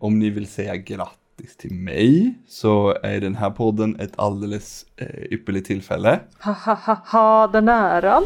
om 0.00 0.18
ni 0.18 0.30
vill 0.30 0.46
säga 0.46 0.76
grattis 0.76 1.56
till 1.56 1.74
mig 1.74 2.34
så 2.48 2.96
är 3.02 3.20
den 3.20 3.34
här 3.34 3.50
podden 3.50 4.00
ett 4.00 4.12
alldeles 4.16 4.86
eh, 4.96 5.32
ypperligt 5.32 5.66
tillfälle. 5.66 6.20
Ha 6.40 6.52
ha 6.52 6.74
ha 6.74 7.02
ha 7.06 7.46
den 7.46 7.68
äran. 7.68 8.24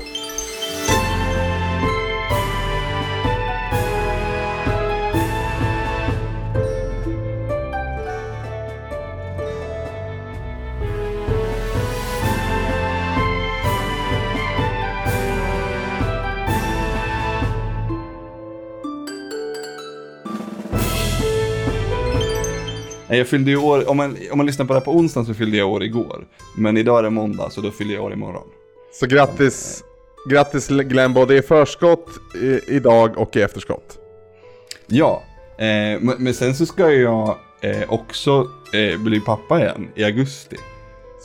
Jag 23.16 23.28
fyllde 23.28 23.50
ju 23.50 23.56
år, 23.56 23.90
om 23.90 23.96
man, 23.96 24.16
om 24.30 24.38
man 24.38 24.46
lyssnar 24.46 24.66
på 24.66 24.72
det 24.72 24.78
här 24.78 24.84
på 24.84 24.92
onsdagen 24.92 25.26
så 25.26 25.34
fyllde 25.34 25.56
jag 25.56 25.68
år 25.72 25.82
igår. 25.82 26.26
Men 26.56 26.76
idag 26.76 26.98
är 26.98 27.02
det 27.02 27.10
måndag 27.10 27.50
så 27.50 27.60
då 27.60 27.70
fyller 27.70 27.94
jag 27.94 28.04
år 28.04 28.12
imorgon. 28.12 28.46
Så 28.92 29.06
grattis, 29.06 29.84
grattis 30.30 30.68
Glenn 30.68 31.12
både 31.14 31.36
i 31.36 31.42
förskott, 31.42 32.08
i, 32.42 32.60
idag 32.76 33.18
och 33.18 33.36
i 33.36 33.42
efterskott. 33.42 33.98
Ja, 34.86 35.22
eh, 35.58 35.64
men, 36.00 36.14
men 36.18 36.34
sen 36.34 36.54
så 36.54 36.66
ska 36.66 36.90
jag 36.90 37.36
eh, 37.60 37.82
också 37.92 38.48
eh, 38.74 39.00
bli 39.00 39.20
pappa 39.20 39.60
igen 39.60 39.88
i 39.94 40.04
augusti. 40.04 40.56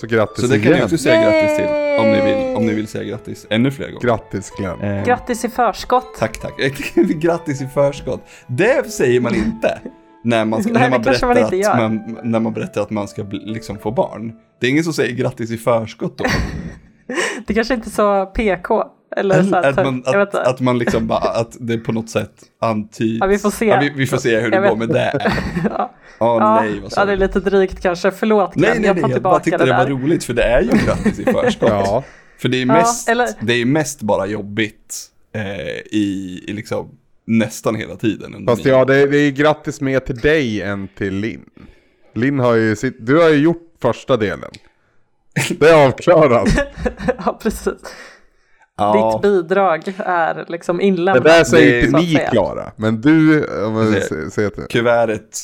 Så 0.01 0.07
grattis 0.07 0.41
Så 0.41 0.47
det 0.47 0.59
kan 0.59 0.67
igen. 0.67 0.77
ni 0.77 0.83
också 0.85 0.97
säga 0.97 1.21
grattis 1.21 1.57
till 1.57 1.65
om 1.99 2.11
ni 2.11 2.21
vill, 2.21 2.55
om 2.55 2.65
ni 2.65 2.73
vill 2.73 2.87
säga 2.87 3.03
grattis 3.03 3.47
ännu 3.49 3.71
fler 3.71 3.87
gånger. 3.87 4.01
Grattis 4.01 4.51
Glenn. 4.57 4.81
Eh, 4.81 5.05
Grattis 5.05 5.45
i 5.45 5.49
förskott. 5.49 6.15
Tack, 6.19 6.41
tack. 6.41 6.53
Grattis 6.95 7.61
i 7.61 7.67
förskott. 7.67 8.21
Det 8.47 8.91
säger 8.91 9.19
man 9.19 9.35
inte. 9.35 9.79
När 10.23 10.45
man, 10.45 10.63
ska, 10.63 10.73
Nej, 10.73 10.81
när, 10.81 10.89
man 10.89 11.01
man 11.01 11.01
berättar 11.03 11.55
inte 11.55 11.71
att 11.71 11.77
man, 11.77 12.17
när 12.23 12.39
man 12.39 12.53
berättar 12.53 12.81
att 12.81 12.89
man 12.89 13.07
ska 13.07 13.23
bli, 13.23 13.39
liksom 13.45 13.77
få 13.77 13.91
barn. 13.91 14.33
Det 14.59 14.67
är 14.67 14.71
ingen 14.71 14.83
som 14.83 14.93
säger 14.93 15.15
grattis 15.15 15.51
i 15.51 15.57
förskott 15.57 16.17
då. 16.17 16.25
Det 17.47 17.53
kanske 17.53 17.73
inte 17.73 17.87
är 17.89 17.91
så 17.91 18.25
PK. 18.25 18.83
Eller 19.17 19.43
så 19.43 19.55
att, 19.55 19.75
man, 19.75 20.03
jag 20.05 20.17
vet 20.17 20.27
att, 20.27 20.33
inte. 20.35 20.49
att 20.49 20.59
man 20.59 20.77
liksom 20.77 21.07
bara, 21.07 21.19
att 21.19 21.57
det 21.59 21.77
på 21.77 21.91
något 21.91 22.09
sätt 22.09 22.31
antyds. 22.61 23.17
Ja, 23.21 23.27
vi 23.27 23.37
får 23.37 23.51
se. 23.51 23.65
Ja, 23.65 23.79
vi, 23.81 23.89
vi 23.89 24.07
får 24.07 24.17
se 24.17 24.39
hur 24.39 24.51
det 24.51 24.57
Jag 24.57 24.63
går 24.69 24.75
vet. 24.75 24.89
med 24.89 24.89
det. 24.89 25.31
ja. 25.69 25.91
Ja, 26.19 26.59
nej, 26.61 26.79
vad 26.79 26.93
ja, 26.95 27.05
det 27.05 27.11
är 27.11 27.17
lite 27.17 27.39
drygt 27.39 27.81
kanske. 27.81 28.11
Förlåt 28.11 28.53
Glenn, 28.53 28.71
Nej, 28.71 28.79
nej, 28.79 28.87
jag 28.87 28.95
nej, 28.95 29.03
tar 29.03 29.09
jag 29.09 29.21
bara 29.21 29.39
tillbaka 29.39 29.43
tyckte 29.43 29.65
det 29.65 29.71
det 29.87 29.95
var 29.95 30.03
roligt 30.03 30.23
för 30.23 30.33
det 30.33 30.43
är 30.43 30.61
ju 30.61 30.69
grattis 30.85 31.19
i 31.19 31.23
förskott. 31.25 31.69
Ja. 31.69 32.03
För 32.41 32.49
det 32.49 32.57
är 32.57 32.65
Ja, 32.65 32.73
mest, 32.73 33.09
eller- 33.09 33.29
det 33.41 33.53
är 33.53 33.65
mest 33.65 34.01
bara 34.01 34.25
jobbigt 34.25 35.05
eh, 35.35 35.69
i, 35.91 36.43
i 36.47 36.53
liksom 36.53 36.89
nästan 37.29 37.75
hela 37.75 37.95
tiden. 37.95 38.45
Fast 38.47 38.65
nio 38.65 38.71
ja, 38.73 38.85
det 38.85 38.95
är, 38.95 39.07
det 39.07 39.17
är 39.17 39.31
grattis 39.31 39.81
mer 39.81 39.99
till 39.99 40.15
dig 40.17 40.61
än 40.61 40.87
till 40.97 41.13
Linn. 41.15 41.45
Linn 42.15 42.39
har 42.39 42.53
ju 42.55 42.75
sitt, 42.75 43.05
du 43.05 43.17
har 43.21 43.29
ju 43.29 43.35
gjort 43.37 43.73
första 43.81 44.17
delen. 44.17 44.51
Det 45.59 45.69
är 45.69 45.87
avklarat. 45.87 46.49
Ja, 47.25 47.39
precis. 47.43 47.73
ja, 48.77 49.21
Ditt 49.21 49.31
bidrag 49.31 49.93
är 49.97 50.45
liksom 50.47 50.77
Det 50.77 50.83
inlämnat. 50.83 51.23
där 51.23 51.43
säger 51.43 51.81
Det- 51.81 51.87
inte 51.87 51.99
ni. 51.99 52.27
Klara. 52.31 52.71
Men 52.75 53.01
du, 53.01 53.45
om 53.65 53.73
man 53.73 53.91
Det- 53.91 53.99
sä- 54.09 54.29
säger 54.29 54.49
till. 54.49 54.63
kuvertet, 54.63 55.37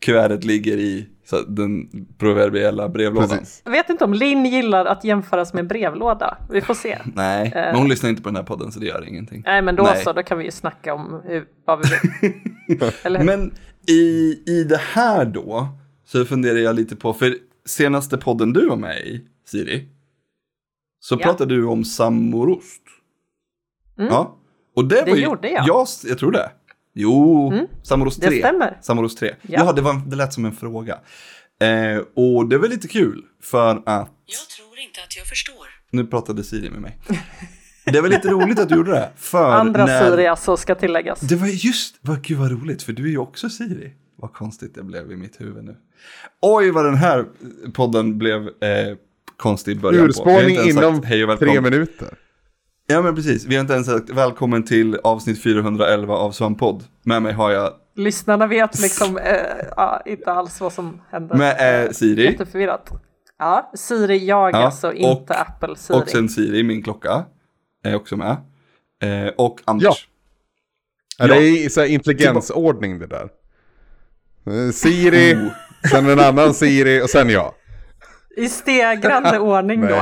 kuvertet 0.00 0.44
ligger 0.44 0.76
i 0.76 1.06
så 1.30 1.42
den 1.42 1.88
proverbiella 2.18 2.88
brevlådan. 2.88 3.28
Precis. 3.28 3.62
Jag 3.64 3.70
vet 3.72 3.90
inte 3.90 4.04
om 4.04 4.14
Linn 4.14 4.44
gillar 4.46 4.84
att 4.84 5.04
jämföras 5.04 5.52
med 5.52 5.60
en 5.60 5.68
brevlåda. 5.68 6.38
Vi 6.50 6.60
får 6.60 6.74
se. 6.74 6.98
Nej, 7.14 7.50
men 7.54 7.76
hon 7.76 7.88
lyssnar 7.88 8.10
inte 8.10 8.22
på 8.22 8.28
den 8.28 8.36
här 8.36 8.42
podden 8.42 8.72
så 8.72 8.80
det 8.80 8.86
gör 8.86 9.08
ingenting. 9.08 9.42
Nej, 9.46 9.62
men 9.62 9.76
då 9.76 9.82
Nej. 9.82 10.04
så. 10.04 10.12
Då 10.12 10.22
kan 10.22 10.38
vi 10.38 10.44
ju 10.44 10.50
snacka 10.50 10.94
om 10.94 11.22
hur, 11.24 11.46
vad 11.64 11.78
vi 11.78 11.88
vill. 12.22 13.24
Men 13.24 13.54
i, 13.88 14.42
i 14.46 14.64
det 14.68 14.80
här 14.80 15.24
då, 15.24 15.68
så 16.04 16.24
funderar 16.24 16.58
jag 16.58 16.76
lite 16.76 16.96
på, 16.96 17.12
för 17.12 17.34
senaste 17.66 18.18
podden 18.18 18.52
du 18.52 18.68
var 18.68 18.76
med 18.76 18.98
i, 18.98 19.24
Siri, 19.46 19.88
så 21.00 21.14
Ja. 21.14 21.18
pratade 21.26 21.54
du 21.54 21.64
om 21.64 21.84
samorost. 21.84 22.82
Mm. 23.98 24.12
Ja, 24.12 24.36
och 24.76 24.84
det, 24.84 25.02
Det 25.04 25.10
var 25.10 25.16
ju, 25.16 25.24
gjorde 25.24 25.50
jag. 25.50 25.66
Jag, 25.68 25.86
jag 26.08 26.18
tror 26.18 26.32
det. 26.32 26.50
Jo, 26.94 27.52
samorost 27.82 28.20
Det 28.20 28.26
3. 28.28 28.38
stämmer. 28.38 28.78
Samorost 28.82 29.18
3. 29.18 29.34
Ja, 29.42 29.64
Ja. 29.64 29.72
det, 29.72 29.82
var, 29.82 30.02
det 30.06 30.16
lät 30.16 30.32
som 30.32 30.44
en 30.44 30.52
fråga. 30.52 30.98
Eh, 31.60 32.02
och 32.14 32.48
det 32.48 32.58
var 32.58 32.68
lite 32.68 32.88
kul, 32.88 33.22
för 33.42 33.70
att 33.70 34.10
Jag 34.26 34.48
tror 34.56 34.78
inte 34.78 35.00
att 35.06 35.16
jag 35.16 35.26
förstår. 35.26 35.66
nu 35.90 36.06
pratade 36.06 36.44
Siri 36.44 36.70
med 36.70 36.80
mig. 36.80 36.98
Det 37.84 38.00
var 38.00 38.08
lite 38.08 38.28
roligt 38.28 38.58
att 38.58 38.68
du 38.68 38.74
gjorde 38.74 38.90
det. 38.92 39.10
För 39.16 39.52
Andra 39.52 39.86
när... 39.86 40.10
Siri 40.10 40.26
alltså 40.26 40.56
ska 40.56 40.74
tilläggas. 40.74 41.20
Det 41.20 41.36
var 41.36 41.46
just, 41.46 41.96
vad, 42.00 42.22
gud 42.22 42.38
vad 42.38 42.50
roligt, 42.50 42.82
för 42.82 42.92
du 42.92 43.04
är 43.04 43.08
ju 43.10 43.18
också 43.18 43.48
Siri. 43.50 43.92
Vad 44.16 44.32
konstigt 44.32 44.74
det 44.74 44.82
blev 44.82 45.12
i 45.12 45.16
mitt 45.16 45.40
huvud 45.40 45.64
nu. 45.64 45.76
Oj, 46.42 46.70
vad 46.70 46.84
den 46.84 46.94
här 46.94 47.24
podden 47.74 48.18
blev 48.18 48.42
eh, 48.42 48.96
konstig 49.36 49.72
i 49.72 49.80
början 49.80 50.00
på. 50.02 50.08
Urspårning 50.08 50.56
ens 50.56 50.74
sagt 50.74 50.84
inom 50.86 51.02
hej 51.02 51.24
och 51.24 51.38
tre 51.38 51.60
minuter. 51.60 52.08
Ja, 52.90 53.02
men 53.02 53.14
precis. 53.14 53.44
Vi 53.46 53.54
har 53.54 53.60
inte 53.60 53.72
ens 53.72 53.86
sagt 53.86 54.10
välkommen 54.10 54.62
till 54.64 54.96
avsnitt 55.04 55.42
411 55.42 56.14
av 56.14 56.32
Svampodd. 56.32 56.84
Med 57.02 57.22
mig 57.22 57.32
har 57.32 57.50
jag 57.50 57.72
Lyssnarna 57.96 58.46
vet 58.46 58.80
liksom 58.80 59.18
ja, 59.76 60.02
inte 60.06 60.32
alls 60.32 60.60
vad 60.60 60.72
som 60.72 61.00
händer. 61.10 61.36
med 61.36 61.84
eh, 61.86 61.90
Siri. 61.92 62.24
Jätteförvirrat. 62.24 62.90
Ja, 63.38 63.70
Siri 63.74 64.26
jag 64.26 64.52
Ja, 64.52 64.56
alltså, 64.56 64.92
inte 64.92 65.32
och- 65.34 65.40
Apple 65.40 65.76
Siri. 65.76 65.98
Och 65.98 66.08
sen 66.08 66.28
Siri, 66.28 66.62
min 66.62 66.82
klocka, 66.82 67.24
är 67.84 67.94
också 67.94 68.16
med. 68.16 68.36
Eh, 69.02 69.32
och 69.36 69.60
Anders. 69.64 70.08
Ja. 71.18 71.26
Ja. 71.28 71.34
Det 71.34 71.42
är 71.64 71.68
så 71.68 71.80
här 71.80 71.88
intelligensordning 71.88 72.98
det 72.98 73.06
där. 73.06 73.28
Siri, 74.72 75.34
Oh. 75.34 75.48
sen 75.90 76.08
en 76.08 76.20
annan 76.20 76.54
Siri 76.54 77.02
och 77.02 77.10
sen 77.10 77.30
jag. 77.30 77.54
I 78.36 78.48
stegrande 78.48 79.38
ordning 79.40 79.80
då, 79.80 79.96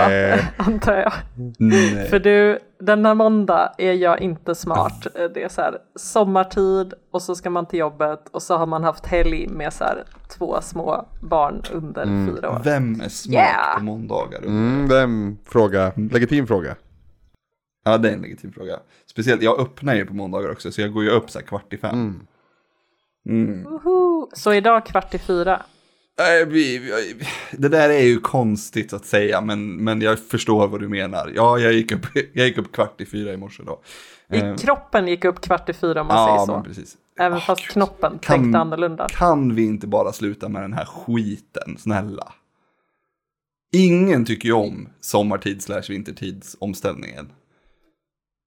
antar 0.56 0.97
jag. 0.97 1.12
Nej. 1.59 2.09
För 2.09 2.19
du, 2.19 2.59
denna 2.81 3.15
måndag 3.15 3.72
är 3.78 3.93
jag 3.93 4.21
inte 4.21 4.55
smart. 4.55 5.06
Det 5.34 5.43
är 5.43 5.49
så 5.49 5.61
här 5.61 5.78
sommartid 5.97 6.94
och 7.11 7.22
så 7.22 7.34
ska 7.34 7.50
man 7.50 7.66
till 7.66 7.78
jobbet 7.78 8.28
och 8.33 8.43
så 8.43 8.56
har 8.56 8.66
man 8.66 8.84
haft 8.84 9.06
helg 9.06 9.49
med 9.49 9.72
så 9.72 9.84
här 9.84 10.05
två 10.28 10.61
små 10.61 11.09
barn 11.22 11.62
under 11.72 12.05
fyra 12.05 12.50
år. 12.50 12.61
Vem 12.65 13.00
är 13.00 13.09
smart 13.09 13.34
Yeah. 13.34 13.78
på 13.78 13.84
måndagar? 13.84 14.39
Mm, 14.39 14.91
en 14.91 15.39
fråga, 15.45 15.93
legitim 15.97 16.47
fråga. 16.47 16.75
Ja, 17.84 17.99
det 17.99 18.09
är 18.09 18.12
en 18.12 18.22
legitim 18.22 18.53
fråga. 18.53 18.78
Speciellt, 19.10 19.43
jag 19.43 19.60
öppnar 19.60 19.95
ju 19.95 20.06
på 20.06 20.15
måndagar 20.15 20.50
också, 20.50 20.72
så 20.72 20.81
jag 20.81 20.93
går 20.93 21.05
ju 21.05 21.10
upp 21.10 21.31
så 21.31 21.39
här 21.39 21.47
kvart 21.47 21.72
i 21.72 21.77
fem. 21.77 22.21
Woho! 23.65 24.28
Så 24.33 24.53
idag 24.53 24.87
kvart 24.87 25.15
i 25.15 25.19
fyra. 25.19 25.62
Det 27.51 27.69
där 27.69 27.91
är 27.91 28.03
ju 28.03 28.21
konstigt 28.21 28.93
att 28.93 29.05
säga, 29.05 29.41
men, 29.41 29.77
men 29.84 30.01
jag 30.01 30.19
förstår 30.19 30.69
vad 30.69 30.81
du 30.81 30.89
menar. 30.89 31.33
Ja, 31.34 31.59
jag 31.59 31.73
gick 31.73 31.93
upp, 31.93 32.06
jag 32.33 32.47
gick 32.47 32.59
upp 32.59 32.73
kvart 32.73 33.01
i 33.01 33.06
fyra 33.06 33.33
i 33.33 33.37
morse 33.37 33.62
då. 33.67 33.81
I 34.33 34.39
Eh, 34.41 34.57
kroppen 34.57 35.09
gick 35.09 35.25
upp 35.25 35.41
kvart 35.41 35.69
i 35.69 35.73
fyra 35.73 36.01
om 36.01 36.07
man 36.07 36.17
ja, 36.17 36.27
säger 36.47 36.57
men 36.57 36.65
så. 36.65 36.69
precis. 36.69 36.97
Även 37.21 37.39
Åh, 37.39 37.45
fast 37.45 37.62
Gud. 37.62 37.71
knoppen 37.71 38.19
Kan- 38.23 38.41
tänkte 38.43 38.59
annorlunda. 38.59 39.07
Kan 39.09 39.55
vi 39.55 39.65
inte 39.65 39.87
bara 39.87 40.12
sluta 40.12 40.49
med 40.49 40.62
den 40.62 40.73
här 40.73 40.84
skiten, 40.84 41.77
snälla? 41.78 42.33
Ingen 43.73 44.25
tycker 44.25 44.49
ju 44.49 44.53
om 44.55 44.89
sommartid 45.01 45.62
slash 45.62 45.83
vintertidsomställningen. 45.89 47.33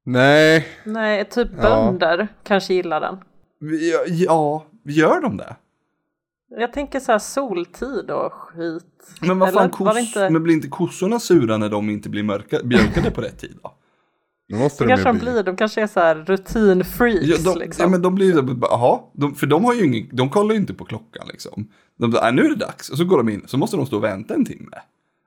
Nej, 0.05 0.67
Nej, 0.85 1.25
typ 1.29 1.47
Ja. 1.57 1.61
bönder 1.61 2.27
kanske 2.43 2.73
gillar 2.73 3.01
den. 3.01 3.17
Ja, 3.81 4.03
ja, 4.07 4.65
gör 4.85 5.21
de 5.21 5.37
det? 5.37 5.55
Jag 6.59 6.73
tänker 6.73 6.99
så 6.99 7.11
här 7.11 7.19
soltid 7.19 8.11
och 8.11 8.33
skit. 8.33 8.83
Men 9.21 9.39
vad 9.39 9.53
fan, 9.53 9.69
kos, 9.69 9.97
inte... 9.99 10.29
men 10.29 10.43
blir 10.43 10.53
inte 10.53 10.67
kossorna 10.67 11.19
sura 11.19 11.57
när 11.57 11.69
de 11.69 11.89
inte 11.89 12.09
blir 12.09 12.23
mörka, 12.23 12.59
mjölkade 12.63 13.11
på 13.11 13.21
rätt 13.21 13.37
tid 13.39 13.59
då? 13.63 13.77
det 14.49 14.55
måste 14.57 14.83
Det 14.83 14.87
de 14.87 14.89
kanske 14.95 15.09
de 15.09 15.17
bli. 15.19 15.31
blir, 15.31 15.43
de 15.43 15.55
kanske 15.55 15.81
är 15.81 15.87
så 15.87 15.99
här 15.99 16.15
rutinfreaks 16.15 17.25
Ja, 17.27 17.37
de, 17.53 17.59
liksom. 17.59 17.83
ja, 17.83 17.89
men 17.89 18.01
de 18.01 18.15
blir 18.15 18.25
ju 18.25 18.33
så 18.33 18.57
jaha, 18.61 18.99
för 19.35 19.47
de 19.47 19.65
har 19.65 19.73
ju 19.73 19.85
ingen, 19.85 20.09
de 20.11 20.29
kollar 20.29 20.51
ju 20.53 20.59
inte 20.61 20.73
på 20.73 20.85
klockan 20.85 21.27
liksom. 21.27 21.67
De 21.99 22.11
bara, 22.11 22.23
"Nej, 22.23 22.33
nu 22.33 22.41
är 22.41 22.49
det 22.49 22.55
dags, 22.55 22.89
och 22.89 22.97
så 22.97 23.03
går 23.05 23.17
de 23.17 23.29
in, 23.29 23.43
så 23.47 23.57
måste 23.57 23.77
de 23.77 23.85
stå 23.85 23.97
och 23.97 24.03
vänta 24.03 24.33
en 24.33 24.45
timme. 24.45 24.77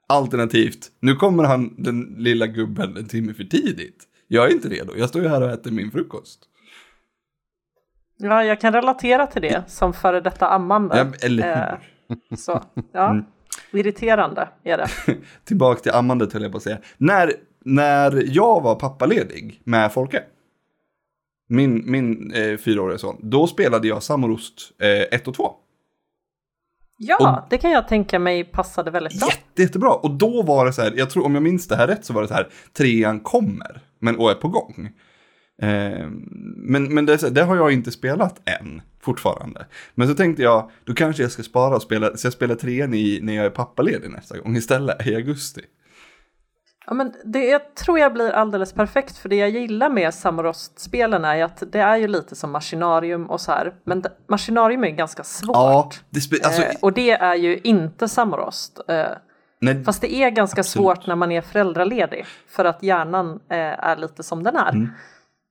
Alternativt, 0.07 0.89
nu 1.01 1.15
kommer 1.17 1.45
han, 1.45 1.75
den 1.79 2.15
lilla 2.19 2.47
gubben, 2.47 2.97
en 2.97 3.07
timme 3.09 3.35
för 3.35 3.45
tidigt. 3.45 4.05
Jag 4.29 4.47
är 4.51 4.53
inte 4.55 4.69
redo, 4.69 4.93
jag 4.97 5.09
står 5.09 5.23
ju 5.23 5.29
här 5.29 5.43
och 5.43 5.51
äter 5.51 5.71
min 5.71 5.91
frukost. 5.91 6.41
Ja, 8.25 8.45
jag 8.45 8.61
kan 8.61 8.73
relatera 8.73 9.27
till 9.27 9.43
det 9.43 9.63
som 9.67 9.93
före 9.93 10.21
detta 10.21 10.49
ammande. 10.49 10.99
Ja, 10.99 11.27
eller 11.27 11.43
hur? 11.43 11.79
Eh, 12.13 12.37
så, 12.37 12.63
ja. 12.93 13.11
Mm. 13.11 13.25
Irriterande 13.73 14.49
är 14.65 14.79
det. 14.79 14.89
Tillbaka 15.45 15.81
till 15.81 15.93
ammandet 15.93 16.33
höll 16.33 16.43
jag 16.43 16.51
på 16.53 16.57
att 16.57 16.63
säga. 16.63 16.79
När, 16.97 17.33
när 17.65 18.23
jag 18.27 18.63
var 18.63 18.75
pappaledig 18.75 19.61
med 19.65 19.93
Folke, 19.93 20.23
min, 21.49 21.91
min 21.91 22.33
eh, 22.33 22.57
fyraåriga 22.57 22.99
son, 22.99 23.17
då 23.23 23.47
spelade 23.47 23.89
jag 23.89 24.03
Samorost 24.03 24.73
1 25.11 25.29
och 25.29 25.35
2. 25.35 25.53
Ja, 26.97 27.47
det 27.51 27.59
kan 27.59 27.71
jag 27.71 27.89
tänka 27.89 28.19
mig 28.19 28.45
passade 28.45 28.91
väldigt 28.91 29.21
bra. 29.21 29.29
Jätte, 29.29 29.63
jättebra. 29.63 29.91
Och 29.91 30.11
då 30.11 30.43
var 30.43 30.67
det 30.67 30.73
så 30.73 30.83
här, 30.83 30.93
jag 30.97 31.11
tror 31.11 31.27
om 31.27 31.35
jag 31.35 31.43
minns 31.43 31.69
det 31.69 31.77
här 31.77 31.87
rätt 31.87 32.05
så 32.05 32.13
var 32.13 32.23
det 32.23 32.29
så 32.29 32.35
här, 32.35 32.49
trean 32.73 33.21
kommer, 33.21 33.81
men 33.99 34.17
och 34.17 34.31
är 34.31 34.35
på 34.35 34.49
gång. 34.49 34.91
Eh, 35.63 36.09
men 36.57 36.95
men 36.95 37.07
det, 37.07 37.31
det 37.31 37.43
har 37.43 37.57
jag 37.57 37.73
inte 37.73 37.91
spelat 37.91 38.49
än, 38.49 38.83
fortfarande. 39.01 39.67
Men 39.95 40.09
så 40.09 40.15
tänkte 40.15 40.43
jag, 40.43 40.71
då 40.85 40.95
kanske 40.95 41.23
jag 41.23 41.33
ska 41.33 41.43
spara 41.43 41.77
och 41.77 41.83
spela, 41.83 42.17
så 42.17 42.27
jag 42.27 42.33
spelar 42.33 42.55
trean 42.55 42.95
i, 42.95 43.21
när 43.23 43.35
jag 43.37 43.47
är 43.47 43.51
pappaledig 43.51 44.11
nästa 44.11 44.39
gång 44.39 44.57
istället, 44.57 45.07
i 45.07 45.15
augusti. 45.15 45.63
Ja, 46.87 46.95
men 46.95 47.13
det 47.25 47.45
jag 47.45 47.75
tror 47.75 47.99
jag 47.99 48.13
blir 48.13 48.31
alldeles 48.31 48.73
perfekt 48.73 49.17
för 49.17 49.29
det 49.29 49.37
jag 49.37 49.51
gillar 49.51 49.91
med 49.91 50.15
Samorost-spelen 50.15 51.25
är 51.25 51.45
att 51.45 51.63
det 51.73 51.79
är 51.79 51.97
ju 51.97 52.09
lite 52.09 52.37
som 52.37 52.51
Machinarium 52.53 53.31
och 53.31 53.41
så 53.41 53.53
här. 53.53 53.75
Men 53.85 54.03
det, 54.03 54.13
Machinarium 54.29 54.85
är 54.85 54.91
ganska 54.91 55.25
svårt. 55.25 55.57
Ja, 55.57 55.91
det 56.11 56.45
alltså, 56.45 56.63
eh, 56.63 56.75
och 56.83 56.93
det 56.93 57.11
är 57.11 57.35
ju 57.35 57.61
inte 57.65 58.09
Samorost. 58.09 58.81
Eh, 58.89 59.07
nej, 59.61 59.85
fast 59.85 60.01
det 60.01 60.15
är 60.15 60.31
ganska 60.31 60.63
svårt 60.63 61.07
när 61.07 61.17
man 61.17 61.33
är 61.33 61.41
föräldraledig 61.41 62.27
för 62.49 62.65
att 62.65 62.83
hjärnan 62.83 63.41
eh, 63.51 63.57
är 63.59 63.97
lite 63.97 64.23
som 64.23 64.43
den 64.43 64.57
är. 64.57 64.73
Mm. 64.73 64.89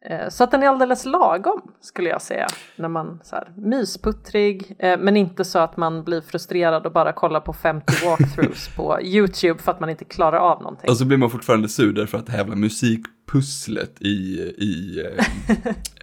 Eh, 0.06 0.30
så 0.30 0.44
att 0.44 0.52
den 0.52 0.64
är 0.64 0.68
alldeles 0.68 1.06
lagom 1.06 1.62
skulle 1.82 2.10
jag 2.10 2.22
säga. 2.22 2.48
När 2.76 2.90
man 2.90 3.20
så 3.24 3.36
här, 3.36 3.54
mysputtrig 3.56 4.76
eh, 4.80 5.00
men 5.00 5.18
inte 5.18 5.46
så 5.46 5.60
att 5.60 5.78
man 5.78 6.04
blir 6.04 6.22
frustrerad 6.22 6.86
och 6.86 6.92
bara 6.92 7.14
kollar 7.14 7.40
på 7.40 7.54
50 7.54 7.94
walkthroughs 8.06 8.70
på 8.76 9.02
YouTube 9.02 9.60
för 9.60 9.72
att 9.72 9.80
man 9.80 9.90
inte 9.90 10.06
klarar 10.06 10.38
av 10.38 10.62
någonting. 10.62 10.90
och 10.90 10.98
så 10.98 11.06
blir 11.06 11.18
man 11.18 11.30
fortfarande 11.30 11.70
sur 11.70 11.94
därför 11.94 12.18
att 12.18 12.26
det 12.26 12.32
här 12.32 12.46
musikpusslet 12.46 14.02
i, 14.02 14.40
i 14.58 15.02
eh, 15.06 15.24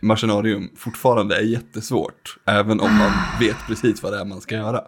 Machinarium 0.03 0.69
fortfarande 0.77 1.37
är 1.37 1.43
jättesvårt. 1.43 2.37
Även 2.47 2.81
om 2.81 2.95
man 2.99 3.11
vet 3.41 3.57
precis 3.67 4.03
vad 4.03 4.13
det 4.13 4.21
är 4.21 4.25
man 4.25 4.41
ska 4.41 4.55
göra. 4.55 4.81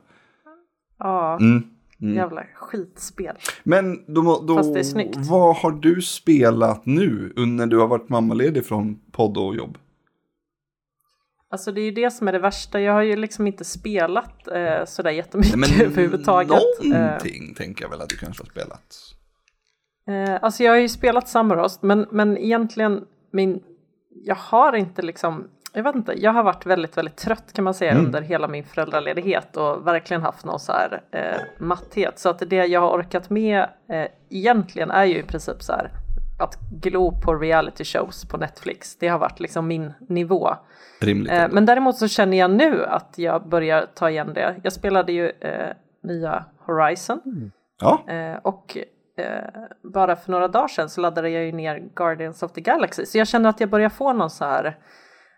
Ja, 0.99 1.37
Mm. 1.41 1.65
Mm. 2.03 2.17
jävla 2.17 2.45
skitspel. 2.55 3.37
Men 3.63 4.15
då, 4.15 4.45
då, 4.47 4.55
Fast 4.55 4.75
det 4.75 4.81
är 4.81 4.85
snyggt. 4.85 5.17
vad 5.17 5.57
har 5.57 5.71
du 5.71 6.03
spelat 6.03 6.87
nu 6.87 7.33
när 7.37 7.67
du 7.67 7.79
har 7.79 7.87
varit 7.87 8.09
mammaledig 8.09 8.67
från 8.67 8.99
podd 9.13 9.37
och 9.37 9.57
jobb? 9.57 9.79
Alltså 11.51 11.73
det 11.73 11.81
är 11.81 11.85
ju 11.85 11.91
det 11.91 12.11
som 12.11 12.29
är 12.29 12.33
det 12.33 12.39
värsta. 12.39 12.81
Jag 12.81 12.93
har 12.93 13.03
ju 13.03 13.17
liksom 13.17 13.47
inte 13.47 13.65
spelat 13.65 14.49
eh, 14.49 14.85
sådär 14.87 15.11
jättemycket 15.11 15.59
Nej, 15.59 15.71
men 15.79 15.87
överhuvudtaget. 15.87 16.63
Eh, 16.85 16.89
någonting 16.89 17.55
tänker 17.55 17.85
jag 17.85 17.91
väl 17.91 18.01
att 18.01 18.09
du 18.09 18.17
kanske 18.17 18.43
har 18.43 18.51
spelat. 18.51 18.97
Eh, 20.09 20.39
alltså 20.43 20.63
jag 20.63 20.73
har 20.73 20.79
ju 20.79 20.89
spelat 20.89 21.29
Samorost 21.29 21.83
men, 21.83 22.07
men 22.11 22.39
egentligen 22.39 23.05
min, 23.33 23.63
jag 24.11 24.35
har 24.35 24.73
inte 24.73 25.03
liksom, 25.03 25.49
jag 25.73 25.83
vet 25.83 25.95
inte, 25.95 26.13
jag 26.23 26.33
har 26.33 26.43
varit 26.43 26.67
väldigt 26.67 26.97
väldigt 26.97 27.17
trött 27.17 27.53
kan 27.53 27.65
man 27.65 27.75
säga 27.75 27.93
Mm. 27.93 28.07
under 28.07 28.21
hela 28.23 28.49
min 28.49 28.65
föräldraledighet 28.65 29.57
och 29.57 29.87
verkligen 29.87 30.23
haft 30.23 30.45
någon 30.45 30.61
så 30.61 30.73
här 30.73 31.03
eh, 31.11 31.41
matthet. 31.59 32.19
Så 32.19 32.29
att 32.29 32.39
det 32.47 32.57
jag 32.67 32.81
har 32.81 32.91
orkat 32.91 33.31
med 33.31 33.61
eh, 33.89 34.07
egentligen 34.31 34.91
är 34.91 35.05
ju 35.05 35.19
i 35.19 35.23
princip 35.23 35.63
så 35.63 35.73
här 35.73 35.91
att 36.39 36.59
glo 36.83 37.21
på 37.25 37.35
reality 37.35 37.85
shows 37.85 38.25
på 38.25 38.37
Netflix. 38.37 38.97
Det 38.97 39.09
har 39.09 39.19
varit 39.19 39.41
liksom 39.41 39.67
min 39.67 39.93
nivå. 40.09 40.51
Rimligt. 41.01 41.33
Eh, 41.33 41.49
men 41.51 41.67
däremot 41.67 41.97
så 41.97 42.09
känner 42.09 42.39
jag 42.39 42.51
nu 42.51 42.85
att 42.85 43.15
jag 43.19 43.49
börjar 43.49 43.87
ta 43.95 44.11
igen 44.11 44.35
det. 44.35 44.57
Jag 44.63 44.73
spelade 44.73 45.13
ju 45.13 45.29
eh, 45.41 45.71
nya 46.03 46.45
Horizon. 46.67 47.21
ja, 47.81 48.03
Eh, 48.13 48.37
och 48.43 48.77
eh, 49.17 49.27
bara 49.83 50.17
för 50.17 50.31
några 50.31 50.49
dagar 50.49 50.69
sedan 50.69 50.89
så 50.89 51.01
laddade 51.01 51.31
jag 51.31 51.45
ju 51.45 51.53
ner 51.53 51.83
Guardians 51.95 52.43
of 52.43 52.53
the 52.53 52.61
Galaxy. 52.61 53.07
Så 53.07 53.19
jag 53.19 53.29
känner 53.29 53.49
att 53.51 53.61
jag 53.61 53.69
börjar 53.69 53.89
få 53.89 54.13
någon 54.13 54.31
så 54.31 54.45
här, 54.45 54.77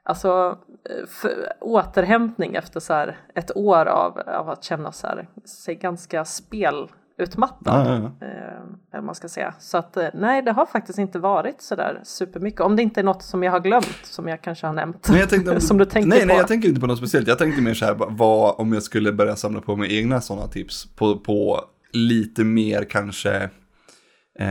alltså 0.05 0.59
eh, 0.91 1.29
återhämtning 1.61 2.55
efter 2.55 2.81
så 2.81 2.93
här 2.93 3.19
ett 3.35 3.57
år 3.57 3.87
av, 3.87 4.19
av 4.19 4.49
att 4.49 4.65
känna 4.65 4.93
så 4.93 5.07
här, 5.07 5.29
sig 5.45 5.75
ganska 5.75 6.25
spelutmattad. 6.25 7.87
ja, 7.87 7.87
ja, 7.87 8.13
ja. 8.21 8.27
Eh, 8.27 8.45
eller 8.93 9.03
man 9.03 9.15
ska 9.15 9.29
säga. 9.29 9.55
Så 9.59 9.79
att 9.79 9.97
eh, 9.97 10.09
nej, 10.15 10.43
det 10.43 10.53
har 10.53 10.67
faktiskt 10.67 10.99
inte 10.99 11.19
varit 11.19 11.63
så 11.63 11.75
där 11.75 12.01
supermycket. 12.05 12.61
Om 12.61 12.77
det 12.77 12.83
inte 12.83 13.01
är 13.01 13.05
något 13.05 13.23
som 13.23 13.43
jag 13.43 13.53
har 13.53 13.61
glömt, 13.61 14.01
som 14.03 14.29
jag 14.29 14.43
kanske 14.43 14.67
har 14.67 14.75
nämnt. 14.75 15.09
Nej, 15.11 15.21
jag 15.21 15.29
tänkte, 15.29 15.61
som 15.69 15.79
du 15.79 15.85
tänker 15.85 16.09
nej, 16.09 16.21
på. 16.21 16.27
Nej, 16.27 16.37
jag 16.37 16.49
tänker 16.49 16.69
inte 16.69 16.81
på 16.81 16.87
något 16.87 16.99
speciellt. 16.99 17.29
Jag 17.29 17.39
tänkte 17.39 17.63
mer 17.63 17.75
så 17.75 17.85
här, 17.85 17.95
vad 17.95 18.55
om 18.59 18.73
jag 18.73 18.83
skulle 18.83 19.13
börja 19.13 19.37
samla 19.37 19.61
på 19.61 19.77
mig 19.77 19.99
egna 19.99 20.21
sådana 20.21 20.49
tips 20.49 20.87
på, 20.97 21.19
på 21.19 21.61
lite 21.93 22.45
mer 22.45 22.85
kanske 22.85 23.51
eh, 24.39 24.49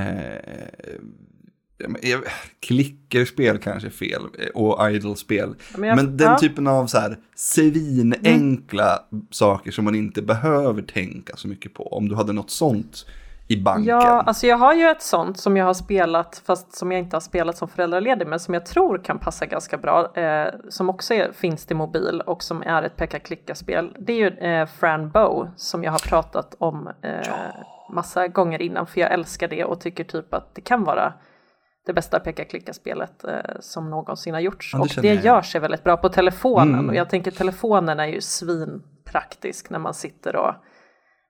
klickerspel 2.60 3.58
kanske 3.58 3.88
är 3.88 3.92
fel 3.92 4.22
eh, 4.40 4.48
och 4.62 4.92
idle-spel. 4.92 5.56
men 5.78 5.82
Men, 5.82 5.98
jag- 5.98 6.08
den 6.18 6.32
ja. 6.32 6.38
typen 6.38 6.68
av 6.68 6.88
så 6.88 6.98
här 7.00 7.18
svinenkla 7.36 9.00
saker 9.30 9.72
som 9.72 9.86
man 9.86 9.96
inte 9.96 10.22
behöver 10.22 10.82
tänka 10.82 11.36
så 11.36 11.48
mycket 11.48 11.74
på. 11.74 11.88
Om 11.88 12.10
du 12.10 12.16
hade 12.16 12.34
något 12.34 12.52
sånt 12.52 13.06
i 13.48 13.58
banken. 13.62 13.86
Ja, 13.86 14.22
alltså 14.22 14.48
jag 14.48 14.58
har 14.58 14.74
ju 14.74 14.86
ett 14.90 15.02
sånt 15.02 15.40
som 15.40 15.58
jag 15.58 15.66
har 15.66 15.74
spelat, 15.74 16.42
fast 16.46 16.76
som 16.76 16.92
jag 16.92 17.00
inte 17.00 17.16
har 17.16 17.22
spelat 17.22 17.58
som 17.58 17.68
föräldraledig, 17.68 18.28
men 18.28 18.40
som 18.40 18.54
jag 18.54 18.66
tror 18.66 18.98
kan 18.98 19.20
passa 19.20 19.46
ganska 19.46 19.78
bra, 19.78 20.16
eh, 20.18 20.48
som 20.70 20.90
också 20.90 21.14
är, 21.14 21.32
finns 21.32 21.66
till 21.66 21.76
mobil 21.76 22.22
och 22.26 22.44
som 22.44 22.62
är 22.62 22.84
ett 22.84 22.96
peka-klicka-spel. 22.96 23.96
Det 24.00 24.14
är 24.14 24.18
ju 24.18 24.28
eh, 24.28 24.66
Fran 24.80 25.10
Bow 25.10 25.50
som 25.56 25.84
jag 25.84 25.92
har 25.92 26.00
pratat 26.10 26.56
om 26.58 26.90
eh, 27.02 27.28
massa 27.90 28.28
gånger 28.28 28.62
innan, 28.62 28.88
för 28.88 29.00
jag 29.02 29.12
älskar 29.12 29.48
det 29.48 29.66
och 29.66 29.82
tycker 29.82 30.04
typ 30.04 30.34
att 30.34 30.56
det 30.56 30.62
kan 30.62 30.84
vara 30.84 31.14
det 31.86 31.94
bästa 31.94 32.20
peka-klicka-spelet 32.20 33.24
eh, 33.24 33.40
som 33.60 33.90
någonsin 33.90 34.34
har 34.34 34.42
gjorts. 34.42 34.74
Ja, 34.74 34.78
det 34.78 34.84
och 34.98 35.02
det 35.02 35.14
jag 35.14 35.26
gör 35.26 35.42
sig 35.42 35.62
väldigt 35.62 35.84
bra 35.84 35.98
på 35.98 36.10
telefonen 36.10 36.74
Mm. 36.74 36.90
och 36.90 36.96
jag 36.96 37.10
tänker 37.10 37.32
telefonen 37.32 38.00
är 38.00 38.08
ju 38.08 38.22
svinpraktisk 38.22 39.70
när 39.70 39.80
man 39.80 39.94
sitter 39.94 40.36
och 40.36 40.54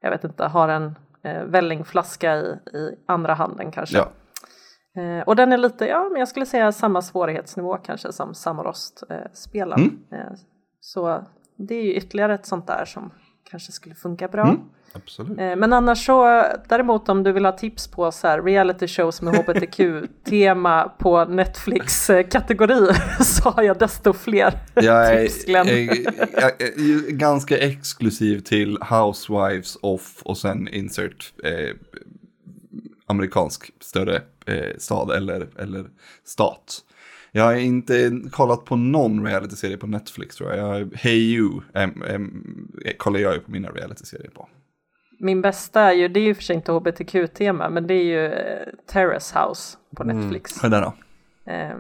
jag 0.02 0.12
vet 0.12 0.24
inte, 0.24 0.44
har 0.46 0.70
en 0.70 0.96
eh, 1.24 1.44
vällingflaska 1.44 2.36
i, 2.36 2.46
i 2.74 2.96
andra 3.08 3.34
handen 3.34 3.72
kanske. 3.72 3.98
Ja. 3.98 4.08
Eh, 5.02 5.24
och 5.24 5.36
den 5.36 5.52
är 5.52 5.58
lite, 5.58 5.86
ja 5.86 6.10
men 6.12 6.20
jag 6.20 6.28
skulle 6.28 6.46
säga 6.46 6.72
samma 6.72 7.02
svårighetsnivå 7.02 7.78
kanske 7.78 8.12
som 8.12 8.34
Samorost-spelen. 8.34 9.80
Mm. 9.80 9.98
Eh, 10.12 10.34
så 10.80 11.24
det 11.58 11.76
är 11.76 11.84
ju 11.84 11.94
ytterligare 11.94 12.34
ett 12.34 12.46
sånt 12.46 12.68
där 12.68 12.86
som 12.86 13.12
kanske 13.50 13.72
skulle 13.72 13.96
funka 13.96 14.28
bra. 14.28 14.44
Mm, 14.44 14.60
absolut. 14.94 15.40
Eh, 15.40 15.56
Men 15.56 15.74
annars 15.74 16.06
så, 16.06 16.44
däremot 16.70 17.10
om 17.10 17.24
du 17.24 17.32
vill 17.32 17.46
ha 17.46 17.52
tips 17.52 17.88
på 17.88 18.12
så 18.12 18.28
här 18.28 18.42
reality 18.42 18.88
shows 18.88 19.22
med 19.22 19.36
hbtq-tema 19.36 20.92
på 21.00 21.26
Netflix-kategori 21.26 22.94
så 23.24 23.50
har 23.50 23.64
jag 23.64 23.80
desto 23.80 24.14
fler 24.14 24.54
Jag 24.74 25.22
tips 25.22 25.46
Glenn. 25.46 25.68
är, 25.68 25.74
är, 26.42 26.62
är 26.62 27.12
ganska 27.12 27.58
exklusiv 27.58 28.40
till 28.40 28.78
Housewives 28.82 29.78
of 29.82 30.22
och 30.24 30.38
sen 30.38 30.68
insert 30.68 31.34
eh, 31.44 31.76
amerikansk 33.06 33.72
större 33.80 34.22
eh, 34.46 34.78
stad 34.78 35.12
eller, 35.12 35.48
eller 35.60 35.86
stat. 36.26 36.80
Jag 37.36 37.44
har 37.44 37.54
inte 37.54 38.12
kollat 38.32 38.66
på 38.66 38.76
någon 38.76 39.26
realityserie 39.26 39.78
på 39.78 39.88
Netflix 39.88 40.36
tror 40.36 40.54
jag. 40.54 40.80
jag 40.80 40.94
hey 40.96 41.36
You 41.36 41.62
em, 41.74 42.04
em, 42.04 42.72
kollar 42.98 43.20
jag 43.20 43.34
ju 43.34 43.40
på 43.40 43.52
mina 43.52 43.70
realityserier 43.70 44.30
på. 44.30 44.50
Min 45.20 45.42
bästa 45.42 45.82
är 45.82 45.94
ju, 45.94 46.08
det 46.08 46.20
är 46.20 46.24
ju 46.24 46.36
för 46.36 46.44
sig 46.44 46.56
inte 46.56 46.72
hbtq-tema, 46.72 47.70
men 47.70 47.88
det 47.88 47.94
är 47.94 48.04
ju 48.04 48.26
eh, 48.26 48.68
Terrace 48.88 49.40
House 49.40 49.78
på 49.96 50.04
Netflix. 50.04 50.64
Vad 50.64 50.74
är 50.74 50.82
det 50.82 50.86
då? 50.86 50.94
Eh, 51.52 51.78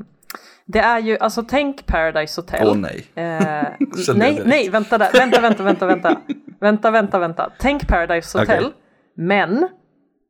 det 0.65 0.79
är 0.79 0.99
ju, 0.99 1.17
alltså 1.17 1.43
tänk 1.43 1.85
Paradise 1.85 2.41
Hotel. 2.41 2.67
Åh 2.67 2.77
nej. 2.77 3.05
Eh, 3.15 4.13
nej, 4.15 4.41
nej, 4.45 4.69
vänta 4.69 4.97
där, 4.97 5.11
vänta, 5.13 5.41
vänta, 5.41 5.63
vänta, 5.63 5.85
vänta, 5.85 6.21
vänta, 6.59 6.91
vänta, 6.91 7.19
vänta. 7.19 7.51
Tänk 7.59 7.87
Paradise 7.87 8.39
Hotel, 8.39 8.65
Okej. 8.65 8.75
men 9.15 9.67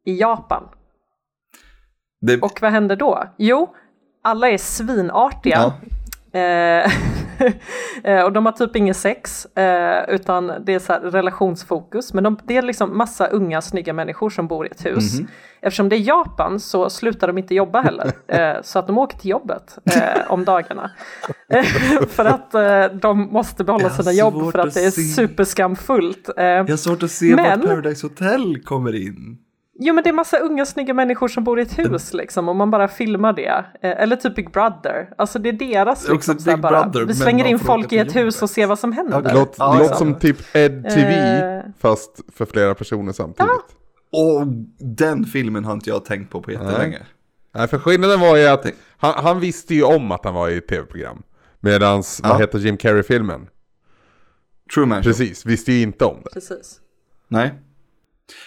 i 0.05 0.19
Japan. 0.19 0.63
Det, 2.21 2.41
Och 2.41 2.61
vad 2.61 2.71
händer 2.71 2.95
då? 2.95 3.23
Jo, 3.37 3.75
alla 4.23 4.49
är 4.49 4.57
svinartiga. 4.57 5.55
ja, 5.57 5.73
Eh, 6.35 6.91
eh, 8.03 8.23
och 8.23 8.33
de 8.33 8.45
har 8.45 8.53
typ 8.53 8.75
inget 8.75 8.97
sex, 8.97 9.45
eh, 9.45 10.09
utan 10.15 10.53
det 10.65 10.73
är 10.73 10.79
så 10.79 10.93
här 10.93 10.99
relationsfokus. 10.99 12.13
Men 12.13 12.23
de, 12.23 12.37
det 12.43 12.57
är 12.57 12.61
liksom 12.61 12.97
massa 12.97 13.27
unga 13.27 13.61
snygga 13.61 13.93
människor 13.93 14.29
som 14.29 14.47
bor 14.47 14.65
i 14.67 14.69
ett 14.69 14.85
hus. 14.85 15.19
Mhm. 15.19 15.27
Eftersom 15.61 15.89
det 15.89 15.95
är 15.95 15.99
Japan 16.07 16.59
så 16.59 16.89
slutar 16.89 17.27
de 17.27 17.37
inte 17.37 17.55
jobba 17.55 17.81
heller. 17.81 18.11
Eh, 18.27 18.61
så 18.63 18.79
att 18.79 18.87
de 18.87 18.97
åker 18.97 19.17
till 19.17 19.29
jobbet 19.29 19.77
eh, 19.95 20.31
om 20.31 20.45
dagarna. 20.45 20.91
Eh, 21.49 21.63
för 22.07 22.25
att 22.25 22.51
de 23.01 23.19
måste 23.31 23.63
behålla 23.63 23.89
sina 23.89 24.11
jobb 24.11 24.51
för 24.51 24.59
att 24.59 24.67
att 24.67 24.73
det 24.73 24.85
är 24.85 24.91
superskamfullt. 24.91 26.29
Jag 26.35 26.69
har 26.69 26.77
svårt 26.77 27.03
att 27.03 27.11
se 27.11 27.35
Men- 27.35 27.59
var 27.59 27.67
Paradise 27.67 28.05
Hotel 28.07 28.61
kommer 28.63 28.95
in. 28.95 29.37
Jo 29.85 29.93
men 29.93 30.03
det 30.03 30.09
är 30.09 30.13
massa 30.13 30.37
unga 30.37 30.65
snygga 30.65 30.93
människor 30.93 31.27
som 31.27 31.43
bor 31.43 31.59
i 31.59 31.61
ett 31.63 31.79
hus 31.79 32.13
liksom 32.13 32.49
och 32.49 32.55
man 32.55 32.71
bara 32.71 32.87
filmar 32.87 33.33
det. 33.33 33.65
Eh, 33.81 34.01
eller 34.03 34.15
typ 34.15 34.35
Big 34.35 34.51
Brother. 34.51 35.09
Alltså 35.17 35.39
det 35.39 35.49
är 35.49 35.53
deras 35.53 36.09
liksom, 36.09 36.37
Big 36.45 36.59
bara, 36.61 36.83
Brother, 36.89 37.05
Vi 37.07 37.13
slänger 37.13 37.43
man 37.43 37.51
in 37.51 37.59
folk 37.59 37.93
i 37.93 37.97
ett 37.97 38.15
hus 38.15 38.41
och 38.41 38.49
ser 38.49 38.67
vad 38.67 38.79
som 38.79 38.91
händer. 38.91 39.19
Okej. 39.19 39.31
Låt, 39.33 39.55
Ja, 39.59 39.75
låt 39.79 39.89
ja. 39.89 39.95
som 39.95 40.15
typ 40.19 40.55
Ed 40.55 40.83
TV 40.89 41.13
Eh. 41.13 41.63
fast 41.79 42.19
för 42.35 42.45
flera 42.45 42.75
personer 42.75 43.11
samtidigt. 43.11 43.51
Och 44.11 44.47
den 44.79 45.25
filmen 45.25 45.65
har 45.65 45.73
inte 45.73 45.89
jag 45.89 46.05
tänkt 46.05 46.31
på 46.31 46.41
på 46.41 46.51
jättelänge. 46.51 46.99
Nej, 47.55 47.67
för 47.67 47.77
skillnaden 47.79 48.19
var 48.19 48.37
ju 48.37 48.47
att 48.47 48.65
han, 48.97 49.13
han 49.23 49.39
visste 49.39 49.75
ju 49.75 49.83
om 49.83 50.11
att 50.11 50.25
han 50.25 50.33
var 50.33 50.49
i 50.49 50.57
ett 50.57 50.67
tv-program. 50.67 51.23
Medans, 51.59 52.19
Ja. 52.23 52.29
vad 52.29 52.39
heter 52.41 52.59
Jim 52.59 52.77
Carrey-filmen? 52.77 53.47
Truman 54.73 55.03
Show. 55.03 55.09
Precis, 55.09 55.45
visste 55.45 55.71
ju 55.73 55.81
inte 55.81 56.05
om 56.05 56.17
det. 56.23 56.29
Precis. 56.33 56.79
Nej. 57.27 57.53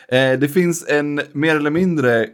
Eh, 0.08 0.38
det 0.38 0.48
finns 0.48 0.88
en 0.88 1.20
mer 1.32 1.56
eller 1.56 1.70
mindre 1.70 2.26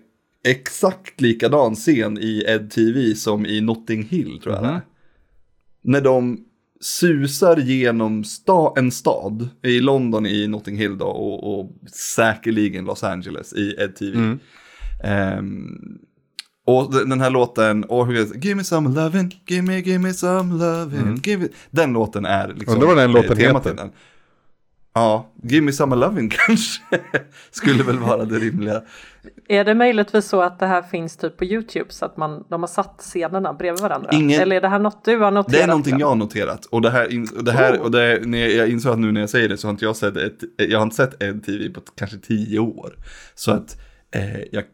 exakt 0.44 1.20
likadan 1.20 1.75
scen 1.75 2.18
i 2.18 2.44
Ed 2.49 2.70
TV 2.70 3.14
som 3.14 3.46
i 3.46 3.61
Notting 3.61 4.02
Hill 4.02 4.40
tror 4.42 4.54
jag 4.54 4.64
är. 4.64 4.80
när 5.84 6.00
de 6.00 6.44
susar 6.80 7.56
genom 7.56 8.25
sta 8.25 8.72
en 8.76 8.90
stad, 8.90 9.49
i 9.62 9.80
London, 9.80 10.26
i 10.26 10.49
Notting 10.49 10.76
Hill 10.76 10.99
då, 10.99 11.06
och, 11.06 11.61
och 11.61 11.70
säkerligen 11.92 12.84
Los 12.84 13.04
Angeles 13.04 13.52
i 13.52 13.75
Ed 13.78 13.96
TV. 13.96 14.18
Mm. 14.18 14.38
Ehm, 15.04 15.99
och 16.66 17.08
den 17.08 17.20
här 17.20 17.30
låten, 17.30 17.84
och 17.84 18.06
hur? 18.06 18.44
Give 18.44 18.54
me 18.54 18.64
some 18.64 18.88
lovin', 18.88 19.32
give 19.46 19.62
me, 19.62 19.80
give 19.80 19.99
me 19.99 20.12
some 20.12 20.54
lovin', 20.54 21.20
give 21.28 21.42
me... 21.42 21.49
Den 21.70 21.92
låten 21.92 22.25
är 22.25 22.49
liksom... 22.49 22.75
Undrar 22.75 22.88
vad 22.88 22.96
den 22.96 23.12
låten 23.12 23.37
heter. 23.37 23.75
den. 23.75 23.90
Ja, 24.94 25.30
give 25.42 25.61
me 25.64 25.72
some 25.72 25.96
lovin' 25.96 26.30
kanske 26.46 26.82
skulle 27.50 27.82
väl 27.82 27.99
vara 27.99 28.25
det 28.25 28.38
rimliga. 28.38 28.82
Är 29.49 29.64
det 29.64 29.75
möjligtvis 29.75 30.25
så 30.26 30.42
att 30.42 30.58
det 30.58 30.66
här 30.66 30.82
finns 30.82 31.16
typ 31.16 31.37
på 31.37 31.44
YouTube 31.44 31.90
så 31.92 32.04
att 32.04 32.16
man, 32.16 32.44
de 32.50 32.62
har 32.62 32.68
satt 32.68 32.96
scenerna 32.99 33.52
bredvid 33.52 33.80
varandra? 33.82 34.11
Ingen- 34.12 34.40
Eller 34.40 34.56
är 34.56 34.61
det 34.61 34.68
här 34.68 34.78
något 34.78 35.04
du 35.04 35.18
har 35.18 35.30
noterat? 35.30 35.52
Det 35.52 35.62
är 35.62 35.66
någonting 35.66 35.99
jag 35.99 36.06
har 36.06 36.14
noterat. 36.14 36.64
Och 36.66 36.82
det 36.82 36.90
här, 36.90 37.06
och 37.37 37.44
det 37.44 37.52
här 37.52 37.76
Oh. 37.76 37.80
och 37.80 37.90
det, 37.90 38.20
när 38.26 38.38
jag, 38.49 38.68
insåg 38.68 38.92
att 38.92 38.99
nu 38.99 39.12
när 39.12 39.20
jag 39.20 39.30
säger 39.30 39.49
det 39.49 39.56
så 39.56 39.66
har 39.66 39.70
inte 39.70 39.84
jag 39.84 39.96
sett 39.96 40.16
ett, 40.16 40.38
jag 40.56 40.78
har 40.78 40.82
inte 40.82 40.96
sett 40.96 41.22
en 41.22 41.40
TV 41.40 41.68
på 41.70 41.80
kanske 41.96 42.16
tio 42.18 42.58
år. 42.58 42.96
Så 43.34 43.52
att 43.52 43.76
eh, 44.14 44.37
jag, 44.38 44.64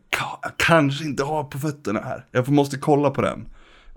jag 0.43 0.53
kanske 0.57 1.05
inte 1.05 1.23
har 1.25 1.45
på 1.45 1.59
fötterna 1.59 2.01
här. 2.01 2.27
Jag 2.31 2.49
måste 2.49 2.77
kolla 2.79 3.11
på 3.11 3.23
den. 3.23 3.49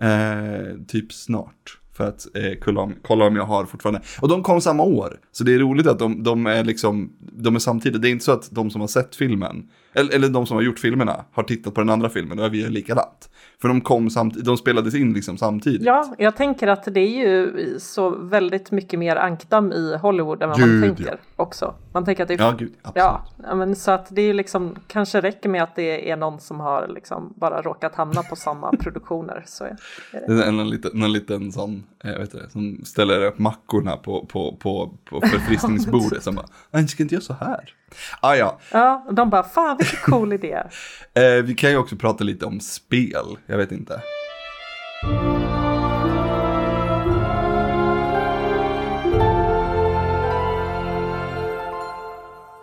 Eh, 0.10 0.78
typ 0.88 1.14
snart. 1.14 1.78
För 1.94 2.08
att 2.08 2.28
eh, 2.36 2.54
kolla, 2.62 2.82
om, 2.82 2.96
kolla 3.02 3.26
om 3.26 3.36
jag 3.36 3.46
har 3.46 3.66
fortfarande. 3.66 4.02
Och 4.22 4.28
de 4.28 4.44
kom 4.44 4.62
samma 4.62 4.84
år. 4.84 5.20
Så 5.32 5.44
det 5.44 5.54
är 5.54 5.60
roligt 5.60 5.88
att 5.88 6.00
de, 6.00 6.24
de 6.24 6.48
är 6.48 6.64
liksom, 6.64 7.14
de 7.20 7.56
är 7.56 7.60
samtidigt. 7.60 8.02
Det 8.02 8.10
är 8.10 8.12
inte 8.12 8.26
så 8.26 8.32
att 8.32 8.52
de 8.52 8.70
som 8.70 8.82
har 8.82 8.88
sett 8.88 9.16
filmen, 9.16 9.70
eller, 9.94 10.16
eller 10.16 10.30
de 10.30 10.46
som 10.46 10.56
har 10.56 10.62
gjort 10.64 10.80
filmerna, 10.80 11.26
har 11.32 11.44
tittat 11.44 11.74
på 11.74 11.82
den 11.82 11.90
andra 11.90 12.10
filmen 12.10 12.40
och 12.40 12.54
vi 12.54 12.64
är 12.66 12.70
likadant. 12.70 13.30
För 13.62 13.68
de 13.68 13.82
kom 13.82 14.10
samtidigt, 14.10 14.46
de 14.46 14.58
spelades 14.58 14.96
in 14.96 15.14
liksom 15.14 15.38
samtidigt. 15.38 15.82
Ja, 15.82 16.16
jag 16.18 16.36
tänker 16.36 16.68
att 16.68 16.84
det 16.94 17.00
är 17.00 17.28
ju 17.28 17.76
så 17.80 18.10
väldigt 18.10 18.72
mycket 18.72 19.00
mer 19.00 19.16
ankdam 19.16 19.72
i 19.72 19.98
Hollywood 19.98 20.44
än 20.44 20.50
vad 20.50 20.60
man 20.60 20.70
Gud, 20.70 20.84
tänker 20.84 21.12
ja. 21.12 21.44
också. 21.44 21.76
Man 21.94 22.06
tänker 22.06 22.24
att 22.24 22.28
det 22.28 22.34
är 22.34 22.40
Ja, 22.40 22.52
gud, 22.52 22.74
absolut. 22.82 23.20
Ja, 23.44 23.56
men 23.56 23.76
så 23.76 23.92
att 23.92 24.08
det 24.10 24.22
är 24.22 24.34
liksom 24.34 24.76
kanske 24.88 25.22
räcker 25.22 25.50
med 25.50 25.64
att 25.64 25.76
det 25.76 26.12
är 26.12 26.18
någon 26.18 26.40
som 26.40 26.60
har 26.60 26.88
liksom 26.88 27.34
bara 27.36 27.62
råkat 27.62 27.96
hamna 27.96 28.24
på 28.24 28.36
samma 28.36 28.72
produktioner. 28.80 29.44
Så 29.48 29.64
är 29.64 29.76
det. 30.12 30.26
Det 30.28 30.44
är 30.44 30.48
en, 30.48 30.60
en, 30.60 30.70
liten, 30.70 31.04
en 31.04 31.14
liten 31.14 31.52
sån, 31.52 31.84
eh, 32.04 32.18
vet 32.18 32.32
du, 32.32 32.50
som 32.50 32.86
ställer 32.86 33.26
upp 33.26 33.40
mackorna 33.40 33.98
på, 33.98 34.26
på, 34.26 34.58
på, 34.60 34.94
på 35.10 35.22
förfriskningsbordet. 35.22 36.24
som 36.24 36.36
bara, 36.36 36.48
nej, 36.72 36.88
ska 36.88 37.04
inte 37.04 37.16
göra 37.16 37.24
så 37.24 37.34
här. 37.34 37.74
Ah, 38.20 38.36
ja, 38.36 38.60
Ja, 38.72 39.04
och 39.08 39.14
de 39.14 39.30
bara 39.30 39.44
fan 39.44 39.78
vilken 39.78 40.00
cool 40.06 40.34
idé. 40.34 40.64
eh, 41.14 41.44
vi 41.44 41.56
kan 41.56 41.70
ju 41.72 41.78
också 41.78 41.96
prata 41.96 42.24
lite 42.24 42.46
om 42.46 42.60
spel, 42.60 43.38
jag 43.46 43.58
vet 43.58 43.72
inte. 43.72 44.02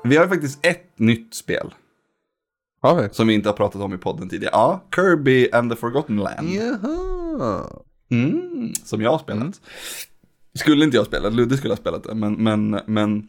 Vi 0.05 0.17
har 0.17 0.25
ju 0.25 0.29
faktiskt 0.29 0.67
ett 0.67 0.99
nytt 0.99 1.35
spel 1.35 1.75
Har 2.81 3.03
vi? 3.03 3.09
som 3.13 3.27
vi 3.27 3.35
inte 3.35 3.49
har 3.49 3.57
pratat 3.57 3.83
om 3.83 3.95
i 3.95 3.99
podden 3.99 4.29
tidigare. 4.29 4.53
Ja, 4.55 4.85
Kirby 4.95 5.51
and 5.53 5.71
the 5.71 5.77
Forgotten 5.77 6.17
Land. 6.17 6.49
Jaha. 6.49 7.67
Mm, 8.11 8.73
som 8.85 9.03
jag 9.03 9.11
har 9.11 9.19
spelat. 9.19 9.61
Skulle 10.55 10.85
inte 10.85 10.97
jag 10.97 11.07
spela, 11.07 11.29
Ludde 11.29 11.57
skulle 11.57 11.73
ha 11.73 11.77
spelat 11.79 12.05
det, 12.05 12.15
men, 12.15 12.33
men, 12.35 12.81
men 12.87 13.29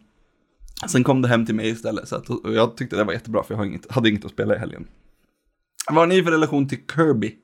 sen 0.87 1.03
kom 1.03 1.21
det 1.21 1.27
hem 1.27 1.45
till 1.45 1.55
mig 1.55 1.69
istället. 1.69 2.07
Så 2.07 2.15
att, 2.15 2.29
och 2.29 2.53
jag 2.53 2.77
tyckte 2.77 2.95
det 2.95 3.03
var 3.03 3.13
jättebra, 3.13 3.43
för 3.43 3.53
jag 3.53 3.57
har 3.57 3.65
inget, 3.65 3.91
hade 3.91 4.09
inget 4.09 4.25
att 4.25 4.31
spela 4.31 4.55
i 4.55 4.59
helgen. 4.59 4.87
Vad 5.87 5.97
har 5.97 6.07
ni 6.07 6.23
för 6.23 6.31
relation 6.31 6.67
till 6.67 6.79
Kirby? 6.95 7.35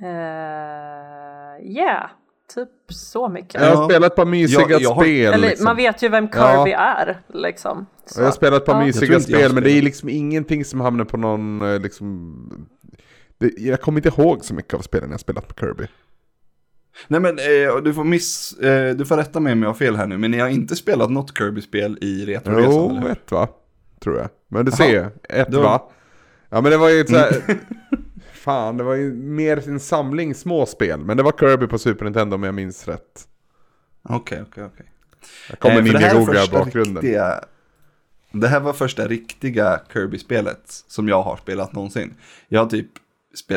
Eh, 0.00 1.66
yeah, 1.76 2.10
typ 2.54 2.68
så 2.88 3.28
mycket. 3.28 3.54
Jag 3.54 3.76
har 3.76 3.82
Ja. 3.82 3.88
spelat 3.88 4.12
ett 4.12 4.16
par 4.16 4.24
mysiga 4.24 4.60
Jag- 4.68 4.82
jag 4.82 4.90
har- 4.94 5.02
spel. 5.02 5.32
Eller 5.34 5.48
liksom. 5.48 5.64
man 5.64 5.76
vet 5.76 6.02
ju 6.02 6.08
vem 6.08 6.28
Ja. 6.32 6.52
Kirby 6.64 6.72
är 6.72 7.22
liksom. 7.34 7.86
Så. 8.06 8.20
Jag 8.20 8.24
har 8.24 8.32
spelat 8.32 8.60
ett 8.60 8.66
par 8.66 8.80
Ja. 8.80 8.86
Mysiga 8.86 9.20
spel, 9.20 9.54
men 9.54 9.62
det 9.62 9.70
är 9.70 9.82
liksom 9.82 10.08
ingenting 10.08 10.64
som 10.64 10.80
hamnar 10.80 11.04
på 11.04 11.16
någon, 11.16 11.62
eh, 11.74 11.80
liksom... 11.80 12.66
Det, 13.38 13.52
jag 13.58 13.80
kommer 13.80 13.98
inte 14.06 14.20
ihåg 14.22 14.44
så 14.44 14.54
mycket 14.54 14.74
av 14.74 14.78
spelen 14.80 15.10
jag 15.10 15.20
spelat 15.20 15.48
med 15.48 15.58
Kirby. 15.60 15.86
Nej 17.08 17.20
men 17.20 17.38
eh, 17.38 17.76
du, 17.84 17.94
får 17.94 18.04
miss, 18.04 18.52
eh, 18.52 18.94
du 18.96 19.04
får 19.06 19.16
rätta 19.16 19.40
mig 19.40 19.52
om 19.52 19.62
jag 19.62 19.68
har 19.68 19.74
fel 19.74 19.96
här 19.96 20.06
nu, 20.06 20.18
men 20.18 20.30
ni 20.30 20.38
har 20.38 20.48
inte 20.48 20.76
spelat 20.76 21.10
något 21.10 21.38
Kirby-spel 21.38 21.98
i 22.00 22.26
Retroresan, 22.26 22.62
eller 22.64 22.72
Jo, 22.72 22.98
hur? 23.00 23.10
ett 23.10 23.30
va? 23.32 23.48
Tror 24.02 24.18
jag. 24.18 24.28
Men 24.48 24.64
du 24.64 24.72
ser, 24.72 25.10
ett 25.28 25.48
Då- 25.48 25.62
va? 25.62 25.82
Ja 26.50 26.60
men 26.60 26.70
det 26.70 26.76
var 26.76 26.88
ju 26.88 27.00
ett 27.00 27.08
så 27.10 27.16
här... 27.16 27.32
Fan, 28.32 28.76
det 28.76 28.84
var 28.84 28.94
ju 28.94 29.12
mer 29.14 29.68
en 29.68 29.80
samling 29.80 30.34
små 30.34 30.66
spel. 30.66 31.00
Men 31.00 31.16
det 31.16 31.22
var 31.22 31.32
Kirby 31.32 31.66
på 31.66 31.78
Super 31.78 32.04
Nintendo 32.04 32.34
om 32.34 32.42
jag 32.42 32.54
minns 32.54 32.88
rätt. 32.88 33.28
Okej, 34.08 34.42
okej, 34.50 34.64
okej. 34.64 34.86
Jag 35.50 35.58
kommer 35.58 35.74
Eh, 35.76 35.80
för 35.82 35.86
in 35.86 35.92
det 35.94 36.00
i 36.00 36.02
här 36.02 36.14
är 36.14 36.18
googla 36.18 36.40
första 36.40 36.58
bakgrunden. 36.58 36.94
Riktiga, 37.02 37.40
det 38.32 38.48
här 38.48 38.60
var 38.60 38.72
första 38.72 39.06
riktiga 39.08 39.80
Kirby-spelet 39.92 40.62
som 40.66 41.08
jag 41.08 41.22
har 41.22 41.36
spelat 41.36 41.72
någonsin. 41.72 42.14
Jag 42.48 42.60
har 42.60 42.66
typ 42.70 42.86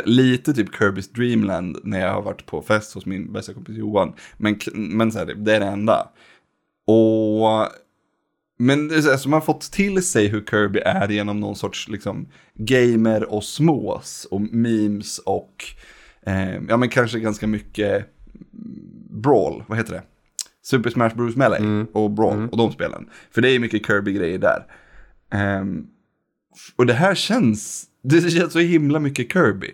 lite 0.06 0.54
typ 0.54 0.76
Kirby's 0.76 1.14
Dreamland 1.14 1.78
när 1.84 2.00
jag 2.00 2.14
har 2.14 2.22
varit 2.22 2.46
på 2.46 2.62
fest 2.62 2.94
hos 2.94 3.06
min 3.06 3.34
bästa 3.34 3.54
kompis 3.54 3.78
Johan. 3.78 4.14
Men, 4.38 4.60
men 4.74 5.12
så 5.12 5.20
här, 5.20 5.26
det 5.26 5.56
är 5.56 5.60
det 5.60 5.66
enda. 5.66 6.10
Och 6.88 7.70
men 8.58 8.88
det 8.88 8.96
är 8.96 9.02
så 9.02 9.10
här, 9.10 9.18
så 9.18 9.30
man 9.30 9.40
har 9.40 9.46
fått 9.46 9.72
till 9.72 10.04
sig 10.04 10.28
hur 10.28 10.46
Kirby 10.46 10.80
är 10.80 11.10
genom 11.10 11.40
någon 11.40 11.56
sorts 11.56 11.88
liksom 11.88 12.28
gamer 12.54 13.34
och 13.34 13.44
smås 13.44 14.28
och 14.32 14.42
memes 14.42 15.18
och 15.20 15.66
eh, 16.26 16.56
ja 16.70 16.78
men 16.78 16.90
kanske 16.90 17.20
ganska 17.20 17.48
mycket 17.48 18.06
brawl, 19.10 19.64
vad 19.68 19.78
heter 19.78 19.94
det? 19.94 20.04
Super 20.62 20.90
Smash 20.90 21.16
Bros 21.16 21.36
Melee 21.36 21.86
och 21.94 22.12
Brawl 22.12 22.50
och 22.50 22.58
de 22.58 22.72
spelen. 22.72 23.10
För 23.32 23.42
det 23.42 23.50
är 23.50 23.60
mycket 23.60 23.86
Kirby-grejer 23.86 24.38
där. 24.38 24.66
Ehm, 25.32 25.88
och 26.76 26.86
det 26.86 26.94
här 26.94 27.16
känns, 27.16 27.86
det 28.04 28.32
känns 28.32 28.54
så 28.54 28.60
himla 28.60 29.00
mycket 29.00 29.34
Kirby. 29.34 29.72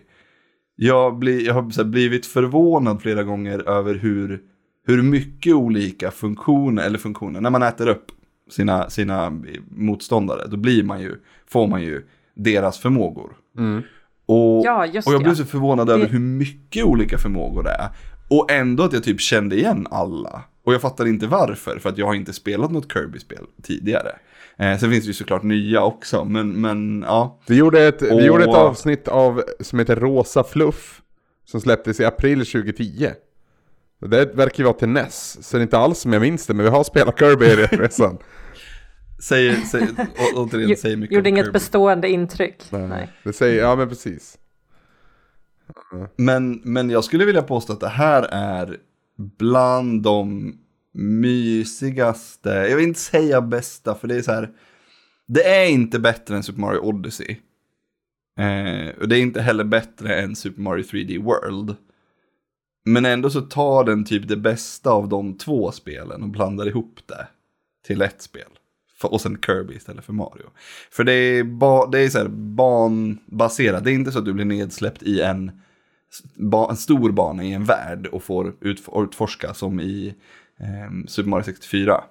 Jag, 0.75 1.17
blir, 1.19 1.45
jag 1.45 1.53
har 1.53 1.69
så 1.69 1.81
här, 1.83 1.89
blivit 1.89 2.25
förvånad 2.25 3.01
flera 3.01 3.23
gånger 3.23 3.69
över 3.69 3.95
hur, 3.95 4.39
hur 4.87 5.01
mycket 5.01 5.53
olika 5.53 6.11
funktioner, 6.11 6.83
eller 6.83 6.97
funktioner, 6.99 7.41
när 7.41 7.49
man 7.49 7.63
äter 7.63 7.87
upp 7.87 8.05
sina, 8.51 8.89
sina 8.89 9.41
motståndare, 9.69 10.47
då 10.47 10.57
blir 10.57 10.83
man 10.83 11.01
ju, 11.01 11.15
får 11.47 11.67
man 11.67 11.81
ju 11.83 12.01
deras 12.35 12.79
förmågor. 12.79 13.31
Och, 14.25 14.65
Ja, 14.65 14.85
just 14.85 15.07
och 15.07 15.13
jag 15.13 15.21
blev 15.21 15.31
ja. 15.31 15.35
så 15.35 15.45
förvånad 15.45 15.89
över 15.89 16.03
Det- 16.05 16.11
hur 16.11 16.19
mycket 16.19 16.83
olika 16.85 17.17
förmågor 17.17 17.63
det 17.63 17.69
är. 17.71 17.89
Och 18.29 18.51
ändå 18.51 18.83
att 18.83 18.93
jag 18.93 19.03
typ 19.03 19.19
kände 19.21 19.55
igen 19.55 19.87
alla. 19.91 20.43
Och 20.65 20.73
jag 20.73 20.81
fattar 20.81 21.05
inte 21.07 21.27
varför, 21.27 21.79
för 21.79 21.89
att 21.89 21.97
jag 21.97 22.05
har 22.05 22.13
inte 22.15 22.33
spelat 22.33 22.71
något 22.71 22.93
Kirby-spel 22.93 23.45
tidigare. 23.63 24.11
Eh, 24.61 24.77
sen 24.77 24.91
finns 24.91 25.03
det 25.03 25.07
ju 25.07 25.13
såklart 25.13 25.43
nya 25.43 25.83
också, 25.83 26.25
men, 26.25 26.61
men 26.61 27.01
ja. 27.07 27.39
Vi 27.47 27.55
gjorde, 27.55 27.87
ett, 27.87 28.01
vi 28.01 28.11
Och- 28.11 28.21
gjorde 28.21 28.43
ett 28.43 28.49
avsnitt 28.55 29.07
av, 29.07 29.43
som 29.59 29.79
heter 29.79 29.95
Rosa 29.95 30.43
Fluff. 30.43 31.01
Som 31.45 31.61
släpptes 31.61 31.99
i 31.99 32.05
april 32.05 32.45
2010. 32.45 33.09
Det 34.05 34.25
verkar 34.35 34.57
ju 34.57 34.63
vara 34.63 34.73
till 34.73 34.89
NES. 34.89 35.37
Så 35.47 35.57
det 35.57 35.61
är 35.61 35.63
inte 35.63 35.77
alls 35.77 35.99
som 35.99 36.13
jag 36.13 36.21
minns 36.21 36.47
det, 36.47 36.53
men 36.53 36.63
vi 36.65 36.69
har 36.71 36.83
spelat 36.83 37.19
Kirby 37.19 37.45
i 37.45 37.55
resan. 37.55 38.17
Säger, 39.23 39.55
säger, 39.55 39.87
å, 39.99 40.05
återigen, 40.43 40.77
säger 40.77 40.97
mycket 40.97 41.15
Gjorde 41.15 41.29
inget 41.29 41.45
Kirby. 41.45 41.53
bestående 41.53 42.09
intryck. 42.09 42.63
Nej. 42.69 43.09
Det 43.23 43.33
säger, 43.33 43.61
ja 43.61 43.75
men 43.75 43.89
precis. 43.89 44.37
Men, 46.15 46.61
men 46.63 46.89
jag 46.89 47.03
skulle 47.03 47.25
vilja 47.25 47.41
påstå 47.41 47.73
att 47.73 47.79
det 47.79 47.87
här 47.89 48.23
är 48.31 48.77
bland 49.37 50.01
de 50.03 50.53
mysigaste, 50.93 52.49
jag 52.49 52.75
vill 52.77 52.87
inte 52.87 52.99
säga 52.99 53.41
bästa, 53.41 53.95
för 53.95 54.07
det 54.07 54.15
är 54.15 54.21
så 54.21 54.31
här, 54.31 54.49
det 55.27 55.43
är 55.43 55.69
inte 55.69 55.99
bättre 55.99 56.35
än 56.35 56.43
Super 56.43 56.61
Mario 56.61 56.79
Odyssey. 56.79 57.35
Eh, 58.39 58.99
och 59.01 59.07
det 59.07 59.17
är 59.17 59.21
inte 59.21 59.41
heller 59.41 59.63
bättre 59.63 60.15
än 60.21 60.35
Super 60.35 60.61
Mario 60.61 60.83
3D 60.83 61.23
World. 61.23 61.75
Men 62.85 63.05
ändå 63.05 63.29
så 63.29 63.41
tar 63.41 63.83
den 63.83 64.05
typ 64.05 64.27
det 64.27 64.37
bästa 64.37 64.89
av 64.91 65.09
de 65.09 65.37
två 65.37 65.71
spelen 65.71 66.23
och 66.23 66.29
blandar 66.29 66.67
ihop 66.67 66.99
det 67.05 67.27
till 67.87 68.01
ett 68.01 68.21
spel. 68.21 68.47
För- 68.97 69.13
Och 69.13 69.21
sen 69.21 69.37
Kirby 69.45 69.73
istället 69.75 70.05
för 70.05 70.13
Mario. 70.13 70.49
För 70.91 71.03
det 71.03 71.13
är, 71.13 71.43
ba, 71.43 71.85
det 71.85 71.99
är 71.99 72.09
så 72.09 72.17
här 72.17 72.27
banbaserat, 72.27 73.83
det 73.83 73.91
är 73.91 73.93
inte 73.93 74.11
så 74.11 74.19
att 74.19 74.25
du 74.25 74.33
blir 74.33 74.45
nedsläppt 74.45 75.03
i 75.03 75.21
en, 75.21 75.51
ba, 76.35 76.69
en 76.69 76.77
stor 76.77 77.11
bana 77.11 77.43
i 77.43 77.53
en 77.53 77.65
värld 77.65 78.07
och 78.07 78.23
får 78.23 78.53
utforska 78.61 79.53
som 79.53 79.79
i 79.79 80.15
ehm, 80.61 81.07
Super 81.07 81.29
Mario 81.29 81.43
64. 81.43 82.03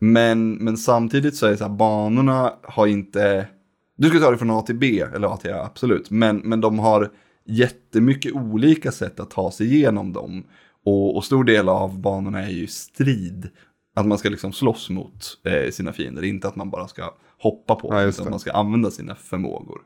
Men, 0.00 0.52
men 0.54 0.76
samtidigt 0.76 1.36
så 1.36 1.46
är 1.46 1.50
det 1.50 1.56
så 1.56 1.64
här, 1.64 1.76
banorna 1.76 2.54
har 2.62 2.86
inte, 2.86 3.48
du 3.96 4.08
ska 4.08 4.18
ta 4.18 4.30
det 4.30 4.38
från 4.38 4.50
A 4.50 4.62
till 4.62 4.78
B, 4.78 5.04
eller 5.14 5.34
A 5.34 5.36
till 5.36 5.52
A 5.52 5.64
absolut, 5.64 6.10
men, 6.10 6.36
men 6.36 6.60
de 6.60 6.78
har 6.78 7.10
jättemycket 7.44 8.32
olika 8.32 8.92
sätt 8.92 9.20
att 9.20 9.30
ta 9.30 9.50
sig 9.50 9.74
igenom 9.74 10.12
dem. 10.12 10.44
Och, 10.84 11.16
och 11.16 11.24
stor 11.24 11.44
del 11.44 11.68
av 11.68 12.00
banorna 12.00 12.42
är 12.42 12.50
ju 12.50 12.66
strid. 12.66 13.48
Att 13.94 14.06
man 14.06 14.18
ska 14.18 14.28
liksom 14.28 14.52
slåss 14.52 14.90
mot 14.90 15.40
eh, 15.44 15.70
sina 15.70 15.92
fiender, 15.92 16.24
inte 16.24 16.48
att 16.48 16.56
man 16.56 16.70
bara 16.70 16.88
ska 16.88 17.14
hoppa 17.38 17.74
på 17.74 17.88
Ja, 17.94 18.02
utan 18.02 18.30
man 18.30 18.40
ska 18.40 18.52
använda 18.52 18.90
sina 18.90 19.14
förmågor. 19.14 19.80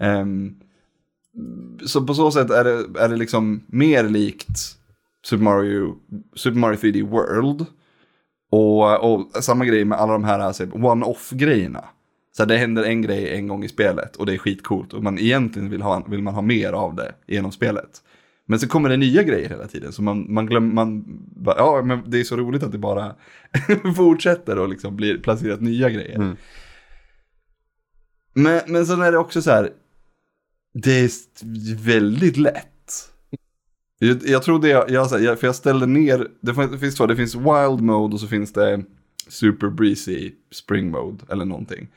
Ehm, 0.00 0.54
så 1.86 2.06
på 2.06 2.14
så 2.14 2.30
sätt 2.30 2.50
är 2.50 2.64
det, 2.64 3.00
är 3.00 3.08
det 3.08 3.16
liksom 3.16 3.64
mer 3.66 4.08
likt 4.08 4.79
Super 5.24 5.44
Mario, 5.44 5.96
Super 6.34 6.58
Mario 6.58 6.78
3D 6.78 7.08
World. 7.08 7.66
Och, 8.50 9.12
och 9.12 9.44
samma 9.44 9.64
grej 9.64 9.84
med 9.84 9.98
alla 9.98 10.12
de 10.12 10.24
här 10.24 10.38
alltså, 10.38 10.66
one-off-grejerna. 10.72 11.84
Så 12.36 12.44
det 12.44 12.56
händer 12.56 12.84
en 12.84 13.02
grej 13.02 13.36
en 13.36 13.48
gång 13.48 13.64
i 13.64 13.68
spelet 13.68 14.16
och 14.16 14.26
det 14.26 14.34
är 14.34 14.38
skitcoolt 14.38 14.92
och 14.92 15.02
man 15.02 15.18
egentligen 15.18 15.70
vill, 15.70 15.82
ha, 15.82 16.04
vill 16.08 16.22
man 16.22 16.34
ha 16.34 16.42
mer 16.42 16.72
av 16.72 16.94
det 16.94 17.14
genom 17.26 17.52
spelet. 17.52 18.02
Men 18.46 18.60
så 18.60 18.68
kommer 18.68 18.88
det 18.88 18.96
nya 18.96 19.22
grejer 19.22 19.48
hela 19.48 19.66
tiden 19.66 19.92
så 19.92 20.02
man, 20.02 20.32
man 20.32 20.46
glömmer, 20.46 20.74
man, 20.74 21.04
bara, 21.36 21.56
ja 21.56 21.82
men 21.84 22.10
det 22.10 22.20
är 22.20 22.24
så 22.24 22.36
roligt 22.36 22.62
att 22.62 22.72
det 22.72 22.78
bara 22.78 23.14
fortsätter 23.96 24.58
och 24.58 24.68
liksom 24.68 24.96
blir 24.96 25.18
placerat 25.18 25.60
nya 25.60 25.90
grejer. 25.90 26.16
Mm. 26.16 26.36
Men, 28.34 28.60
men 28.66 28.86
sen 28.86 29.02
är 29.02 29.12
det 29.12 29.18
också 29.18 29.42
så 29.42 29.50
här, 29.50 29.70
det 30.74 31.00
är 31.00 31.10
väldigt 31.84 32.36
lätt. 32.36 32.69
Jag, 34.02 34.18
jag 34.24 34.42
trodde 34.42 34.68
jag, 34.68 34.90
jag, 34.90 35.20
jag, 35.20 35.40
för 35.40 35.46
jag 35.46 35.54
ställde 35.54 35.86
ner, 35.86 36.28
det 36.40 36.78
finns, 36.78 36.94
två, 36.94 37.06
det 37.06 37.16
finns 37.16 37.34
wild 37.34 37.80
mode 37.80 38.14
och 38.14 38.20
så 38.20 38.26
finns 38.26 38.52
det 38.52 38.82
super 39.28 39.70
breezy 39.70 40.32
spring 40.50 40.90
mode 40.90 41.24
eller 41.28 41.44
någonting. 41.44 41.88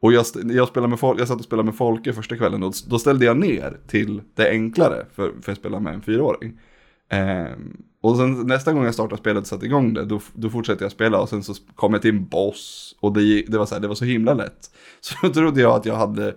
Och 0.00 0.12
jag, 0.12 0.26
jag, 0.44 0.68
spelade 0.68 0.88
med 0.90 0.98
folk, 0.98 1.20
jag 1.20 1.28
satt 1.28 1.38
och 1.38 1.44
spelade 1.44 1.66
med 1.66 1.76
Folke 1.76 2.12
första 2.12 2.36
kvällen 2.36 2.62
och 2.62 2.74
då 2.86 2.98
ställde 2.98 3.24
jag 3.24 3.36
ner 3.36 3.80
till 3.86 4.22
det 4.34 4.50
enklare 4.50 5.06
för, 5.14 5.32
för 5.42 5.52
att 5.52 5.58
spela 5.58 5.80
med 5.80 5.94
en 5.94 6.02
fyraåring. 6.02 6.60
Ehm, 7.08 7.76
och 8.00 8.16
sen 8.16 8.46
nästa 8.46 8.72
gång 8.72 8.84
jag 8.84 8.94
startade 8.94 9.20
spelet 9.20 9.40
och 9.40 9.46
satte 9.46 9.66
igång 9.66 9.94
det, 9.94 10.04
då, 10.04 10.20
då 10.34 10.50
fortsatte 10.50 10.84
jag 10.84 10.92
spela 10.92 11.20
och 11.20 11.28
sen 11.28 11.42
så 11.42 11.54
kom 11.74 11.92
jag 11.92 12.02
till 12.02 12.14
en 12.14 12.26
boss 12.26 12.96
och 13.00 13.12
det, 13.12 13.42
det, 13.48 13.58
var, 13.58 13.66
så 13.66 13.74
här, 13.74 13.82
det 13.82 13.88
var 13.88 13.94
så 13.94 14.04
himla 14.04 14.34
lätt. 14.34 14.70
Så 15.00 15.14
då 15.22 15.32
trodde 15.32 15.60
jag 15.60 15.72
att 15.72 15.86
jag 15.86 15.96
hade, 15.96 16.28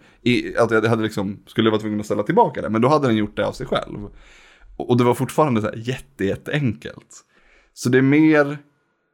att 0.57 0.71
jag 0.71 0.85
hade 0.85 1.03
liksom, 1.03 1.39
skulle 1.47 1.69
vara 1.69 1.81
tvungen 1.81 1.99
att 1.99 2.05
ställa 2.05 2.23
tillbaka 2.23 2.61
det, 2.61 2.69
men 2.69 2.81
då 2.81 2.87
hade 2.87 3.07
den 3.07 3.17
gjort 3.17 3.35
det 3.35 3.47
av 3.47 3.51
sig 3.51 3.67
själv. 3.67 4.07
Och, 4.89 4.97
det 4.97 5.03
var 5.03 5.13
fortfarande 5.13 5.61
så 5.61 5.67
här 5.67 5.75
jätte, 5.75 6.25
jätteenkelt. 6.25 7.25
Så 7.73 7.89
det 7.89 7.97
är 7.97 8.01
mer, 8.01 8.57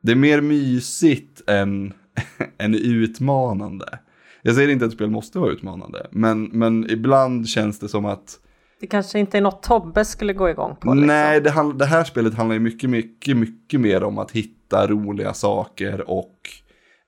det 0.01 0.11
är 0.11 0.15
mer 0.15 0.41
mysigt 0.41 1.49
än, 1.49 1.93
än 2.57 2.75
utmanande. 2.75 3.99
Jag 4.41 4.55
säger 4.55 4.69
inte 4.69 4.85
att 4.85 4.91
spel 4.91 5.09
måste 5.09 5.39
vara 5.39 5.51
utmanande, 5.51 6.07
men, 6.11 6.43
men 6.43 6.91
ibland 6.91 7.49
känns 7.49 7.79
det 7.79 7.89
som 7.89 8.05
att 8.05 8.39
Det 8.79 8.87
kanske 8.87 9.19
inte 9.19 9.37
är 9.37 9.41
något 9.41 9.63
Tobbe 9.63 10.05
skulle 10.05 10.33
gå 10.33 10.49
igång 10.49 10.75
på. 10.75 10.93
Liksom. 10.93 11.07
Nej, 11.07 11.41
det, 11.41 11.73
det 11.75 11.85
här 11.85 12.03
spelet 12.03 12.33
handlar 12.33 12.53
ju 12.53 12.59
mycket, 12.59 12.89
mycket, 12.89 13.37
mycket 13.37 13.79
mer 13.79 14.03
om 14.03 14.17
att 14.17 14.31
hitta 14.31 14.87
roliga 14.87 15.33
saker 15.33 16.09
och 16.09 16.33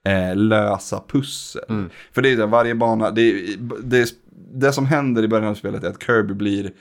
eh, 0.05 0.35
lösa 0.35 1.03
pussel. 1.07 1.89
För 2.11 2.21
det 2.21 2.31
är 2.31 2.47
varje 2.47 2.75
bana, 2.75 3.11
det, 3.11 3.55
det, 3.83 4.09
det 4.53 4.71
som 4.71 4.85
händer 4.85 5.23
i 5.23 5.27
början 5.27 5.49
av 5.49 5.55
spelet 5.55 5.83
är 5.83 5.89
att 5.89 6.03
Kirby 6.03 6.33
blir 6.33 6.71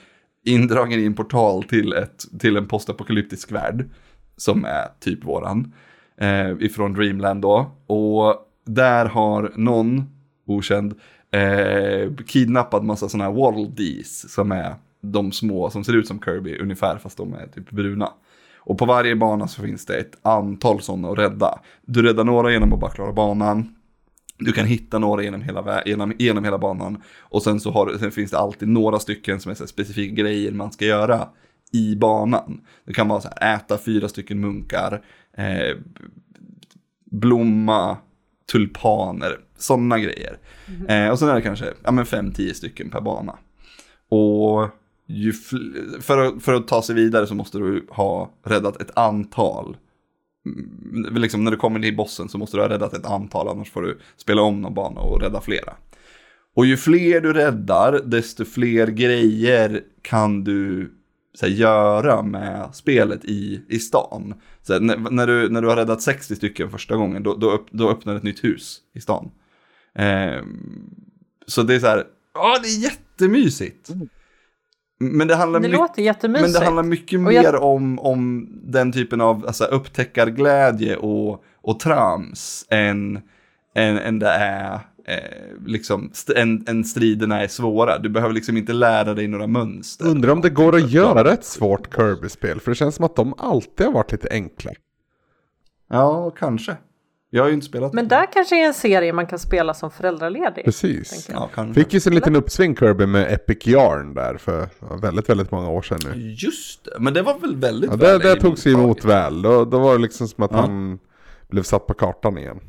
indragen 0.45 0.99
i 0.99 1.05
en 1.05 1.15
portal 1.15 1.63
till, 1.63 1.93
ett, 1.93 2.25
till 2.39 2.57
en 2.57 2.67
postapokalyptisk 2.67 3.51
värld. 3.51 3.89
Som 4.37 4.65
är 4.65 4.87
typ 4.99 5.23
våran. 5.23 5.73
Eh, 6.17 6.51
ifrån 6.59 6.93
Dreamland 6.93 7.41
då. 7.41 7.71
Och 7.87 8.35
där 8.65 9.05
har 9.05 9.51
någon, 9.55 10.03
okänd, 10.47 10.93
eh, 11.31 12.15
kidnappat 12.27 12.85
massa 12.85 13.09
sådana 13.09 13.29
här 13.29 13.37
Waldees, 13.37 14.33
Som 14.33 14.51
är 14.51 14.75
de 15.01 15.31
små 15.31 15.69
som 15.69 15.83
ser 15.83 15.95
ut 15.95 16.07
som 16.07 16.21
Kirby 16.21 16.57
ungefär 16.57 16.97
fast 16.97 17.17
de 17.17 17.33
är 17.33 17.47
typ 17.47 17.71
bruna. 17.71 18.09
Och 18.57 18.77
på 18.77 18.85
varje 18.85 19.15
bana 19.15 19.47
så 19.47 19.61
finns 19.61 19.85
det 19.85 19.97
ett 19.97 20.17
antal 20.21 20.81
sådana 20.81 21.09
att 21.09 21.17
rädda. 21.17 21.59
Du 21.85 22.01
räddar 22.01 22.23
några 22.23 22.51
genom 22.51 22.73
att 22.73 22.79
bara 22.79 22.91
klara 22.91 23.13
banan. 23.13 23.75
Du 24.39 24.51
kan 24.51 24.65
hitta 24.65 24.99
några 24.99 25.23
genom 25.23 25.41
hela, 25.41 25.83
genom, 25.85 26.13
genom 26.19 26.43
hela 26.43 26.57
banan. 26.57 27.01
Och 27.19 27.43
sen 27.43 27.59
så 27.59 27.71
har, 27.71 27.97
sen 27.99 28.11
finns 28.11 28.31
det 28.31 28.37
alltid 28.37 28.67
några 28.67 28.99
stycken 28.99 29.39
som 29.39 29.51
är 29.51 29.55
specifika 29.55 30.15
grejer 30.15 30.51
man 30.51 30.71
ska 30.71 30.85
göra 30.85 31.27
i 31.71 31.95
banan. 31.95 32.61
Det 32.85 32.93
kan 32.93 33.07
vara 33.07 33.21
så 33.21 33.29
här, 33.35 33.55
äta 33.55 33.77
fyra 33.77 34.09
stycken 34.09 34.39
munkar, 34.39 35.01
eh, 35.37 35.77
blomma, 37.11 37.97
tulpaner, 38.51 39.39
sådana 39.57 39.99
grejer. 39.99 40.37
Eh, 40.87 41.09
och 41.09 41.19
sen 41.19 41.29
är 41.29 41.35
det 41.35 41.41
kanske 41.41 41.73
ja, 41.83 41.91
men 41.91 42.05
fem, 42.05 42.31
tio 42.31 42.53
stycken 42.53 42.89
per 42.89 43.01
bana. 43.01 43.37
Och 44.09 44.69
för, 46.01 46.17
att, 46.17 46.43
för 46.43 46.53
att 46.53 46.67
ta 46.67 46.81
sig 46.81 46.95
vidare 46.95 47.27
så 47.27 47.35
måste 47.35 47.57
du 47.57 47.85
ha 47.89 48.31
räddat 48.43 48.81
ett 48.81 48.97
antal. 48.97 49.77
Mm, 50.93 51.15
liksom 51.15 51.43
när 51.43 51.51
du 51.51 51.57
kommer 51.57 51.79
till 51.79 51.95
bossen 51.95 52.29
så 52.29 52.37
måste 52.37 52.57
du 52.57 52.61
ha 52.61 52.69
räddat 52.69 52.93
ett 52.93 53.05
antal, 53.05 53.47
annars 53.47 53.71
får 53.71 53.81
du 53.81 53.99
spela 54.17 54.41
om 54.41 54.61
någon 54.61 54.73
bana 54.73 55.01
och 55.01 55.21
rädda 55.21 55.41
flera. 55.41 55.73
Och 56.55 56.65
ju 56.65 56.77
fler 56.77 57.21
du 57.21 57.33
räddar, 57.33 58.01
desto 58.05 58.45
fler 58.45 58.87
grejer 58.87 59.81
kan 60.01 60.43
du 60.43 60.91
så 61.33 61.45
här, 61.45 61.53
göra 61.53 62.21
med 62.21 62.69
spelet 62.73 63.25
i, 63.25 63.61
i 63.69 63.79
stan. 63.79 64.33
Så 64.61 64.73
här, 64.73 64.79
när, 64.79 64.97
när, 64.97 65.27
du, 65.27 65.49
när 65.49 65.61
du 65.61 65.67
har 65.67 65.75
räddat 65.75 66.01
60 66.01 66.35
stycken 66.35 66.71
första 66.71 66.95
gången, 66.95 67.23
då, 67.23 67.35
då, 67.35 67.51
upp, 67.51 67.67
då 67.71 67.89
öppnar 67.89 68.15
ett 68.15 68.23
nytt 68.23 68.43
hus 68.43 68.81
i 68.93 69.01
stan. 69.01 69.31
Eh, 69.95 70.43
så 71.47 71.63
det 71.63 71.75
är 71.75 71.79
så 71.79 71.87
här, 71.87 72.03
ja 72.33 72.59
det 72.63 72.67
är 72.67 72.83
jättemysigt. 72.83 73.89
Mm. 73.89 74.09
Men 74.99 75.27
det 75.27 75.35
handlar 75.35 75.59
Det 75.59 75.67
mycket 75.67 75.79
låter 75.79 76.01
jättemysigt. 76.01 76.41
men 76.53 76.59
det 76.59 76.65
handlar 76.65 76.83
mycket 76.83 77.11
jag- 77.11 77.23
mer 77.23 77.55
om, 77.55 77.99
om 77.99 78.49
den 78.63 78.91
typen 78.91 79.21
av 79.21 79.45
alltså, 79.47 79.63
upptäckarglädje 79.63 80.95
och, 80.95 81.43
och 81.61 81.79
trams 81.79 82.65
än, 82.69 83.19
än, 83.75 83.97
än 83.97 84.19
det 84.19 84.27
är 84.29 84.73
eh, 85.07 85.15
liksom, 85.65 86.09
st- 86.13 86.41
än, 86.41 86.63
än 86.67 86.83
striderna 86.83 87.41
är 87.43 87.47
svåra. 87.47 87.97
Du 87.97 88.09
behöver 88.09 88.33
liksom 88.33 88.57
inte 88.57 88.73
lära 88.73 89.13
dig 89.13 89.27
några 89.27 89.47
mönster. 89.47 90.07
Undrar 90.07 90.31
om 90.31 90.41
det 90.41 90.49
går 90.49 90.75
att 90.75 90.91
göra 90.91 91.31
ett 91.31 91.45
svårt 91.45 91.95
Kirby-spel, 91.95 92.59
för 92.59 92.71
det 92.71 92.75
känns 92.75 92.95
som 92.95 93.05
att 93.05 93.15
de 93.15 93.33
alltid 93.37 93.85
har 93.85 93.93
varit 93.93 94.11
lite 94.11 94.27
enkla. 94.31 94.71
Ja, 95.89 96.31
kanske. 96.31 96.77
Jag 97.29 97.43
har 97.43 97.47
ju 97.47 97.53
inte 97.53 97.65
spelat. 97.65 97.93
Men 97.93 98.07
där 98.07 98.33
kanske 98.33 98.63
är 98.63 98.67
en 98.67 98.73
serie 98.73 99.13
man 99.13 99.27
kan 99.27 99.39
spela 99.39 99.73
som 99.73 99.91
föräldraledig. 99.91 100.65
Precis. 100.65 101.29
Ja, 101.33 101.49
kanske. 101.55 101.83
Fick 101.83 101.93
ju 101.93 101.99
sin 101.99 102.15
liten 102.15 102.35
uppsving 102.35 102.75
Kirby 102.75 103.05
med 103.05 103.33
Epic 103.33 103.67
Yarn 103.67 104.13
där 104.13 104.37
för 104.37 104.67
väldigt, 105.01 105.29
väldigt 105.29 105.51
många 105.51 105.69
år 105.69 105.81
sedan 105.81 105.99
nu. 106.05 106.31
Just 106.31 106.85
det, 106.85 106.91
men 106.99 107.13
det 107.13 107.21
var 107.21 107.39
väl 107.39 107.55
väldigt 107.55 107.89
Ja, 107.91 107.97
det, 107.97 108.07
väl 108.07 108.19
det 108.19 108.35
tog 108.35 108.57
sig 108.59 108.73
emot 108.73 109.05
väl. 109.05 109.41
Då, 109.41 109.65
då 109.65 109.79
var 109.79 109.93
det 109.95 110.01
liksom 110.01 110.27
som 110.27 110.43
att 110.43 110.51
Ja. 110.51 110.57
han 110.61 110.99
blev 111.49 111.63
satt 111.63 111.87
på 111.87 111.93
kartan 111.93 112.37
igen. 112.37 112.59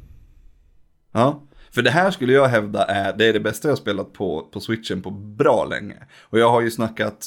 Ja, 1.13 1.43
för 1.75 1.83
det 1.83 1.91
här 1.91 2.11
skulle 2.11 2.33
jag 2.33 2.47
hävda 2.49 2.85
är 2.85 3.17
det, 3.19 3.25
är 3.27 3.33
det 3.33 3.41
bästa 3.41 3.69
jag 3.69 3.73
har 3.73 3.77
spelat 3.77 4.13
på, 4.13 4.49
på 4.53 4.61
switchen 4.61 5.03
på 5.03 5.11
bra 5.11 5.65
länge. 5.65 5.97
Och 6.23 6.39
jag 6.39 6.51
har 6.51 6.61
ju 6.61 6.71
snackat 6.71 7.27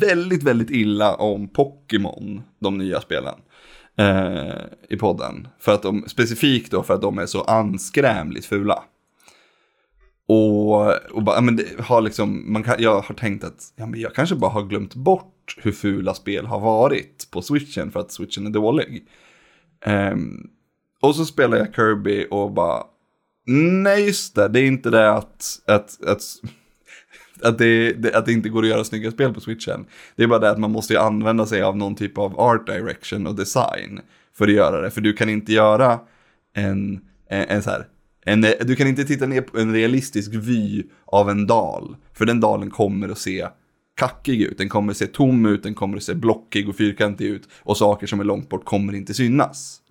väldigt, 0.00 0.42
väldigt 0.42 0.70
illa 0.70 1.14
om 1.14 1.48
Pokémon, 1.48 2.42
de 2.60 2.78
nya 2.78 3.00
spelen. 3.00 3.34
Eh, 3.98 4.64
I 4.88 4.96
podden. 4.96 5.48
För 5.58 5.74
att 5.74 5.82
de, 5.82 6.04
specifikt 6.06 6.72
då 6.72 6.82
för 6.82 6.94
att 6.94 7.02
de 7.02 7.18
är 7.18 7.26
så 7.26 7.42
anskrämligt 7.42 8.46
fula. 8.46 8.82
Och, 10.26 11.12
och 11.12 11.22
bara, 11.22 11.40
men 11.40 11.56
det 11.56 11.80
har 11.80 12.00
liksom, 12.00 12.52
man 12.52 12.62
kan, 12.62 12.74
jag 12.78 13.00
har 13.00 13.14
tänkt 13.14 13.44
att 13.44 13.72
ja, 13.76 13.86
men 13.86 14.00
jag 14.00 14.14
kanske 14.14 14.34
bara 14.34 14.50
har 14.50 14.62
glömt 14.62 14.94
bort 14.94 15.56
hur 15.56 15.72
fula 15.72 16.14
spel 16.14 16.46
har 16.46 16.60
varit 16.60 17.28
på 17.30 17.42
switchen 17.42 17.90
för 17.90 18.00
att 18.00 18.12
switchen 18.12 18.46
är 18.46 18.50
dålig. 18.50 19.06
Um, 19.86 20.50
och 21.00 21.16
så 21.16 21.24
spelar 21.24 21.58
jag 21.58 21.74
Kirby 21.74 22.26
och 22.30 22.52
bara, 22.52 22.82
nej 23.46 24.06
just 24.06 24.34
det, 24.34 24.48
det 24.48 24.60
är 24.60 24.66
inte 24.66 24.90
det 24.90 25.10
att, 25.10 25.60
att, 25.66 26.04
att, 26.04 26.22
att, 27.42 27.58
det, 27.58 27.92
det, 27.92 28.14
att 28.14 28.26
det 28.26 28.32
inte 28.32 28.48
går 28.48 28.62
att 28.62 28.68
göra 28.68 28.84
snygga 28.84 29.10
spel 29.10 29.34
på 29.34 29.40
switchen. 29.40 29.86
Det 30.16 30.22
är 30.22 30.26
bara 30.26 30.38
det 30.38 30.50
att 30.50 30.58
man 30.58 30.70
måste 30.70 30.92
ju 30.92 30.98
använda 30.98 31.46
sig 31.46 31.62
av 31.62 31.76
någon 31.76 31.94
typ 31.94 32.18
av 32.18 32.40
art 32.40 32.66
direction 32.66 33.26
och 33.26 33.34
design 33.34 34.00
för 34.38 34.44
att 34.44 34.52
göra 34.52 34.80
det. 34.80 34.90
För 34.90 35.00
du 35.00 35.12
kan 35.12 35.28
inte 35.28 35.52
göra 35.52 36.00
en, 36.54 37.00
en, 37.28 37.44
en 37.48 37.62
så 37.62 37.70
här, 37.70 37.86
en, 38.24 38.40
du 38.40 38.76
kan 38.76 38.86
inte 38.86 39.04
titta 39.04 39.26
ner 39.26 39.40
på 39.40 39.58
en 39.58 39.72
realistisk 39.72 40.34
vy 40.34 40.82
av 41.04 41.30
en 41.30 41.46
dal. 41.46 41.96
För 42.12 42.26
den 42.26 42.40
dalen 42.40 42.70
kommer 42.70 43.08
att 43.08 43.18
se 43.18 43.48
kackig 43.96 44.42
ut, 44.42 44.58
den 44.58 44.68
kommer 44.68 44.90
att 44.90 44.96
se 44.96 45.06
tom 45.06 45.46
ut, 45.46 45.62
den 45.62 45.74
kommer 45.74 45.96
att 45.96 46.02
se 46.02 46.14
blockig 46.14 46.68
och 46.68 46.76
fyrkantig 46.76 47.26
ut. 47.26 47.48
Och 47.60 47.76
saker 47.76 48.06
som 48.06 48.20
är 48.20 48.24
långt 48.24 48.48
bort 48.48 48.64
kommer 48.64 48.92
inte 48.92 49.14
synas. 49.14 49.82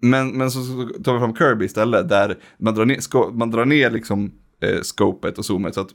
Men, 0.00 0.28
men 0.28 0.50
så, 0.50 0.60
tar 1.04 1.14
vi 1.14 1.20
fram 1.20 1.36
Kirby 1.36 1.64
istället, 1.64 2.08
där 2.08 2.38
man 2.58 2.74
drar 2.74 2.84
ner, 2.84 3.32
man 3.32 3.50
drar 3.50 3.64
ner 3.64 3.90
liksom, 3.90 4.32
eh, 4.60 4.80
scopet 4.82 5.38
och 5.38 5.44
zoomet 5.44 5.74
så 5.74 5.80
att 5.80 5.90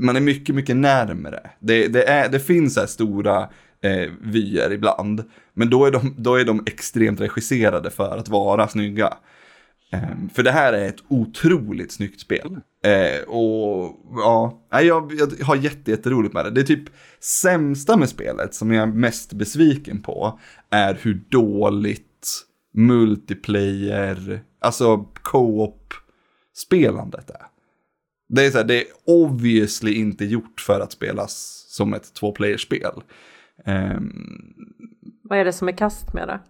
man 0.00 0.16
är 0.16 0.20
mycket, 0.20 0.54
mycket 0.54 0.76
närmare. 0.76 1.50
Det, 1.58 1.88
det, 1.88 2.04
är, 2.08 2.28
det 2.28 2.40
finns 2.40 2.74
så 2.74 2.80
här 2.80 2.86
stora 2.86 3.48
eh, 3.82 4.10
vyer 4.20 4.72
ibland, 4.72 5.24
men 5.54 5.70
då 5.70 5.84
är, 5.84 5.90
de, 5.90 6.14
då 6.18 6.34
är 6.34 6.44
de 6.44 6.62
extremt 6.66 7.20
regisserade 7.20 7.90
för 7.90 8.18
att 8.18 8.28
vara 8.28 8.68
snygga. 8.68 9.16
Ehm, 9.92 10.28
för 10.28 10.42
det 10.42 10.50
här 10.50 10.72
är 10.72 10.88
ett 10.88 11.02
otroligt 11.08 11.92
snyggt 11.92 12.20
spel. 12.20 12.60
Eh, 12.84 13.28
och 13.28 13.96
ja, 14.16 14.60
jag, 14.70 15.12
jag 15.18 15.44
har 15.46 15.56
jätte, 15.56 15.90
jätteroligt 15.90 16.34
med 16.34 16.44
det. 16.44 16.50
Det 16.50 16.60
är 16.60 16.64
typ 16.64 16.88
sämsta 17.20 17.96
med 17.96 18.08
spelet, 18.08 18.54
som 18.54 18.72
jag 18.72 18.82
är 18.82 18.92
mest 18.92 19.32
besviken 19.32 20.02
på, 20.02 20.40
är 20.70 20.98
hur 21.02 21.24
dåligt 21.28 22.46
multiplayer, 22.74 24.40
alltså 24.60 25.06
co-op 25.22 25.94
spelandet 26.54 27.30
är. 27.30 27.49
Det 28.32 28.46
är 28.46 28.50
så 28.50 28.58
här, 28.58 28.64
det 28.64 28.80
är 28.80 28.84
obviously 29.06 29.92
inte 29.92 30.24
gjort 30.24 30.60
för 30.60 30.80
att 30.80 30.92
spelas 30.92 31.64
som 31.68 31.94
ett 31.94 32.14
två-player-spel. 32.14 33.02
Ehm, 33.64 34.54
Vad 35.22 35.38
är 35.38 35.44
det 35.44 35.52
som 35.52 35.68
är 35.68 35.76
kast 35.76 36.14
med 36.14 36.28
det? 36.28 36.40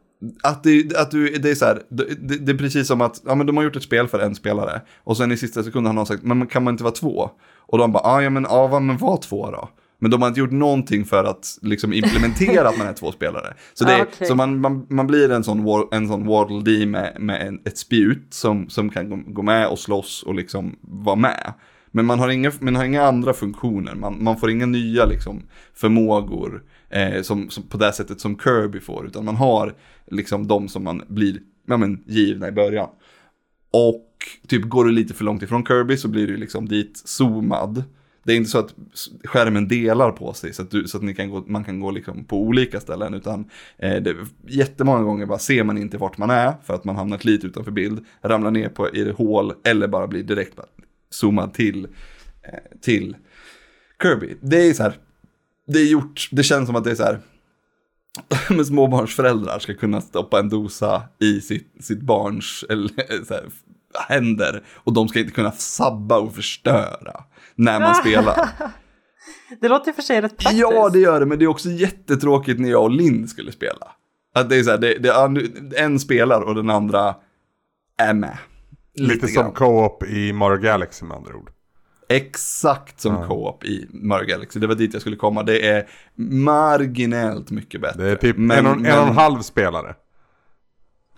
att 0.43 0.63
det, 0.63 0.97
att 0.97 1.11
du, 1.11 1.39
det 1.39 1.51
är 1.51 1.55
så 1.55 1.65
här, 1.65 1.83
det, 1.89 2.39
det, 2.39 2.53
är 2.53 2.59
precis 2.59 2.87
som 2.87 3.01
att, 3.01 3.23
ja 3.27 3.35
men 3.35 3.47
de 3.47 3.57
har 3.57 3.65
gjort 3.65 3.77
ett 3.77 3.83
spel 3.83 4.09
för 4.09 4.19
en 4.19 4.35
spelare. 4.35 4.81
Och 5.05 5.17
sen 5.17 5.33
i 5.33 5.37
sista 5.37 5.63
sekunden 5.63 5.87
har 5.87 5.95
någon 5.95 6.07
sagt, 6.07 6.23
men 6.23 6.47
kan 6.47 6.65
man 6.65 6.75
inte 6.75 6.85
vara 6.85 6.95
två? 6.95 7.31
Och 7.57 7.79
de 7.79 7.93
bara, 7.93 8.03
ah, 8.05 8.23
ja 8.23 8.31
men, 8.31 8.47
ah, 8.47 8.67
vad, 8.67 8.83
men 8.83 8.97
var 8.97 9.17
två 9.17 9.51
då? 9.51 9.69
Men 10.01 10.11
de 10.11 10.23
har 10.23 10.29
inte 10.29 10.41
gjort 10.41 10.51
någonting 10.51 11.05
för 11.05 11.25
att 11.25 11.59
liksom 11.63 11.93
implementera 11.93 12.69
att 12.69 12.79
man 12.79 12.87
är 12.87 12.93
två 12.93 13.13
spelare. 13.13 13.55
Så, 13.75 13.85
det, 13.85 13.93
är- 13.93 14.03
Ah, 14.03 14.25
så 14.27 14.35
man, 14.35 14.61
man, 14.61 14.87
man 14.91 15.07
blir 15.07 15.31
en 15.31 15.45
sån, 15.45 15.65
war- 15.67 15.89
en 15.95 16.09
sån 16.09 16.27
Waddle 16.27 16.63
Dee 16.63 16.87
med, 16.87 17.17
med 17.21 17.47
en, 17.47 17.61
ett 17.65 17.79
spjut 17.79 18.27
som, 18.31 18.69
som 18.69 18.91
kan 18.91 19.11
gå, 19.11 19.33
gå 19.33 19.43
med 19.43 19.67
och 19.69 19.79
slåss 19.79 20.23
och 20.23 20.35
liksom 20.35 20.77
vara 20.81 21.17
med. 21.17 21.53
Men 21.93 22.07
man 22.07 22.19
har 22.19 22.29
inga, 22.29 22.53
man 22.61 22.77
har 22.77 22.85
inga 22.85 23.03
andra 23.03 23.33
funktioner, 23.33 23.95
man, 23.95 24.25
man 24.25 24.37
får 24.37 24.51
inga 24.51 24.67
nya 24.67 25.05
liksom, 25.05 25.43
förmågor 25.75 26.63
eh, 26.91 27.23
som, 27.23 27.51
som, 27.51 27.63
på 27.63 27.77
det 27.79 27.93
sättet 27.93 28.21
som 28.21 28.39
Kirby 28.39 28.81
får, 28.81 29.07
utan 29.07 29.25
man 29.25 29.37
har 29.37 29.75
liksom 30.11 30.47
de 30.47 30.69
som 30.69 30.85
man 30.85 31.03
blir 31.09 31.39
ja, 31.67 31.77
men, 31.77 32.05
givna 32.07 32.49
i 32.49 32.53
början. 32.53 32.89
Och 33.73 34.07
typ 34.49 34.65
går 34.69 34.85
du 34.85 34.91
lite 34.93 35.15
för 35.15 35.25
långt 35.25 35.43
ifrån 35.43 35.67
Kirby 35.67 35.97
så 35.97 36.09
blir 36.09 36.27
du 36.27 36.37
liksom 36.37 36.69
dit 36.69 37.03
zoomad. 37.05 37.85
Det 38.23 38.33
är 38.33 38.37
inte 38.37 38.51
så 38.51 38.59
att 38.59 38.75
skärmen 39.25 39.69
delar 39.69 40.11
på 40.11 40.33
sig 40.33 40.53
så 40.53 40.63
att, 40.63 40.71
du, 40.71 40.89
så 40.89 40.97
att 40.97 41.03
ni 41.03 41.15
kan 41.15 41.31
gå, 41.31 41.45
man 41.47 41.65
kan 41.65 41.81
gå 41.81 41.91
liksom 41.91 42.25
på 42.25 42.43
olika 42.43 42.81
ställen 42.81 43.15
utan 43.15 43.51
eh, 43.79 44.03
det, 44.03 44.17
jättemånga 44.49 45.03
gånger 45.03 45.27
bara 45.27 45.39
ser 45.39 45.65
man 45.65 45.79
inte 45.79 45.99
vart 45.99 46.19
man 46.19 46.31
är 46.31 46.55
för 46.65 46.75
att 46.75 46.85
man 46.85 46.97
hamnat 46.97 47.25
lite 47.25 47.47
utanför 47.47 47.71
bild, 47.71 48.05
ramlar 48.23 48.51
ner 48.51 48.69
på, 48.69 48.95
i 48.95 49.01
ett 49.01 49.17
hål 49.17 49.53
eller 49.65 49.89
bara 49.89 50.07
blir 50.07 50.23
direkt 50.23 50.57
bara 50.57 50.67
zoomad 51.11 51.55
till, 51.55 51.85
eh, 52.43 52.79
till 52.81 53.17
Kirby. 54.03 54.35
Det 54.41 54.69
är 54.69 54.75
så 54.75 54.83
här, 54.83 54.95
det 55.67 55.79
är 55.79 55.87
gjort, 55.87 56.29
det 56.31 56.43
känns 56.43 56.67
som 56.67 56.77
att 56.77 56.85
det 56.85 56.91
är 56.91 56.95
så 56.95 57.05
här, 57.05 57.21
med 58.57 58.67
småbarnsföräldrar 58.67 59.59
ska 59.59 59.75
kunna 59.75 60.01
stoppa 60.01 60.39
en 60.39 60.49
dosa 60.49 61.03
i 61.19 61.41
sitt, 61.41 61.73
sitt 61.81 62.01
barns 62.01 62.65
eller, 62.69 63.25
så 63.25 63.35
här, 63.35 63.45
händer 64.09 64.63
och 64.69 64.93
de 64.93 65.09
ska 65.09 65.19
inte 65.19 65.33
kunna 65.33 65.53
sabba 65.53 66.19
och 66.19 66.35
förstöra 66.35 67.25
när 67.55 67.81
man 67.81 67.95
spelar. 67.95 68.49
Det 69.61 69.69
låter 69.69 69.93
för 69.93 70.03
sig 70.03 70.21
rätt 70.21 70.37
praktiskt. 70.37 70.61
Ja, 70.61 70.89
det 70.89 70.99
gör 70.99 71.21
det, 71.21 71.27
men 71.27 71.39
det 71.39 71.45
är 71.45 71.47
också 71.49 71.69
jättetråkigt 71.69 72.61
när 72.61 72.71
jag 72.71 72.83
och 72.83 72.91
Linn 72.91 73.29
skulle 73.29 73.53
spela. 73.53 73.89
Att 74.35 74.51
det 74.51 74.57
är 74.57 74.63
så 74.63 74.71
här, 74.71 74.79
det, 74.79 74.99
det, 74.99 75.09
ja, 75.09 75.31
en 75.77 76.01
spelar 76.01 76.41
och 76.41 76.55
den 76.55 76.71
andra 76.71 77.15
är 77.99 78.15
med. 78.15 78.39
Lite 78.95 79.27
som 79.29 79.43
grann. 79.43 79.53
co-op 79.53 80.05
i 80.05 80.33
Mario 80.33 80.59
Galaxy 80.59 81.05
med 81.05 81.17
andra 81.17 81.35
ord. 81.37 81.51
Exakt 82.09 83.01
som 83.01 83.27
co-op 83.29 83.65
i 83.65 83.89
Mario 83.93 84.27
Galaxy. 84.27 84.61
Det 84.61 84.67
var 84.67 84.75
dit 84.75 84.93
jag 84.93 85.01
skulle 85.01 85.17
komma. 85.17 85.43
Det 85.43 85.69
är 85.69 85.89
marginellt 86.17 87.51
mycket 87.51 87.81
bättre. 87.81 88.05
Det 88.05 88.11
är 88.11 88.17
typ 88.17 88.37
Men- 88.37 88.59
en, 88.59 88.67
och, 88.67 88.73
en 88.73 88.83
men- 88.83 88.99
och 88.99 89.07
en 89.09 89.15
halv 89.15 89.41
spelare. 89.41 89.95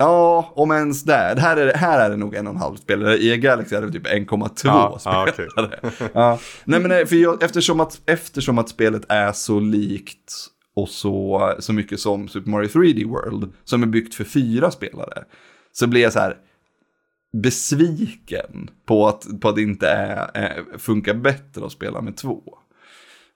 Ja, 0.03 0.53
om 0.55 0.71
ens 0.71 1.03
där. 1.05 1.37
Här 1.37 1.57
är 1.57 1.67
det, 1.67 1.77
här 1.77 2.01
är 2.07 2.11
det 2.11 2.17
nog 2.17 2.35
en 2.35 2.47
och 2.47 2.53
en 2.55 2.61
halv 2.61 2.77
spelare. 2.77 3.19
I 3.19 3.37
Galaxy 3.37 3.77
är 3.77 3.83
det 3.83 3.93
typ 3.93 4.07
1,2 4.07 4.49
Ja, 4.65 4.97
spelare. 4.99 5.33
ja, 5.57 5.79
okej. 5.89 6.09
ja. 6.15 6.39
Nej 6.65 6.81
men 6.81 6.89
nej, 6.89 7.07
för 7.07 7.17
jag, 7.17 7.43
eftersom, 7.43 7.81
att, 7.81 8.01
eftersom 8.07 8.59
att 8.59 8.69
spelet 8.69 9.03
är 9.09 9.33
så 9.33 9.61
likt 9.61 10.35
och 10.77 10.89
så, 10.89 11.53
så 11.59 11.73
mycket 11.73 12.01
som 12.01 12.29
Super 12.29 12.51
Mario 12.51 12.69
3D 12.69 13.09
World, 13.09 13.53
som 13.65 13.83
är 13.83 13.87
byggt 13.87 14.15
för 14.15 14.25
fyra 14.25 14.71
spelare, 14.71 15.25
så 15.73 15.87
blir 15.87 16.03
jag 16.03 16.13
så 16.13 16.19
här 16.19 16.37
besviken 17.43 18.71
på 18.87 19.09
att, 19.09 19.27
på 19.41 19.49
att 19.49 19.55
det 19.57 19.63
inte 19.63 19.89
är, 19.89 20.31
är, 20.35 20.79
funkar 20.79 21.15
bättre 21.15 21.67
att 21.67 21.73
spela 21.73 22.01
med 22.01 22.17
två. 22.17 22.43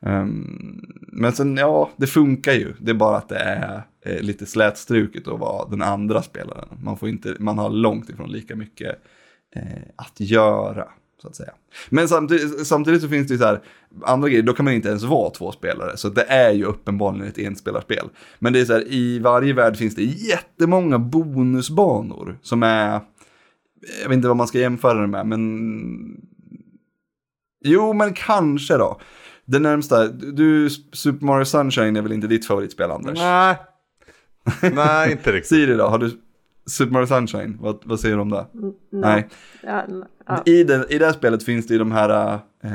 Ehm, 0.06 0.80
men 1.08 1.32
sen, 1.32 1.56
ja, 1.56 1.90
det 1.96 2.06
funkar 2.06 2.52
ju. 2.52 2.72
Det 2.80 2.90
är 2.90 2.94
bara 2.94 3.16
att 3.16 3.28
det 3.28 3.38
är 3.38 3.82
eh, 4.02 4.20
lite 4.20 4.46
slätstruket 4.46 5.28
att 5.28 5.40
vara 5.40 5.68
den 5.68 5.82
andra 5.82 6.22
spelaren. 6.22 6.68
Man, 6.82 6.96
får 6.96 7.08
inte, 7.08 7.36
man 7.38 7.58
har 7.58 7.70
långt 7.70 8.10
ifrån 8.10 8.32
lika 8.32 8.56
mycket 8.56 9.02
eh, 9.56 9.62
att 9.96 10.20
göra, 10.20 10.88
så 11.22 11.28
att 11.28 11.36
säga. 11.36 11.52
Men 11.88 12.08
samtidigt, 12.08 12.66
samtidigt 12.66 13.02
så 13.02 13.08
finns 13.08 13.28
det 13.28 13.34
ju 13.34 13.38
så 13.38 13.46
här, 13.46 13.60
andra 14.02 14.28
grejer, 14.28 14.42
då 14.42 14.52
kan 14.52 14.64
man 14.64 14.74
inte 14.74 14.88
ens 14.88 15.02
vara 15.02 15.30
två 15.30 15.52
spelare. 15.52 15.96
Så 15.96 16.08
det 16.08 16.24
är 16.24 16.52
ju 16.52 16.64
uppenbarligen 16.64 17.28
ett 17.28 17.38
enspelarspel. 17.38 18.08
Men 18.38 18.52
det 18.52 18.60
är 18.60 18.64
så 18.64 18.72
här, 18.72 18.92
i 18.92 19.18
varje 19.18 19.52
värld 19.52 19.76
finns 19.76 19.94
det 19.94 20.04
jättemånga 20.04 20.98
bonusbanor 20.98 22.38
som 22.42 22.62
är, 22.62 23.00
jag 24.02 24.08
vet 24.08 24.16
inte 24.16 24.28
vad 24.28 24.36
man 24.36 24.48
ska 24.48 24.58
jämföra 24.58 25.00
det 25.00 25.06
med, 25.06 25.26
men 25.26 26.20
Jo, 27.68 27.92
men 27.92 28.14
kanske 28.14 28.76
då. 28.76 29.00
Det 29.46 29.58
närmsta, 29.58 30.08
du, 30.08 30.70
Super 30.92 31.26
Mario 31.26 31.44
Sunshine 31.44 31.96
är 31.96 32.02
väl 32.02 32.12
inte 32.12 32.26
ditt 32.26 32.46
favoritspel, 32.46 32.90
Anders? 32.90 33.18
Nej. 33.18 33.56
Nej, 34.74 35.12
inte 35.12 35.32
riktigt. 35.32 35.48
Siri 35.48 35.74
då, 35.76 35.84
har 35.86 35.98
du 35.98 36.10
Super 36.66 36.92
Mario 36.92 37.06
Sunshine? 37.06 37.56
Vad, 37.60 37.82
vad 37.84 38.00
säger 38.00 38.14
du 38.16 38.22
om 38.22 38.30
det? 38.30 38.46
Nej. 38.92 39.28
Ja. 39.62 40.42
I, 40.46 40.64
det, 40.64 40.86
I 40.90 40.98
det 40.98 41.04
här 41.06 41.12
spelet 41.12 41.42
finns 41.42 41.66
det 41.66 41.74
ju 41.74 41.78
de 41.78 41.92
här 41.92 42.34
eh, 42.64 42.70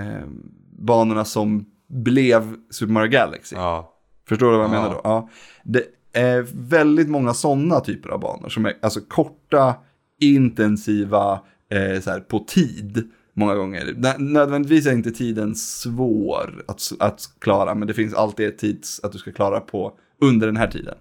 banorna 0.80 1.26
som 1.26 1.66
blev 1.88 2.56
Super 2.70 2.94
Mario 2.94 3.10
Galaxy. 3.10 3.56
Ja. 3.56 3.94
Förstår 4.30 4.52
du 4.52 4.58
vad 4.58 4.66
jag 4.66 4.74
Ja. 4.76 4.82
menar 4.82 4.90
då? 4.96 5.02
Ja. 5.04 5.30
Det 5.64 5.84
är 6.14 6.48
väldigt 6.54 7.10
många 7.10 7.34
sådana 7.34 7.80
typer 7.80 8.10
av 8.10 8.20
banor 8.20 8.50
som 8.50 8.66
är 8.66 8.74
alltså 8.82 9.00
korta, 9.10 9.74
intensiva, 10.20 11.40
eh, 11.70 12.02
så 12.02 12.10
här, 12.12 12.20
på 12.20 12.40
tid 12.40 13.10
många 13.34 13.56
gånger. 13.56 13.94
Nö- 13.98 14.17
Nödvändigtvis 14.17 14.88
är 14.88 14.91
inte 14.91 15.12
tiden 15.12 15.56
svår 15.56 16.63
att, 16.67 16.91
att 17.00 17.30
klara, 17.39 17.76
men 17.76 17.88
det 17.88 17.94
finns 17.94 18.13
alltid 18.13 18.48
ett 18.48 18.58
tids 18.58 19.00
att 19.04 19.12
du 19.12 19.17
ska 19.17 19.32
klara 19.32 19.60
på 19.60 19.94
under 20.22 20.48
den 20.48 20.58
här 20.58 20.67
tiden. 20.67 20.96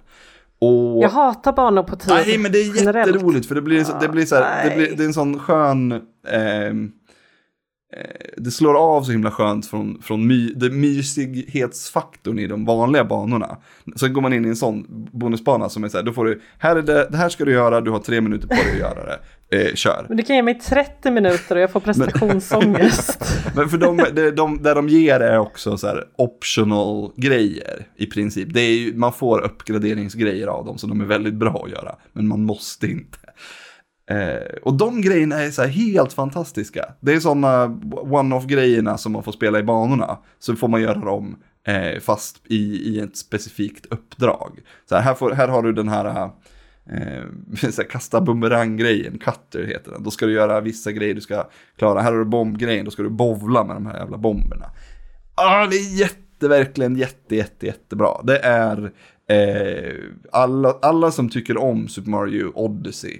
Och... 0.59 1.03
Jag 1.03 1.09
hatar 1.09 1.53
banor 1.53 1.83
på 1.83 1.97
tid. 1.97 2.13
Nej, 2.13 2.39
men 2.39 2.53
det 2.53 2.59
är 2.59 2.77
generellt. 2.77 3.15
jätteroligt 3.15 3.47
för 3.47 3.55
det 3.55 3.63
blir, 3.63 3.85
så, 3.85 3.99
det 4.01 4.09
blir 4.09 4.27
så 4.27 4.37
här, 4.37 4.71
det, 4.71 4.77
blir, 4.77 4.97
det 4.97 5.03
är 5.03 5.07
en 5.07 5.15
sån 5.15 5.39
skön... 5.39 5.93
ehm, 6.29 6.93
eh, 7.97 8.31
det 8.37 8.51
slår 8.51 8.75
av 8.75 9.03
så 9.03 9.13
himla 9.13 9.31
skönt 9.31 9.67
från, 9.67 10.03
från 10.03 10.27
my, 10.27 10.53
det 10.53 10.71
mysighetsfaktorn 10.71 12.39
i 12.39 12.47
de 12.47 12.65
vanliga 12.65 13.05
banorna. 13.05 13.57
Sen 13.97 14.13
går 14.13 14.23
man 14.23 14.33
in 14.33 14.45
i 14.45 14.49
en 14.49 14.57
sån 14.57 14.87
bonusbana 15.13 15.69
som 15.69 15.85
är 15.85 15.89
så 15.89 15.97
här, 15.97 16.05
då 16.05 16.13
får 16.13 16.25
du, 16.25 16.41
här 16.59 16.77
är 16.77 16.83
det, 16.83 17.09
det 17.11 17.17
här 17.17 17.29
ska 17.29 17.45
du 17.45 17.53
göra, 17.53 17.81
du 17.81 17.91
har 17.91 17.99
tre 17.99 18.21
minuter 18.21 18.49
på 18.49 18.55
dig 18.55 18.73
att 18.73 18.79
göra 18.79 19.07
det. 19.07 19.19
Eh, 19.53 19.75
kör. 19.75 20.07
Men 20.09 20.17
du 20.17 20.23
kan 20.23 20.37
ge 20.37 20.43
mig 20.43 20.55
30 20.59 21.11
minuter 21.11 21.57
och 21.57 21.63
jag 21.63 21.71
får 21.71 21.81
prestationsångest. 21.81 23.37
Men 23.55 23.69
för 23.69 23.79
de, 23.79 24.05
de, 24.13 24.31
de, 24.31 24.63
där 24.63 24.75
de 24.75 24.89
ger 24.89 25.21
är 25.21 25.39
också 25.39 25.77
så 25.77 25.87
här 25.87 26.05
optional 26.17 27.13
grejer 27.17 27.87
i 27.97 28.07
princip. 28.07 28.49
Det 28.55 28.61
är 28.61 28.75
ju, 28.75 28.95
man 28.95 29.13
får 29.13 29.41
uppgraderingsgrejer 29.41 30.47
av 30.47 30.67
dem 30.67 30.79
så 30.79 30.87
de 30.87 31.01
är 31.01 31.05
väldigt 31.05 31.35
bra 31.35 31.63
att 31.65 31.71
göra. 31.71 31.97
Men 32.13 32.29
man 32.29 32.43
måste 32.43 32.87
inte. 32.87 33.19
Eh, 34.11 34.57
och 34.63 34.75
de 34.75 35.01
grejerna 35.01 35.41
är 35.41 35.51
så 35.51 35.63
här 35.63 35.69
helt 35.69 36.13
fantastiska. 36.13 36.85
Det 37.01 37.13
är 37.13 37.21
sådana 37.21 37.65
one-off 37.93 38.47
grejerna 38.47 38.99
som 38.99 39.13
man 39.13 39.23
får 39.23 39.33
spela 39.33 39.59
i 39.59 39.63
banorna. 39.63 40.19
Så 40.39 40.57
får 40.57 40.69
man 40.69 40.83
göra 40.83 40.99
dem 40.99 41.37
eh, 41.67 42.01
fast 42.01 42.41
i, 42.47 42.95
i 42.95 43.01
ett 43.01 43.17
specifikt 43.17 43.87
uppdrag. 43.87 44.61
Så 44.89 44.95
här, 44.95 45.03
här, 45.03 45.15
får, 45.15 45.31
här 45.31 45.49
har 45.49 45.63
du 45.63 45.73
den 45.73 45.89
här 45.89 46.31
eh, 46.91 47.85
kasta 47.91 48.21
bumerang-grejen, 48.21 49.19
cutter 49.19 49.65
heter 49.65 49.91
den. 49.91 50.03
Då 50.03 50.11
ska 50.11 50.27
du 50.27 50.33
göra 50.33 50.61
vissa 50.61 50.93
grejer 50.93 51.15
du 51.15 51.21
ska 51.21 51.49
klara. 51.79 52.01
Här 52.01 52.13
har 52.13 52.19
du 52.19 52.25
bombgrejen, 52.25 52.85
då 52.85 52.91
ska 52.91 53.03
du 53.03 53.11
bovla 53.11 53.65
med 53.65 53.77
de 53.77 53.87
här 53.87 53.99
jävla 53.99 54.19
bomberna. 54.19 54.67
Ah, 55.35 55.67
det 55.67 55.77
är 55.77 55.99
jätte, 55.99 56.49
verkligen 56.49 56.97
jätte, 56.97 57.37
jätte, 57.37 57.67
jättebra. 57.67 58.23
Det 58.23 58.39
är 58.39 58.93
eh, 59.29 59.95
alla, 60.33 60.79
alla 60.83 61.11
som 61.11 61.29
tycker 61.29 61.57
om 61.57 61.89
Super 61.89 62.11
Mario 62.11 62.53
Odyssey 62.55 63.19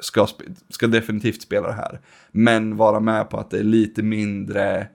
ska, 0.00 0.26
ska 0.68 0.86
definitivt 0.86 1.42
spela 1.42 1.66
det 1.66 1.74
här. 1.74 2.00
Men 2.32 2.76
vara 2.76 3.00
med 3.00 3.30
på 3.30 3.38
att 3.38 3.50
det 3.50 3.58
är 3.58 3.64
lite 3.64 4.02
mindre 4.02 4.88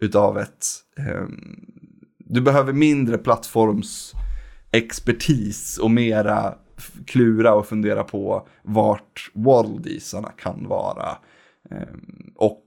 utav 0.00 0.38
ett... 0.38 0.66
Eh, 0.98 1.24
du 2.18 2.40
behöver 2.40 2.72
mindre 2.72 3.18
plattformsexpertis 3.18 5.78
och 5.78 5.90
mera 5.90 6.54
klura 7.06 7.54
och 7.54 7.66
fundera 7.66 8.04
på 8.04 8.48
vart 8.62 9.30
worldisarna 9.32 10.30
kan 10.30 10.68
vara. 10.68 11.18
Ehm, 11.70 12.32
och 12.36 12.66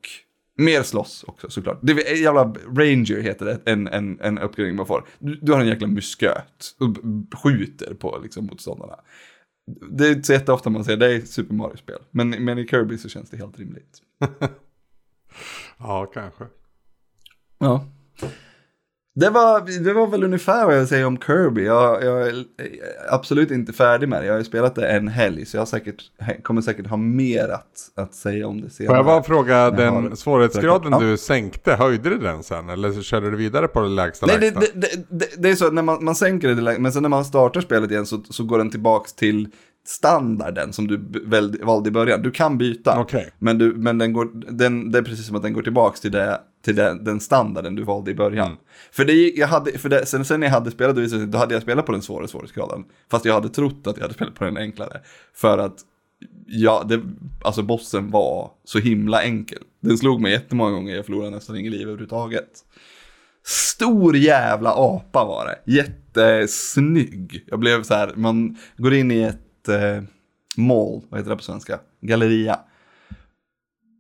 mer 0.58 0.84
slåss 0.84 1.24
också 1.28 1.50
såklart. 1.50 1.80
Det 1.82 1.92
är 1.92 2.22
jävla 2.22 2.44
Ranger 2.68 3.22
heter 3.22 3.46
det, 3.46 3.60
en, 3.66 3.88
en, 3.88 4.20
en 4.22 4.40
uppgradering 4.40 4.76
man 4.76 4.86
får. 4.86 5.06
Du, 5.20 5.36
du 5.36 5.52
har 5.52 5.60
en 5.60 5.68
jäkla 5.68 5.88
musköt 5.88 6.76
och 6.80 6.98
skjuter 7.40 7.94
på 7.94 8.20
liksom 8.24 8.46
motståndarna. 8.46 8.96
Det 9.92 10.08
är 10.08 10.12
inte 10.12 10.24
så 10.24 10.34
jätteofta 10.34 10.70
man 10.70 10.86
ser 10.86 10.98
det 10.98 11.14
i 11.14 11.22
Super 11.22 11.54
Mario-spel. 11.54 12.00
Men, 12.12 12.30
men 12.30 12.58
i 12.58 12.68
Kirby 12.68 12.98
så 12.98 13.10
känns 13.10 13.30
det 13.30 13.38
helt 13.38 13.60
rimligt. 13.60 14.02
Ja, 15.78 16.06
kanske. 16.06 16.44
Ja. 17.58 17.86
Det 19.16 19.30
var, 19.30 19.84
det 19.84 19.94
var 19.94 20.08
väl 20.08 20.24
ungefär 20.24 20.66
vad 20.66 20.78
jag 20.78 20.88
säger 20.88 21.06
om 21.06 21.18
Kirby. 21.18 21.66
Jag, 21.66 22.04
jag 22.04 22.28
är 22.28 22.46
absolut 23.10 23.52
inte 23.52 23.74
färdig 23.74 24.10
med 24.10 24.22
det. 24.22 24.26
Jag 24.26 24.34
har 24.34 24.40
ju 24.40 24.46
spelat 24.46 24.76
det 24.76 24.88
en 24.88 25.08
helg 25.08 25.46
så 25.46 25.58
jag 25.58 25.62
har 25.62 25.66
säkert, 25.66 26.04
kommer 26.44 26.62
säkert 26.62 26.88
ha 26.88 26.98
mer 26.98 27.50
att, 27.50 27.92
att 27.96 28.14
säga 28.16 28.48
om 28.48 28.62
det 28.62 28.70
senare. 28.70 28.90
Får 28.90 28.96
jag 28.96 29.06
bara 29.06 29.24
fråga, 29.24 29.58
har 29.58 29.72
den 29.72 30.10
det. 30.10 30.16
svårighetsgraden 30.16 30.92
Ja. 30.92 31.00
du 31.00 31.18
sänkte, 31.18 31.74
höjde 31.74 32.10
du 32.10 32.18
den 32.18 32.44
sen? 32.44 32.70
Eller 32.70 32.92
så 32.92 33.02
körde 33.02 33.32
du 33.32 33.38
vidare 33.38 33.68
på 33.68 33.82
det 33.82 33.88
lägsta 33.88 34.26
Nej, 34.26 34.38
det, 34.40 34.46
lägsta? 34.46 34.60
det, 34.74 34.88
det, 34.88 35.06
det, 35.10 35.28
det 35.38 35.50
är 35.50 35.56
så 35.56 35.68
att 35.68 35.74
när 35.74 35.82
man, 35.82 36.04
man 36.04 36.16
sänker 36.16 36.56
det, 36.56 36.80
men 36.80 36.92
sen 36.92 37.02
när 37.02 37.10
man 37.10 37.26
startar 37.26 37.62
spelet 37.62 37.92
igen 37.92 38.06
så, 38.06 38.24
så 38.30 38.44
går 38.44 38.58
den 38.58 38.70
tillbaks 38.70 39.14
till 39.14 39.48
standarden 39.86 40.74
som 40.74 40.88
du 40.88 41.22
väl, 41.26 41.64
valde 41.64 41.90
i 41.90 41.92
början. 41.92 42.22
Du 42.22 42.32
kan 42.32 42.58
byta, 42.58 43.00
Okej. 43.00 43.34
men, 43.40 43.58
du, 43.58 43.74
men 43.74 43.98
den 43.98 44.14
går, 44.14 44.26
den, 44.52 44.92
det 44.92 44.98
är 44.98 45.04
precis 45.04 45.28
som 45.28 45.36
att 45.36 45.42
den 45.42 45.54
går 45.54 45.62
tillbaks 45.62 46.00
till, 46.00 46.12
det, 46.12 46.42
till 46.64 46.76
den, 46.76 47.04
den 47.04 47.20
standarden 47.20 47.76
du 47.76 47.84
valde 47.84 48.12
i 48.12 48.16
början. 48.16 48.48
Mm. 48.48 48.60
För, 48.92 49.06
det, 49.06 49.14
jag 49.14 49.48
hade, 49.48 49.78
för 49.78 49.90
det, 49.90 50.06
sen, 50.06 50.26
sen 50.26 50.42
jag 50.42 50.50
hade 50.50 50.72
spelat, 50.72 50.96
det 50.96 51.26
då 51.26 51.38
hade 51.38 51.54
jag 51.54 51.64
spelat 51.64 51.86
på 51.86 51.92
den 51.92 52.02
svåra 52.02 52.28
svårighetsgraden. 52.28 52.84
Fast 53.12 53.26
jag 53.26 53.34
hade 53.34 53.50
trott 53.50 53.88
att 53.88 53.98
jag 53.98 54.04
hade 54.04 54.14
spelat 54.14 54.36
på 54.36 54.44
den 54.44 54.58
enklare. 54.58 55.02
För 55.34 55.58
att 55.58 55.76
Ja, 56.48 56.86
det, 56.90 57.02
alltså 57.42 57.62
bossen 57.62 58.12
var 58.12 58.52
så 58.64 58.80
himla 58.80 59.24
enkel. 59.24 59.60
Den 59.80 59.98
slog 59.98 60.22
mig 60.22 60.32
jättemånga 60.32 60.72
gånger, 60.72 60.96
jag 60.96 61.06
förlorade 61.06 61.32
nästan 61.32 61.58
inget 61.58 61.72
liv 61.72 61.82
överhuvudtaget. 61.82 62.50
Stor 63.46 64.18
jävla 64.18 64.74
apa 64.76 65.26
var 65.26 65.46
det. 65.46 65.72
Jättesnygg. 65.72 67.44
Jag 67.48 67.60
blev 67.60 67.84
så 67.84 67.94
här, 67.94 68.12
man 68.16 68.58
går 68.78 68.94
in 68.94 69.12
i 69.12 69.22
ett 69.22 69.40
eh, 69.70 70.04
mall, 70.58 71.02
vad 71.10 71.20
heter 71.20 71.30
det 71.30 71.36
på 71.38 71.44
svenska? 71.44 71.80
Galleria. 72.02 72.60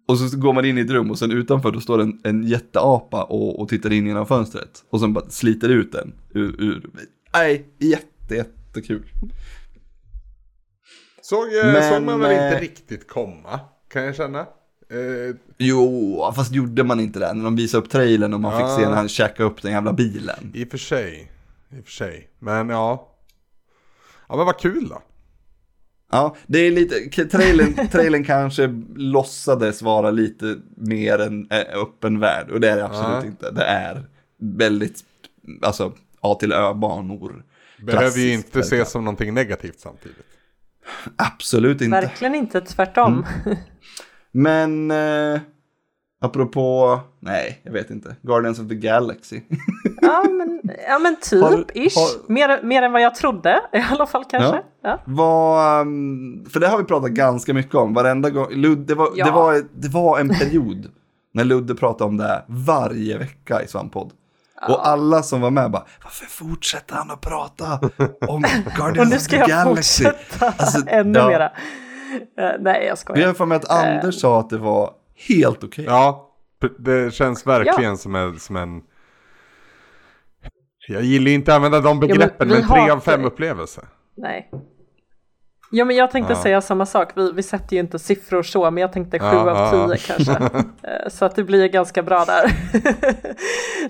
Och 0.08 0.17
så 0.17 0.38
går 0.38 0.54
man 0.54 0.65
in 0.65 0.78
i 0.78 0.82
ett 0.82 0.89
rum 0.89 1.12
och 1.12 1.19
sen 1.19 1.32
utanför 1.32 1.71
då 1.71 1.80
står 1.82 2.02
en, 2.02 2.21
en 2.23 2.43
jätteapa 2.43 3.23
och, 3.23 3.60
och 3.60 3.69
tittar 3.69 3.93
in 3.93 4.08
genom 4.08 4.26
fönstret. 4.26 4.84
Och 4.89 4.99
sen 4.99 5.13
bara 5.13 5.30
sliter 5.30 5.69
ut 5.69 5.91
den 5.91 6.13
ur, 6.34 6.62
ur. 6.62 6.89
Nej, 7.34 7.65
jätte, 7.80 8.36
jättekul. 8.36 9.04
Såg, 11.21 11.54
eh, 11.56 11.73
Men, 11.73 11.89
såg 11.93 12.04
man 12.04 12.19
väl 12.19 12.32
inte 12.32 12.56
eh, 12.58 12.62
riktigt 12.62 13.08
komma, 13.08 13.60
kan 13.89 14.04
jag 14.04 14.15
känna. 14.15 14.39
Eh, 14.39 15.36
Jo, 15.58 16.32
fast 16.36 16.52
gjorde 16.52 16.84
man 16.84 16.99
inte 16.99 17.19
det? 17.19 17.34
När 17.34 17.43
de 17.43 17.56
visade 17.56 17.84
upp 17.84 17.89
trailern 17.91 18.34
och 18.34 18.39
man 18.39 18.60
Ja. 18.62 18.67
fick 18.67 18.84
se 18.84 18.89
när 18.89 18.95
han 18.95 19.10
käkade 19.10 19.49
upp 19.49 19.62
den 19.62 19.71
jävla 19.71 19.93
bilen. 19.93 20.52
I 20.54 20.63
och 20.65 20.69
för 20.69 20.78
sig. 20.78 21.32
I 21.78 21.80
och 21.82 21.86
för 21.86 21.91
sig. 21.91 22.30
Men 22.39 22.69
ja. 22.69 23.10
Ja 24.30 24.36
men 24.36 24.45
vad 24.45 24.60
kul 24.60 24.88
då. 24.89 25.02
Ja, 26.13 26.36
det 26.47 26.60
är 26.60 26.71
lite, 26.71 27.26
trailern, 27.26 27.88
trailern 27.91 28.23
kanske 28.23 28.82
låtsades 28.95 29.82
vara 29.82 30.12
lite 30.12 30.56
mer 30.78 31.19
en 31.19 31.47
eh, 31.52 31.82
öppen 31.82 32.19
värld 32.19 32.49
och 32.52 32.60
det 32.60 32.69
är 32.69 32.76
det 32.76 32.86
absolut 32.86 33.23
Ja. 33.23 33.26
inte. 33.26 33.52
Det 33.52 33.63
är 33.63 34.06
väldigt, 34.39 34.99
alltså 35.62 35.93
A 36.21 36.36
till 36.39 36.52
Ö-banor. 36.54 37.43
Behöver 37.82 38.19
ju 38.19 38.34
inte 38.34 38.60
ses 38.60 38.91
som 38.91 39.06
någonting 39.06 39.34
negativt 39.34 39.80
samtidigt. 39.80 40.17
Absolut 41.15 41.82
inte. 41.82 42.02
Verkligen 42.02 42.36
inte, 42.36 42.62
tvärtom. 42.62 43.26
Mm. 43.45 43.58
Men, 44.32 44.91
eh, 44.91 45.41
apropå, 46.23 46.99
nej, 47.19 47.62
jag 47.63 47.71
vet 47.73 47.89
inte. 47.89 48.15
Guardians 48.21 48.59
of 48.59 48.67
the 48.67 48.75
Galaxy. 48.75 49.41
Ja, 50.01 50.23
men, 50.29 50.62
ja, 50.88 50.99
men 50.99 51.15
typ, 51.21 51.41
Har- 51.41 51.65
ish. 51.73 51.95
har- 51.97 52.31
Mer, 52.33 52.63
mer 52.63 52.81
än 52.81 52.91
vad 52.91 53.01
jag 53.01 53.15
trodde 53.15 53.62
i 53.73 53.77
alla 53.91 54.05
fall 54.05 54.23
kanske. 54.29 54.55
Ja. 54.55 54.63
Ja. 54.83 54.99
Vad, 55.05 55.81
um, 55.81 56.45
för 56.53 56.59
det 56.59 56.67
har 56.67 56.77
vi 56.77 56.83
pratat 56.83 57.12
ganska 57.12 57.53
mycket 57.53 57.75
om. 57.75 57.93
Varenda 57.93 58.29
gång, 58.29 58.47
Lud, 58.51 58.77
det, 58.79 58.95
var, 58.95 59.09
Ja. 59.15 59.25
det, 59.25 59.31
var, 59.31 59.62
det 59.73 59.88
var 59.88 60.19
en 60.19 60.29
period 60.29 60.88
när 61.33 61.43
Ludde 61.43 61.75
pratade 61.75 62.07
om 62.07 62.17
det 62.17 62.43
varje 62.47 63.17
vecka 63.17 63.62
i 63.63 63.67
Svamppodd. 63.67 64.12
Och 64.69 64.88
alla 64.88 65.23
som 65.23 65.41
var 65.41 65.51
med 65.51 65.71
bara, 65.71 65.86
varför 66.03 66.25
fortsätter 66.25 66.95
han 66.95 67.12
att 67.12 67.21
prata 67.21 67.79
om 68.27 68.45
Och 68.65 68.71
Guardians 68.77 69.09
nu 69.09 69.15
of 69.15 69.21
ska 69.21 69.31
the 69.31 69.38
jag 69.38 69.47
Galaxy? 69.49 70.03
fortsätta 70.03 70.45
Alltså, 70.57 70.81
ännu 70.88 71.12
mera. 71.27 71.45
Eh, 71.45 72.49
nej, 72.59 72.86
jag 72.88 72.97
skojar. 72.97 73.17
Vi 73.19 73.25
har 73.25 73.33
för 73.33 73.45
mig 73.45 73.55
att 73.55 73.69
Anders 73.71 74.21
sa 74.21 74.39
att 74.39 74.49
det 74.49 74.57
var 74.57 74.91
helt 75.15 75.63
okej. 75.63 75.86
Ja, 75.86 76.32
p- 76.62 76.67
det 76.80 77.13
känns 77.13 77.47
verkligen 77.47 77.97
som, 77.97 78.15
en, 78.15 78.39
som 78.39 78.56
en... 78.56 78.82
Jag 80.88 81.04
gillar 81.04 81.32
inte 81.32 81.52
att 81.52 81.56
använda 81.56 81.80
de 81.82 81.99
begreppen, 81.99 82.47
vi 82.49 82.54
men, 82.54 82.67
tre 82.67 82.89
av 82.89 82.99
fem 82.99 83.26
upplevelser. 83.26 83.84
Nej. 84.15 84.52
Ja 85.75 85.86
men 85.86 85.95
jag 85.95 86.12
tänkte 86.12 86.33
Ja. 86.33 86.43
säga 86.43 86.62
samma 86.62 86.86
sak, 86.86 87.09
vi, 87.17 87.31
vi 87.31 87.43
sätter 87.43 87.73
ju 87.75 87.79
inte 87.79 87.99
siffror 87.99 88.43
så 88.43 88.71
men 88.71 88.81
jag 88.81 88.91
tänkte 88.93 89.19
7 89.19 89.25
Ja, 89.25 89.39
av 89.41 89.47
ja, 89.47 89.88
10 89.95 89.97
kanske. 89.97 90.49
Eh, 90.83 91.09
så 91.09 91.25
att 91.25 91.36
det 91.36 91.43
blir 91.43 91.67
ganska 91.67 92.03
bra 92.03 92.25
där. 92.25 92.51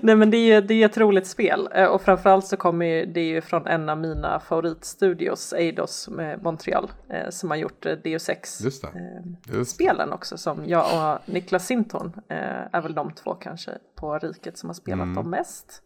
Nej 0.00 0.16
men 0.16 0.30
det 0.30 0.36
är 0.36 0.60
det 0.62 0.74
är 0.82 0.86
ett 0.86 0.98
roligt 0.98 1.26
spel 1.26 1.68
Eh, 1.74 1.86
och 1.86 2.02
framförallt 2.02 2.46
så 2.46 2.56
kommer 2.56 3.06
det 3.06 3.20
ju 3.22 3.40
från 3.40 3.66
en 3.66 3.88
av 3.88 3.98
mina 3.98 4.40
favoritstudios, 4.40 5.52
Eidos 5.52 6.08
med 6.08 6.42
Montreal, 6.42 6.90
eh, 7.10 7.30
som 7.30 7.50
har 7.50 7.56
gjort 7.56 7.86
Deus 8.04 8.28
Ex. 8.28 8.60
Just 8.60 8.82
det. 8.82 8.88
Eh, 8.88 9.56
Just 9.56 9.78
det. 9.78 9.84
spelen 9.84 10.12
också 10.12 10.36
som 10.38 10.62
jag 10.66 10.84
och 11.14 11.34
Niklas 11.34 11.66
Sintorn 11.66 12.12
eh, 12.28 12.36
är 12.72 12.80
väl 12.82 12.94
de 12.94 13.12
två 13.12 13.34
kanske 13.34 13.70
på 13.96 14.18
riket 14.18 14.58
som 14.58 14.68
har 14.68 14.74
spelat 14.74 15.02
Mm. 15.02 15.14
dem 15.14 15.30
mest. 15.30 15.80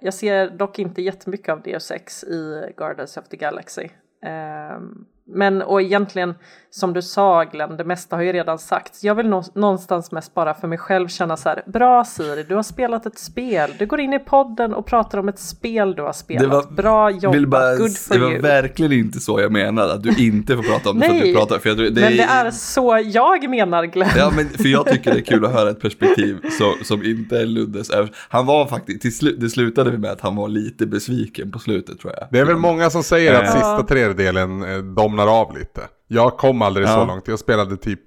Jag 0.00 0.14
ser 0.14 0.50
dock 0.50 0.78
inte 0.78 1.02
jättemycket 1.02 1.48
av 1.48 1.62
Deus 1.62 1.90
Ex 1.90 2.24
i 2.24 2.72
Guardians 2.76 3.16
of 3.16 3.28
the 3.28 3.36
Galaxy. 3.36 3.88
Eh, 4.22 4.78
men 5.26 5.62
och 5.62 5.82
egentligen 5.82 6.34
som 6.72 6.92
du 6.92 7.02
sa 7.02 7.44
Glenn, 7.44 7.76
det 7.76 7.84
mesta 7.84 8.16
har 8.16 8.22
ju 8.22 8.32
redan 8.32 8.58
sagts. 8.58 9.04
Jag 9.04 9.14
vill 9.14 9.28
nå- 9.28 9.44
någonstans 9.54 10.12
mest 10.12 10.34
bara 10.34 10.54
för 10.54 10.68
mig 10.68 10.78
själv 10.78 11.08
känna 11.08 11.36
så 11.36 11.48
här, 11.48 11.62
bra 11.66 12.04
Siri, 12.04 12.42
du 12.42 12.54
har 12.54 12.62
spelat 12.62 13.06
ett 13.06 13.18
spel. 13.18 13.70
Du 13.78 13.86
går 13.86 14.00
in 14.00 14.12
i 14.12 14.18
podden 14.18 14.74
och 14.74 14.86
pratar 14.86 15.18
om 15.18 15.28
ett 15.28 15.38
spel 15.38 15.94
du 15.94 16.02
har 16.02 16.12
spelat. 16.12 16.70
bra 16.70 17.10
jobbat, 17.10 17.34
vill 17.36 17.46
bara, 17.46 17.76
good 17.76 17.96
for 17.96 18.14
det 18.14 18.20
var 18.20 18.30
you. 18.30 18.40
verkligen 18.40 18.92
inte 18.92 19.20
så 19.20 19.40
jag 19.40 19.52
menade, 19.52 19.92
att 19.92 20.02
du 20.02 20.24
inte 20.24 20.56
får 20.56 20.62
prata 20.62 20.90
om 20.90 20.98
det 20.98 21.06
för 21.06 21.14
att 21.14 21.20
Nej, 21.20 21.28
du 21.32 21.34
pratar. 21.38 21.58
För 21.58 21.68
jag, 21.68 21.78
det 21.78 22.00
Men 22.00 22.16
det 22.16 22.22
är 22.22 22.50
så 22.50 23.00
jag 23.04 23.50
menar 23.50 23.84
Glenn. 23.84 24.08
Ja, 24.16 24.32
men 24.36 24.48
för 24.48 24.68
jag 24.68 24.86
tycker 24.86 25.12
det 25.12 25.18
är 25.18 25.24
kul 25.24 25.44
att 25.44 25.52
höra 25.52 25.70
ett 25.70 25.80
perspektiv 25.80 26.38
så, 26.58 26.84
som 26.84 27.04
inte 27.04 27.40
är 27.40 27.46
Luddes. 27.46 27.90
Han 28.28 28.46
var 28.46 28.66
faktiskt, 28.66 29.02
till 29.02 29.16
slut, 29.16 29.40
det 29.40 29.50
slutade 29.50 29.98
med 29.98 30.10
att 30.10 30.20
han 30.20 30.36
var 30.36 30.48
lite 30.48 30.86
besviken 30.86 31.52
på 31.52 31.58
slutet 31.58 32.00
tror 32.00 32.12
jag. 32.16 32.28
Det 32.30 32.38
är 32.38 32.44
väl 32.44 32.56
många 32.56 32.90
som 32.90 33.02
säger 33.02 33.34
att 33.34 33.52
sista 33.52 33.82
tredjedelen 33.82 34.62
eh, 34.62 34.82
domnar 35.26 35.40
av 35.40 35.56
lite. 35.58 35.88
Jag 36.06 36.36
kom 36.38 36.62
aldrig 36.62 36.86
så 36.88 36.92
Ja. 36.92 37.04
långt. 37.04 37.28
Jag 37.28 37.38
spelade 37.38 37.76
typ 37.76 38.00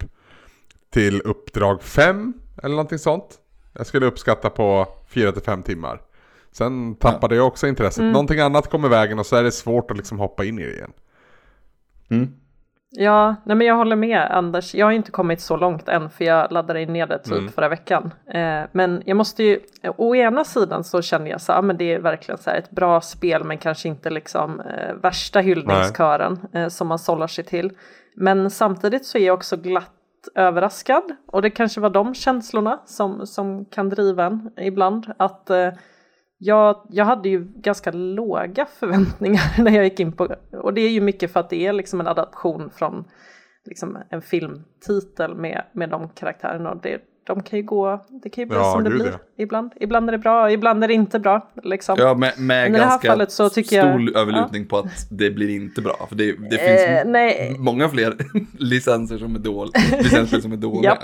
till 0.93 1.21
uppdrag 1.21 1.82
5 1.84 2.34
eller 2.63 2.76
någonting 2.76 2.99
sånt. 2.99 3.39
Jag 3.73 3.86
skulle 3.88 4.06
uppskatta 4.06 4.49
på 4.49 4.88
4-5 5.10 5.63
timmar. 5.63 6.02
Sen 6.52 6.95
tappade 6.95 7.36
jag 7.36 7.47
också 7.47 7.67
intresset. 7.67 7.99
Mm. 7.99 8.12
Någonting 8.12 8.39
annat 8.39 8.69
kom 8.69 8.86
i 8.86 8.88
vägen 8.88 9.19
och 9.19 9.26
så 9.26 9.36
är 9.36 9.43
det 9.43 9.52
svårt 9.52 9.91
att 9.91 9.97
liksom 9.97 10.19
hoppa 10.19 10.45
in 10.45 10.60
i 10.60 10.63
det 10.63 10.73
igen. 10.73 10.91
Ja, 12.95 13.36
nej 13.43 13.56
men 13.58 13.67
jag 13.67 13.75
håller 13.75 13.95
med 13.95 14.27
Anders. 14.32 14.75
Jag 14.75 14.86
har 14.86 14.91
inte 14.91 15.12
kommit 15.12 15.41
så 15.41 15.58
långt 15.58 15.89
än 15.89 16.10
för 16.10 16.25
jag 16.25 16.51
laddade 16.51 16.82
in 16.82 16.93
ner 16.93 17.08
det 17.08 17.17
typ 17.19 17.34
Mm. 17.34 17.51
förra 17.51 17.69
veckan. 17.69 18.13
Eh, 18.34 18.62
men 18.71 19.03
jag 19.06 19.17
måste 19.17 19.43
ju, 19.43 19.60
å 19.97 20.15
ena 20.15 20.43
sidan 20.43 20.84
så 20.84 21.01
känner 21.01 21.32
jag 21.32 21.41
så 21.41 21.53
här, 21.53 21.62
men 21.62 21.77
det 21.77 21.93
är 21.93 21.99
verkligen 21.99 22.38
så 22.38 22.49
här 22.49 22.58
ett 22.58 22.71
bra 22.71 23.01
spel 23.01 23.43
men 23.43 23.58
kanske 23.58 23.88
inte 23.88 24.10
liksom 24.10 24.60
eh, 24.60 24.93
värsta 24.93 25.39
hyllningskören 25.39 26.39
eh, 26.53 26.67
som 26.67 26.88
man 26.88 26.99
sållar 26.99 27.27
sig 27.27 27.43
till. 27.43 27.71
Men 28.15 28.49
samtidigt 28.49 29.06
så 29.06 29.17
är 29.17 29.25
jag 29.27 29.34
också 29.34 29.58
glatt 29.58 29.89
överraskad 30.36 31.03
och 31.27 31.41
det 31.41 31.49
kanske 31.49 31.79
var 31.82 31.89
de 31.89 32.13
känslorna 32.13 32.79
som, 32.86 33.27
som 33.27 33.65
kan 33.65 33.89
driva 33.89 34.25
en 34.25 34.51
ibland. 34.58 35.13
Att 35.17 35.49
eh, 35.49 35.69
jag, 36.45 36.88
jag 36.89 37.06
hade 37.06 37.29
ju 37.29 37.47
ganska 37.56 37.91
låga 37.91 38.65
förväntningar 38.79 39.41
när 39.63 39.71
jag 39.71 39.84
gick 39.84 39.99
in 39.99 40.12
på 40.12 40.36
och 40.51 40.73
det 40.73 40.82
är 40.82 40.89
ju 40.89 41.01
mycket 41.01 41.34
för 41.34 41.39
att 41.39 41.49
det 41.49 41.65
är 41.67 41.73
liksom 41.73 41.99
en 42.01 42.08
adaption 42.08 42.69
från 42.75 43.03
liksom 43.65 43.97
en 44.10 44.21
filmtitel 44.21 45.36
med, 45.36 45.63
med 45.73 45.89
de 45.89 46.10
karaktärerna 46.10 46.71
och 46.71 46.82
det, 46.82 47.01
de 47.27 47.43
kan 47.43 47.60
ju 47.60 47.65
gå, 47.65 48.06
det 48.23 48.29
kan 48.29 48.41
ju 48.41 48.45
bli 48.45 48.58
Ja, 48.58 48.71
som 48.71 48.84
det 48.84 48.89
blir 48.89 49.06
ja. 49.06 49.19
ibland. 49.38 49.71
Ibland 49.79 50.08
är 50.10 50.12
det 50.12 50.17
bra, 50.17 50.51
ibland 50.51 50.84
är 50.84 50.88
det 50.88 50.93
inte 50.93 51.19
bra. 51.19 51.51
Liksom. 51.63 51.95
Ja, 51.99 52.13
med, 52.13 52.34
med 52.38 52.38
Men 52.38 52.75
i 52.75 52.77
det 52.77 52.84
här 52.84 52.89
ganska 52.89 53.08
fallet 53.08 53.32
så 53.32 53.49
tycker 53.49 53.75
jag- 53.75 53.86
stor 54.10 54.17
överlutning 54.17 54.65
på 54.67 54.77
att 54.77 55.08
det 55.12 55.32
blir 55.32 55.49
inte 55.49 55.82
bra. 55.82 56.06
För 56.10 56.15
det, 56.15 56.32
det 56.32 56.58
finns 56.58 56.82
Eh, 56.88 57.06
nej. 57.06 57.56
många 57.60 57.89
fler 57.89 58.15
licenser 58.60 59.17
som 59.17 59.36
är 59.36 59.39
dåliga. 59.39 59.71
Licenser 59.97 60.39
som 60.39 60.51
är 60.51 60.58
dåliga, 60.58 60.97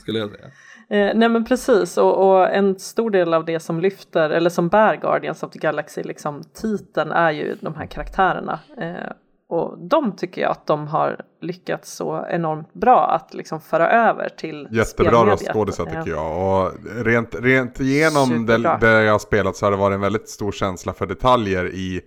skulle 0.00 0.18
jag 0.18 0.30
säga. 0.30 0.46
Eh, 0.90 1.10
nej 1.14 1.28
men 1.28 1.44
precis 1.44 1.98
och, 1.98 2.28
och 2.28 2.54
en 2.54 2.78
stor 2.78 3.10
del 3.10 3.34
av 3.34 3.44
det 3.44 3.60
som 3.60 3.80
lyfter 3.80 4.30
eller 4.30 4.50
som 4.50 4.68
bär 4.68 4.96
Guardians 4.96 5.42
of 5.42 5.50
the 5.50 5.58
Galaxy 5.58 6.02
liksom 6.02 6.42
titeln 6.54 7.12
är 7.12 7.30
ju 7.30 7.56
de 7.60 7.74
här 7.74 7.86
karaktärerna. 7.86 8.60
Eh, 8.78 9.12
och 9.48 9.78
de 9.78 10.16
tycker 10.16 10.42
jag 10.42 10.50
att 10.50 10.66
de 10.66 10.86
har 10.86 11.20
lyckats 11.40 11.92
så 11.92 12.26
enormt 12.30 12.72
bra 12.72 13.10
att 13.10 13.34
liksom 13.34 13.60
föra 13.60 13.90
över 13.90 14.28
till 14.28 14.68
Jättebra 14.70 15.26
röstskådisar 15.26 15.84
tycker 15.84 16.10
jag. 16.10 16.38
Och 16.38 16.72
rent, 17.04 17.34
rent 17.34 17.80
igenom 17.80 18.46
det, 18.46 18.78
det 18.80 19.02
jag 19.02 19.12
har 19.12 19.18
spelat 19.18 19.56
så 19.56 19.66
har 19.66 19.70
det 19.70 19.76
varit 19.76 19.94
en 19.94 20.00
väldigt 20.00 20.28
stor 20.28 20.52
känsla 20.52 20.92
för 20.92 21.06
detaljer 21.06 21.66
i 21.66 22.00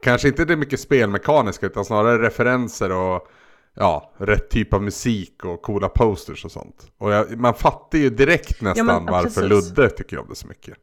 Kanske 0.00 0.28
inte 0.28 0.44
det 0.44 0.56
mycket 0.56 0.80
spelmekaniska 0.80 1.66
utan 1.66 1.84
snarare 1.84 2.22
referenser 2.22 2.92
och 2.92 3.28
Ja, 3.76 4.12
rätt 4.16 4.50
typ 4.50 4.74
av 4.74 4.82
musik 4.82 5.44
och 5.44 5.62
coola 5.62 5.88
posters 5.88 6.44
och 6.44 6.52
sånt. 6.52 6.92
Och 6.98 7.12
jag, 7.12 7.38
man 7.38 7.54
fattar 7.54 7.98
ju 7.98 8.10
direkt 8.10 8.60
nästan 8.60 8.86
men, 8.86 9.04
ja, 9.06 9.12
varför 9.12 9.48
precis. 9.48 9.76
Ludde 9.76 9.90
tycker 9.90 10.18
om 10.18 10.26
det 10.28 10.34
så 10.34 10.46
mycket. 10.46 10.74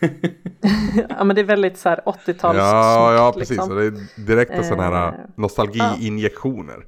ja 1.08 1.24
men 1.24 1.36
det 1.36 1.40
är 1.42 1.44
väldigt 1.44 1.78
så 1.78 1.88
här 1.88 2.00
80-tals 2.06 2.58
Ja, 2.58 3.14
ja 3.14 3.32
precis. 3.32 3.50
liksom. 3.50 3.70
Och 3.70 3.76
det 3.76 3.86
är 3.86 4.26
direkta 4.26 4.62
sådana 4.62 4.82
här 4.82 5.08
Eh, 5.08 5.14
nostalgiinjektioner. 5.34 6.86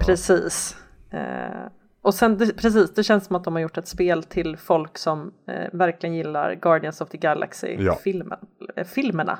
Precis. 0.00 0.76
Eh, 1.10 1.20
och 2.02 2.14
sen, 2.14 2.38
det, 2.38 2.52
precis, 2.52 2.94
det 2.94 3.04
känns 3.04 3.24
som 3.24 3.36
att 3.36 3.44
de 3.44 3.54
har 3.54 3.60
gjort 3.60 3.78
ett 3.78 3.88
spel 3.88 4.22
till 4.22 4.56
folk 4.56 4.98
som 4.98 5.32
eh, 5.48 5.68
verkligen 5.72 6.14
gillar 6.16 6.54
Guardians 6.54 7.00
of 7.00 7.08
the 7.08 7.18
Ja. 7.20 7.30
Galaxy-filmen, 7.30 8.38
eh, 8.76 8.86
filmerna. 8.86 9.38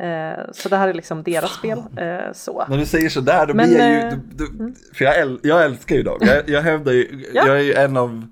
Eh, 0.00 0.44
så 0.52 0.68
det 0.68 0.76
här 0.76 0.88
är 0.88 0.94
liksom 0.94 1.22
deras 1.22 1.50
spel. 1.54 1.78
Eh, 1.78 2.32
så. 2.32 2.64
När 2.68 2.78
du 2.78 2.86
säger 2.86 3.08
sådär 3.08 3.46
då 3.46 3.54
Men, 3.54 3.68
blir 3.68 3.78
jag 3.78 3.90
ju, 3.90 3.98
eh, 3.98 4.14
du, 4.34 4.46
du, 4.46 4.74
för 4.94 5.04
jag, 5.04 5.18
äl, 5.18 5.38
jag 5.42 5.64
älskar 5.64 5.96
ju 5.96 6.02
dem. 6.02 6.18
Jag, 6.20 6.48
jag 6.48 6.62
hävdar 6.62 6.92
ju, 6.92 7.26
Ja. 7.34 7.46
jag 7.46 7.56
är 7.58 7.62
ju 7.62 7.72
en 7.72 7.96
av, 7.96 8.26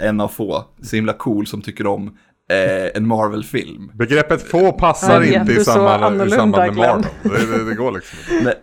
en 0.00 0.20
av 0.20 0.28
få, 0.28 0.64
så 0.82 0.96
himla 0.96 1.12
cool 1.12 1.46
som 1.46 1.62
tycker 1.62 1.86
om 1.86 2.18
eh, 2.50 2.96
en 2.96 3.06
Marvel-film. 3.06 3.90
Begreppet 3.94 4.42
få 4.42 4.72
passar 4.72 5.20
vet, 5.20 5.32
inte 5.32 5.52
du 5.52 5.60
i 5.60 5.64
samband, 5.64 6.26
i 6.26 6.30
samband 6.30 6.76
med. 6.76 6.76
Marvel. 6.76 7.04
Det, 7.22 7.58
det, 7.58 7.64
det 7.64 7.74
går 7.74 7.92
liksom 7.92 8.18
inte. 8.36 8.54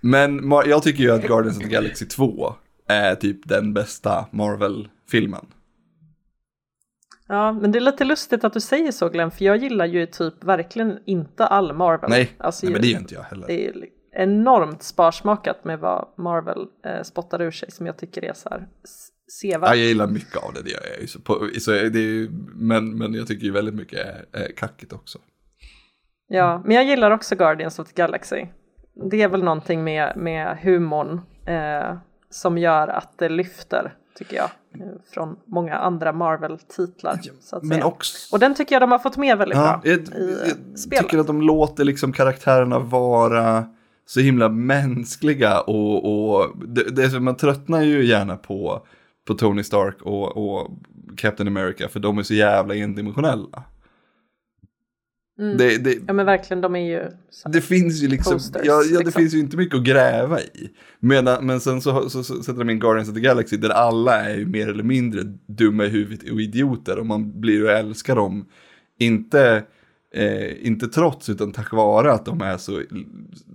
Men, 0.00 0.50
jag 0.66 0.82
tycker 0.82 1.02
ju 1.02 1.10
att 1.10 1.22
Guardians 1.26 1.56
of 1.56 1.62
the 1.62 1.68
Galaxy 1.68 2.06
2 2.06 2.54
är 2.88 3.14
typ 3.14 3.48
den 3.48 3.74
bästa 3.74 4.26
Marvel-filmen. 4.30 5.46
Ja, 7.28 7.52
men 7.52 7.72
det 7.72 7.78
är 7.78 7.80
lite 7.80 8.04
lustigt 8.04 8.44
att 8.44 8.52
du 8.52 8.60
säger 8.60 8.92
så 8.92 9.08
Glenn, 9.08 9.30
för 9.30 9.44
jag 9.44 9.56
gillar 9.56 9.86
ju 9.86 10.06
typ 10.06 10.44
verkligen 10.44 10.98
inte 11.04 11.46
all 11.46 11.72
Marvel. 11.72 12.10
Nej, 12.10 12.30
Alltså, 12.38 12.66
nej 12.66 12.72
men 12.72 12.82
det 12.82 12.88
gör 12.88 12.98
inte 12.98 13.14
jag 13.14 13.22
heller. 13.22 13.46
Det 13.46 13.66
är 13.66 13.74
enormt 14.12 14.82
sparsmakat 14.82 15.64
med 15.64 15.78
vad 15.78 16.08
Marvel 16.16 16.66
eh, 16.84 17.02
spottar 17.02 17.42
ur 17.42 17.50
sig 17.50 17.70
som 17.70 17.86
jag 17.86 17.96
tycker 17.96 18.24
är 18.24 18.32
så 18.32 18.48
här 18.48 18.68
sevärt. 19.40 19.70
Ja, 19.70 19.74
jag 19.74 19.86
gillar 19.86 20.06
mycket 20.06 20.36
av 20.36 20.52
det, 20.54 20.62
det 20.62 20.70
gör 20.70 20.86
jag 20.90 21.00
ju. 21.00 21.06
Så 21.06 21.20
på, 21.20 21.48
så 21.60 21.70
det 21.70 22.00
ju 22.00 22.30
men, 22.54 22.98
men 22.98 23.14
jag 23.14 23.26
tycker 23.26 23.44
ju 23.44 23.52
väldigt 23.52 23.74
mycket 23.74 23.98
är, 23.98 24.24
är 24.32 24.52
kackigt 24.52 24.92
också. 24.92 25.18
Ja, 26.28 26.62
men 26.64 26.76
jag 26.76 26.84
gillar 26.84 27.10
också 27.10 27.36
Guardians 27.36 27.78
of 27.78 27.88
the 27.88 27.94
Galaxy. 27.94 28.46
Det 29.10 29.22
är 29.22 29.28
väl 29.28 29.42
någonting 29.42 29.84
med, 29.84 30.16
med 30.16 30.58
humorn 30.58 31.20
eh, 31.46 31.96
som 32.30 32.58
gör 32.58 32.88
att 32.88 33.18
det 33.18 33.28
lyfter, 33.28 33.94
tycker 34.14 34.36
jag, 34.36 34.44
eh, 34.44 34.50
från 35.14 35.36
många 35.46 35.74
andra 35.74 36.12
Marvel-titlar. 36.12 37.20
Men 37.62 37.82
också... 37.82 38.34
Och 38.34 38.38
den 38.40 38.54
tycker 38.54 38.74
jag 38.74 38.82
de 38.82 38.92
har 38.92 38.98
fått 38.98 39.16
med 39.16 39.38
väldigt 39.38 39.58
Ja, 39.58 39.80
bra 39.82 39.92
jag, 39.92 39.98
i 40.00 40.02
eh, 40.02 40.48
jag 40.70 40.78
spelet. 40.78 41.04
tycker 41.04 41.18
att 41.18 41.26
de 41.26 41.42
låter 41.42 41.84
liksom 41.84 42.12
karaktärerna 42.12 42.78
vara 42.78 43.64
så 44.06 44.20
himla 44.20 44.48
mänskliga 44.48 45.60
och, 45.60 46.34
och 46.38 46.56
det, 46.66 46.90
det 47.10 47.20
man 47.20 47.36
tröttnar 47.36 47.82
ju 47.82 48.04
gärna 48.04 48.36
på, 48.36 48.86
på 49.26 49.34
Tony 49.34 49.62
Stark 49.62 50.02
och, 50.02 50.36
och 50.36 50.70
Captain 51.16 51.48
America 51.48 51.88
för 51.88 52.00
de 52.00 52.18
är 52.18 52.22
så 52.22 52.34
jävla 52.34 52.74
endimensionella. 52.74 53.62
Mm. 55.38 55.56
Det, 55.56 55.78
det, 55.78 55.98
Ja 56.06 56.12
men 56.12 56.26
verkligen, 56.26 56.60
de 56.60 56.76
är 56.76 56.90
ju... 56.90 57.10
Det 57.52 57.60
finns 57.60 58.02
ju 58.02 58.08
liksom, 58.08 58.32
Posters, 58.32 58.62
ja, 58.64 58.82
ja 58.82 58.98
det 58.98 59.04
liksom. 59.04 59.22
finns 59.22 59.34
ju 59.34 59.38
inte 59.38 59.56
mycket 59.56 59.76
att 59.78 59.84
gräva 59.84 60.40
i. 60.40 60.70
Medan, 61.00 61.46
men 61.46 61.60
sen 61.60 61.80
så, 61.80 62.10
så, 62.10 62.24
så 62.24 62.42
sätter 62.42 62.58
de 62.58 62.70
in 62.70 62.78
Guardians 62.78 63.08
of 63.08 63.14
the 63.14 63.20
Galaxy 63.20 63.56
där 63.56 63.70
alla 63.70 64.24
är 64.24 64.36
ju 64.36 64.46
mer 64.46 64.68
eller 64.68 64.84
mindre 64.84 65.22
dumma 65.46 65.84
i 65.84 65.88
huvudet 65.88 66.30
och 66.30 66.40
idioter 66.40 66.98
och 66.98 67.06
man 67.06 67.40
blir 67.40 67.54
ju 67.54 67.70
att 67.70 67.78
älska 67.84 68.14
dem. 68.14 68.46
Inte, 68.98 69.64
eh, 70.14 70.66
inte 70.66 70.88
trots 70.88 71.28
utan 71.28 71.52
tack 71.52 71.72
vare 71.72 72.12
att 72.12 72.24
de 72.24 72.40
är 72.40 72.56
så, 72.56 72.82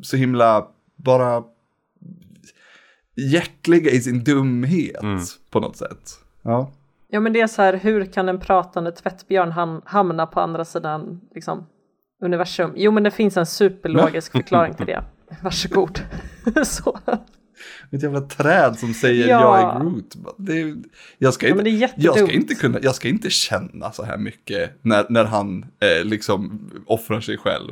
så 0.02 0.18
himla 0.18 0.68
bara 0.96 1.44
hjärtliga 3.16 3.92
i 3.92 4.02
sin 4.02 4.24
dumhet 4.24 5.04
Mm. 5.04 5.20
på 5.52 5.60
något 5.60 5.78
sätt. 5.78 6.20
Ja. 6.42 6.72
Ja 7.10 7.20
men 7.20 7.34
det 7.34 7.42
är 7.42 7.48
så 7.48 7.62
här, 7.62 7.74
hur 7.74 8.06
kan 8.06 8.30
en 8.30 8.40
pratande 8.40 8.92
tvättbjörn 8.92 9.52
ham- 9.52 9.82
hamna 9.86 10.26
på 10.28 10.40
andra 10.40 10.66
sidan 10.66 11.22
liksom, 11.36 11.66
universum? 12.22 12.72
Jo 12.76 12.92
men 12.92 13.04
det 13.04 13.12
finns 13.12 13.38
en 13.38 13.46
superlogisk 13.46 14.32
förklaring 14.32 14.74
till 14.74 14.86
det. 14.86 15.04
Varsågod. 15.44 16.00
så. 16.66 17.00
Ett 17.92 18.04
jävla 18.04 18.22
träd 18.22 18.80
som 18.80 18.94
säger 18.94 19.28
Ja. 19.28 19.42
jag 19.42 19.76
är 19.76 19.80
Groot. 19.80 20.16
Det 20.38 20.76
jag, 21.18 21.34
ska 21.34 21.48
Ja, 21.48 21.56
inte, 21.56 21.70
är 21.70 21.92
jag, 21.98 22.16
ska 22.18 22.32
inte 22.32 22.56
kunna, 22.56 22.80
jag 22.82 22.96
ska 22.96 23.08
inte 23.08 23.30
känna 23.30 23.92
så 23.92 24.04
här 24.04 24.18
mycket 24.18 24.72
när, 24.82 25.06
när 25.10 25.26
han 25.26 25.66
eh, 25.80 26.06
liksom 26.06 26.70
offrar 26.86 27.22
sig 27.22 27.38
själv 27.38 27.72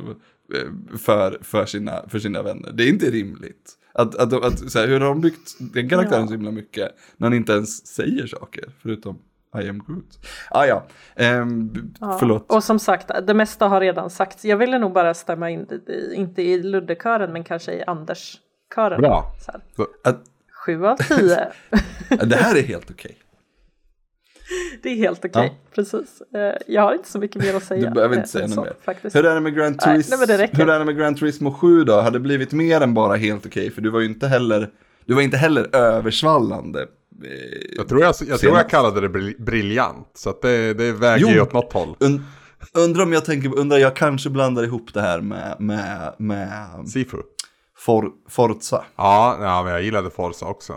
eh, 0.54 0.96
för, 0.98 1.38
för, 1.42 1.66
sina, 1.66 2.02
för 2.08 2.18
sina 2.18 2.42
vänner. 2.42 2.72
Det 2.72 2.82
är 2.84 2.88
inte 2.88 3.10
rimligt. 3.10 3.72
Att, 3.94 4.14
att, 4.14 4.32
att, 4.32 4.70
så 4.72 4.78
här, 4.78 4.86
hur 4.88 5.00
har 5.00 5.08
de 5.08 5.20
byggt 5.20 5.56
den 5.74 5.88
karaktären 5.88 6.20
Ja. 6.20 6.26
så 6.26 6.32
himla 6.32 6.50
mycket 6.50 6.88
när 7.16 7.26
han 7.28 7.34
inte 7.36 7.52
ens 7.52 7.86
säger 7.86 8.26
saker 8.26 8.64
förutom 8.82 9.18
I 9.62 9.68
am 9.68 9.78
Groot. 9.86 10.18
Ah, 10.50 10.64
ja, 10.66 10.86
b- 11.16 11.80
Ja. 12.00 12.16
förlåt. 12.18 12.52
Och 12.52 12.64
som 12.64 12.78
sagt, 12.78 13.10
det 13.26 13.34
mesta 13.34 13.68
har 13.68 13.80
redan 13.80 14.10
sagts. 14.10 14.44
Jag 14.44 14.56
ville 14.56 14.78
nog 14.78 14.92
bara 14.92 15.14
stämma 15.14 15.50
in, 15.50 15.66
inte 16.14 16.42
i 16.42 16.62
Ludde-kören 16.62 17.32
men 17.32 17.44
kanske 17.44 17.72
i 17.72 17.82
Anders-kören. 17.86 19.00
Bra. 19.00 19.32
Så 19.40 19.86
Sju 20.66 20.86
av 20.86 20.96
tio. 20.96 21.48
det 22.26 22.36
här 22.36 22.56
är 22.58 22.62
helt 22.62 22.90
okej. 22.90 23.16
det 24.82 24.88
är 24.88 24.96
helt 24.96 25.24
okej, 25.24 25.60
precis. 25.74 26.22
Eh, 26.34 26.54
Jag 26.66 26.82
har 26.82 26.92
inte 26.94 27.08
så 27.08 27.18
mycket 27.18 27.42
mer 27.42 27.54
att 27.56 27.64
säga. 27.64 27.88
Du 27.88 27.94
behöver 27.94 28.14
eh, 28.14 28.18
inte 28.18 28.28
säga 28.30 28.44
än 28.44 28.50
något 28.50 28.64
mer. 28.64 28.74
Faktiskt. 28.84 29.16
Hur 29.16 29.26
är 29.26 29.34
det 29.34 29.40
med 29.40 29.54
Gran 29.54 29.72
Nej, 29.72 29.78
Turismo? 29.78 30.16
nej, 30.28 30.36
räcker. 30.38 30.56
Hur 30.56 30.68
är 30.70 30.78
det 30.78 30.84
med 30.84 30.96
Gran 30.96 31.14
Turismo 31.14 31.52
7 31.52 31.84
då? 31.84 31.92
Har 31.94 32.10
det 32.10 32.20
blivit 32.20 32.52
mer 32.52 32.80
än 32.80 32.94
bara 32.94 33.16
helt 33.16 33.46
okej? 33.46 33.70
För 33.70 33.82
du 33.82 33.90
var 33.90 34.00
ju 34.00 34.06
inte 34.06 34.26
heller, 34.28 34.70
du 35.04 35.14
var 35.14 35.22
inte 35.22 35.36
heller 35.36 35.76
översvallande. 35.76 36.86
Eh, 37.24 37.30
Jag 37.76 37.88
tror 37.88 38.02
jag, 38.02 38.14
jag, 38.28 38.38
tror 38.40 38.56
jag 38.56 38.68
kallade 38.70 39.00
det 39.00 39.08
bril- 39.08 39.44
briljant. 39.44 40.10
Så 40.14 40.30
att 40.30 40.42
det, 40.42 40.74
det 40.74 40.92
väger 40.92 41.28
ju 41.28 41.40
åt 41.40 41.52
något 41.52 41.72
håll. 41.72 41.96
Und, 42.00 42.20
undrar 42.74 43.02
om 43.02 43.12
jag 43.12 43.24
tänker, 43.24 43.58
undrar 43.58 43.78
jag 43.78 43.96
kanske 43.96 44.30
blandar 44.30 44.64
ihop 44.64 44.94
det 44.94 45.00
här 45.00 45.20
med, 45.20 45.56
med, 45.58 46.14
med 46.18 46.58
Sifu. 46.88 47.16
For, 47.78 48.10
Forza. 48.28 48.84
Ja, 48.96 49.38
ja, 49.40 49.62
men 49.62 49.72
jag 49.72 49.82
gillade 49.82 50.10
Forza 50.10 50.46
också. 50.46 50.72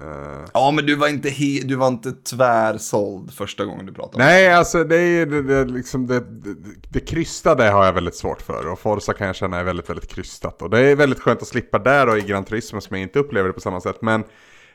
Eh, 0.00 0.44
Ja, 0.54 0.70
men 0.70 0.86
du 0.86 0.94
var 0.96 1.08
inte, 1.08 1.28
he, 1.28 1.60
du 1.64 1.74
var 1.74 1.88
inte 1.88 2.12
tvärsåld 2.12 3.32
första 3.32 3.64
gången 3.64 3.86
du 3.86 3.92
pratade 3.92 4.16
om 4.16 4.28
nej, 4.28 4.52
alltså 4.52 4.84
det 4.84 4.96
är 4.96 5.26
det, 5.26 5.42
det, 5.42 5.64
liksom 5.64 6.06
det, 6.06 6.20
det, 6.20 6.54
det 6.92 7.00
krystade 7.00 7.64
har 7.70 7.84
jag 7.86 7.92
väldigt 7.92 8.14
svårt 8.16 8.42
för. 8.42 8.66
Och 8.72 8.78
Forza 8.78 9.12
kan 9.12 9.26
jag 9.26 9.36
känna 9.36 9.58
är 9.58 9.64
väldigt, 9.64 9.90
väldigt 9.90 10.08
krystat. 10.10 10.62
Och 10.62 10.70
det 10.70 10.80
är 10.80 10.96
väldigt 10.96 11.20
skönt 11.20 11.42
att 11.42 11.48
slippa 11.48 11.78
där 11.78 12.08
och 12.08 12.18
i 12.18 12.20
Gran 12.20 12.44
Turismo 12.44 12.80
som 12.80 12.96
jag 12.96 13.02
inte 13.02 13.18
upplever 13.18 13.48
det 13.48 13.52
på 13.52 13.60
samma 13.60 13.80
sätt. 13.80 13.98
Men 14.02 14.24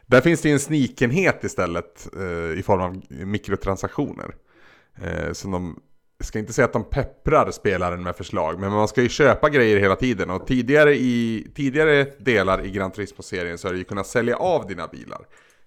där 0.05 0.21
finns 0.21 0.41
det 0.41 0.49
ju 0.49 0.53
en 0.53 0.59
snikenhet 0.59 1.43
istället 1.43 2.09
eh, 2.17 2.59
i 2.59 2.63
form 2.65 2.81
av 2.81 3.01
mikrotransaktioner. 3.09 4.35
Eh, 5.01 5.31
som 5.31 5.51
de, 5.51 5.79
jag 6.17 6.27
ska 6.27 6.39
inte 6.39 6.53
säga 6.53 6.65
att 6.65 6.73
de 6.73 6.83
pepprar 6.83 7.51
spelaren 7.51 8.03
med 8.03 8.15
förslag, 8.15 8.59
men 8.59 8.71
man 8.71 8.87
ska 8.87 9.01
ju 9.01 9.09
köpa 9.09 9.49
grejer 9.49 9.79
hela 9.79 9.95
tiden. 9.95 10.29
Och 10.29 10.47
tidigare, 10.47 10.95
i, 10.95 11.47
tidigare 11.55 12.03
delar 12.19 12.65
i 12.65 12.71
Gran 12.71 12.91
Turismo-serien 12.91 13.57
så 13.57 13.67
har 13.67 13.73
du 13.73 13.77
ju 13.77 13.85
kunnat 13.85 14.07
sälja 14.07 14.35
av 14.35 14.67
dina 14.67 14.87
bilar. 14.87 15.21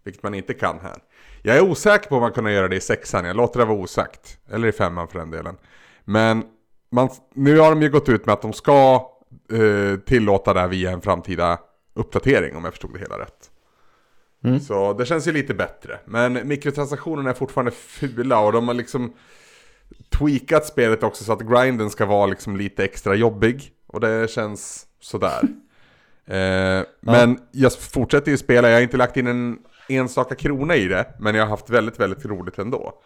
Vilket 0.04 0.22
man 0.22 0.34
inte 0.34 0.54
kan 0.54 0.78
här. 0.80 0.98
Jag 1.42 1.56
är 1.56 1.60
osäker 1.60 2.08
på 2.08 2.14
om 2.14 2.20
man 2.20 2.32
kunde 2.32 2.52
göra 2.52 2.68
det 2.68 2.76
i 2.76 2.80
sexan, 2.80 3.24
jag 3.24 3.36
låter 3.36 3.60
det 3.60 3.66
vara 3.66 3.78
osagt. 3.78 4.38
Eller 4.50 4.68
i 4.68 4.72
femman 4.72 5.08
för 5.08 5.18
den 5.18 5.30
delen. 5.30 5.56
Men 6.04 6.44
man, 6.90 7.08
nu 7.34 7.58
har 7.58 7.70
de 7.70 7.82
ju 7.82 7.90
gått 7.90 8.08
ut 8.08 8.26
med 8.26 8.32
att 8.32 8.42
de 8.42 8.52
ska 8.52 9.10
eh, 9.52 9.98
tillåta 9.98 10.54
det 10.54 10.60
här 10.60 10.68
via 10.68 10.90
en 10.90 11.00
framtida 11.00 11.58
uppdatering 11.94 12.56
om 12.56 12.64
jag 12.64 12.72
förstod 12.72 12.92
det 12.92 12.98
hela 12.98 13.18
rätt. 13.18 13.50
Så 14.60 14.92
det 14.92 15.06
känns 15.06 15.28
ju 15.28 15.32
lite 15.32 15.54
bättre. 15.54 15.98
Men 16.04 16.48
mikrotransaktionerna 16.48 17.30
är 17.30 17.34
fortfarande 17.34 17.70
fula 17.70 18.40
och 18.40 18.52
de 18.52 18.68
har 18.68 18.74
liksom 18.74 19.12
tweakat 20.18 20.66
spelet 20.66 21.02
också 21.02 21.24
så 21.24 21.32
att 21.32 21.40
grinden 21.40 21.90
ska 21.90 22.06
vara 22.06 22.26
liksom 22.26 22.56
lite 22.56 22.84
extra 22.84 23.14
jobbig. 23.14 23.72
Och 23.86 24.00
det 24.00 24.30
känns 24.30 24.86
sådär. 25.00 25.40
eh, 26.26 26.86
Men 27.00 27.38
jag 27.50 27.72
fortsätter 27.72 28.30
ju 28.30 28.38
spela, 28.38 28.68
jag 28.68 28.76
har 28.76 28.82
inte 28.82 28.96
lagt 28.96 29.16
in 29.16 29.26
en 29.26 29.58
enstaka 29.88 30.34
krona 30.34 30.76
i 30.76 30.88
det. 30.88 31.14
Men 31.18 31.34
jag 31.34 31.42
har 31.42 31.50
haft 31.50 31.70
väldigt, 31.70 32.00
väldigt 32.00 32.24
roligt 32.24 32.58
ändå. 32.58 33.02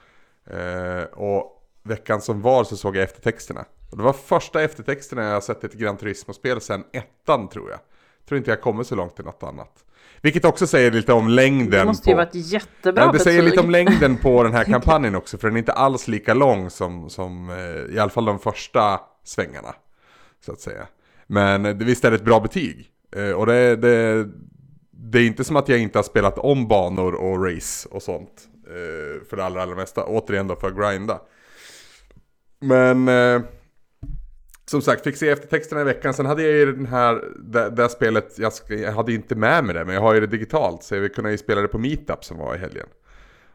Eh, 0.51 1.03
och 1.03 1.57
veckan 1.83 2.21
som 2.21 2.43
var 2.43 2.65
så 2.65 2.77
såg 2.77 2.97
jag 2.97 3.05
eftertexterna. 3.05 3.65
Och 3.91 3.97
det 3.97 4.03
var 4.03 4.13
första 4.13 4.63
eftertexterna 4.63 5.23
jag 5.23 5.33
har 5.33 5.41
sett 5.41 5.65
i 5.65 5.67
ett 5.67 5.73
Gran 5.73 5.97
Turismo-spel 5.97 6.61
sen 6.61 6.85
ettan 6.93 7.49
tror 7.49 7.71
jag. 7.71 7.81
Tror 8.29 8.39
inte 8.39 8.51
jag 8.51 8.61
kommer 8.61 8.85
så 8.85 8.95
långt 8.95 9.21
i 9.21 9.23
något 9.23 9.43
annat. 9.43 9.85
Vilket 10.23 10.45
också 10.45 10.67
säger 10.67 10.91
lite 10.91 11.13
om 11.13 11.29
längden 11.29 11.71
Det 11.71 11.85
måste 11.85 12.11
ju 12.11 12.15
på... 12.15 12.17
vara 12.17 12.27
ett 12.27 12.35
jättebra 12.53 13.05
Ja, 13.05 13.13
det 13.13 13.19
säger 13.19 13.39
betyg. 13.39 13.51
lite 13.51 13.61
om 13.65 13.71
längden 13.71 14.17
på 14.17 14.43
den 14.43 14.53
här 14.53 14.65
kampanjen 14.73 15.15
också, 15.15 15.39
för 15.39 15.49
den 15.49 15.57
är 15.57 15.59
inte 15.59 15.73
alls 15.73 16.09
lika 16.09 16.35
lång 16.35 16.71
som, 16.71 17.11
som 17.11 17.51
eh, 17.51 17.95
i 17.97 17.99
alla 17.99 18.11
fall 18.11 18.25
de 18.25 18.39
första 18.39 19.01
svängarna. 19.25 19.75
Så 20.47 20.53
att 20.53 20.61
säga. 20.61 20.87
Men 21.27 21.63
det 21.63 21.73
visst 21.75 22.05
är 22.05 22.11
det 22.11 22.17
ett 22.17 22.25
bra 22.25 22.41
betyg. 22.41 22.87
Eh, 23.17 23.31
och 23.31 23.47
det, 23.47 23.77
det, 23.77 24.29
det 24.91 25.19
är 25.19 25.27
inte 25.27 25.45
som 25.45 25.57
att 25.57 25.69
jag 25.69 25.79
inte 25.79 25.99
har 25.99 26.03
spelat 26.03 26.39
om 26.39 26.69
banor 26.69 27.15
och 27.15 27.47
race 27.47 27.89
och 27.91 28.03
sånt. 28.03 28.49
Eh, 28.67 29.27
för 29.29 29.37
det 29.37 29.45
allra, 29.45 29.63
allra 29.63 29.75
mesta. 29.77 30.05
Återigen 30.05 30.49
då 30.49 30.57
för 30.57 30.69
att 30.69 30.77
grinda. 30.77 31.21
Men 32.61 33.09
som 34.71 34.83
sagt, 34.83 35.05
fick 35.05 35.17
se 35.17 35.29
eftertexterna 35.29 35.81
i 35.81 35.85
veckan. 35.85 36.15
Sen 36.15 36.27
hade 36.27 36.43
jag 36.43 36.53
ju 36.53 36.73
den 36.73 36.87
här, 36.87 37.25
det, 37.53 37.71
det 37.71 37.83
här 37.83 37.89
spelet, 37.89 38.35
jag, 38.39 38.51
sk- 38.53 38.83
jag 38.83 38.93
hade 38.93 39.13
ju 39.13 39.17
inte 39.19 39.35
med 39.35 39.65
mig 39.65 39.75
det, 39.75 39.85
men 39.85 39.95
jag 39.95 40.03
har 40.03 40.15
ju 40.15 40.21
det 40.21 40.27
digitalt. 40.27 40.83
Så 40.83 40.95
jag 40.97 41.15
kunna 41.15 41.31
ju 41.31 41.39
spela 41.39 41.61
det 41.61 41.69
på 41.69 41.79
Meetup 41.79 42.25
som 42.25 42.39
var 42.39 42.55
i 42.55 42.59
helgen. 42.59 42.87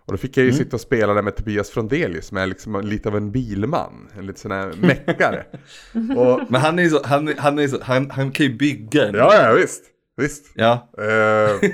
Och 0.05 0.11
då 0.13 0.17
fick 0.17 0.37
jag 0.37 0.45
ju 0.45 0.53
sitta 0.53 0.75
och 0.75 0.81
spela 0.81 1.13
där 1.13 1.21
med 1.21 1.35
Tobias 1.35 1.69
Frondelius 1.69 2.25
som 2.27 2.37
är 2.37 2.45
liksom 2.45 2.81
lite 2.81 3.09
av 3.09 3.15
en 3.17 3.31
bilman. 3.31 4.07
En 4.17 4.25
lite 4.27 4.39
sån 4.39 4.51
här 4.51 4.73
meckare. 4.81 5.45
och, 6.17 6.41
Men 6.49 6.61
han 6.61 6.79
är 6.79 6.83
ju 6.83 6.89
så, 6.89 7.01
han, 7.05 7.33
han 7.37 7.59
är 7.59 7.67
så, 7.67 7.77
han, 7.81 8.11
han 8.11 8.31
kan 8.31 8.45
ju 8.45 8.57
bygga 8.57 9.07
en. 9.07 9.15
ja, 9.15 9.33
ja 9.47 9.53
visst. 9.53 9.83
Visst. 10.17 10.51
Ja. 10.55 10.89
Eh, 10.97 11.69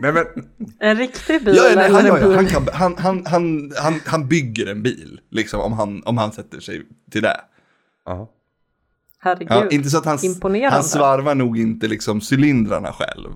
nej 0.00 0.12
men, 0.12 0.24
En 0.80 0.96
riktig 0.98 1.44
bil 1.44 1.56
Ja, 1.56 1.62
nej, 1.74 1.90
han, 1.90 2.00
en 2.00 2.06
ja, 2.06 2.34
han, 2.34 2.46
kan, 2.46 2.68
han, 2.72 2.96
han, 2.98 3.26
han, 3.26 3.72
han, 3.76 4.00
han 4.06 4.28
bygger 4.28 4.66
en 4.66 4.82
bil, 4.82 5.20
liksom, 5.30 5.60
om 5.60 5.72
han, 5.72 6.02
om 6.04 6.18
han 6.18 6.32
sätter 6.32 6.60
sig 6.60 6.82
till 7.10 7.22
det. 7.22 7.40
ja. 8.06 8.32
Herregud. 9.18 9.48
Ja, 9.50 9.68
inte 9.70 9.90
så 9.90 9.98
att 9.98 10.04
han, 10.04 10.18
Imponerande. 10.22 10.74
han 10.74 10.84
svarvar 10.84 11.34
nog 11.34 11.58
inte 11.58 11.88
liksom 11.88 12.20
cylindrarna 12.32 12.92
själv, 12.92 13.30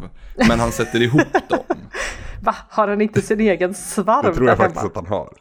men 0.49 0.61
han 0.61 0.73
sätter 0.73 1.03
ihop 1.03 1.23
dem. 1.49 1.59
Va? 2.43 2.55
Har 2.69 2.89
han 2.89 3.01
inte 3.01 3.23
sin 3.23 3.41
egen 3.41 3.75
svarv 3.75 4.25
Det 4.25 4.35
tror 4.35 4.49
jag 4.49 4.57
faktiskt 4.59 4.81
hemma? 4.81 4.91
att 4.91 4.97
han 4.97 5.07
har. 5.07 5.33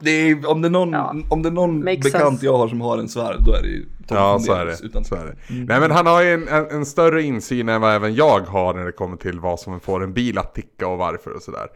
Det 0.00 0.10
är, 0.10 0.46
om 0.50 0.62
det 0.62 0.68
är 0.68 0.70
någon, 0.70 0.92
Ja. 0.92 1.14
om 1.30 1.42
det 1.42 1.48
är 1.48 1.52
någon 1.52 1.84
Makes 1.84 2.00
bekant 2.04 2.24
sense. 2.24 2.46
jag 2.46 2.56
har 2.58 2.68
som 2.68 2.80
har 2.80 2.98
en 2.98 3.08
svarv, 3.08 3.44
då 3.44 3.52
är 3.54 3.62
det 3.62 3.68
ju 3.68 3.84
Tom 4.08 4.16
Ja, 4.16 4.38
så 4.38 4.52
är 4.52 4.66
det. 4.66 4.76
Utan, 4.82 5.04
Så 5.04 5.14
är 5.14 5.26
det. 5.26 5.36
Nej, 5.54 5.80
men 5.80 5.90
han 5.90 6.06
har 6.06 6.22
ju 6.22 6.34
en, 6.34 6.48
en, 6.48 6.66
en 6.70 6.86
större 6.86 7.22
insyn 7.22 7.68
än 7.68 7.80
vad 7.80 7.94
även 7.94 8.14
jag 8.14 8.40
har 8.40 8.74
när 8.74 8.84
det 8.84 8.92
kommer 8.92 9.16
till 9.16 9.40
vad 9.40 9.60
som 9.60 9.80
får 9.80 10.02
en 10.04 10.12
bil 10.12 10.38
att 10.38 10.54
ticka 10.54 10.86
och 10.88 10.98
varför 10.98 11.30
och 11.30 11.42
sådär. 11.42 11.66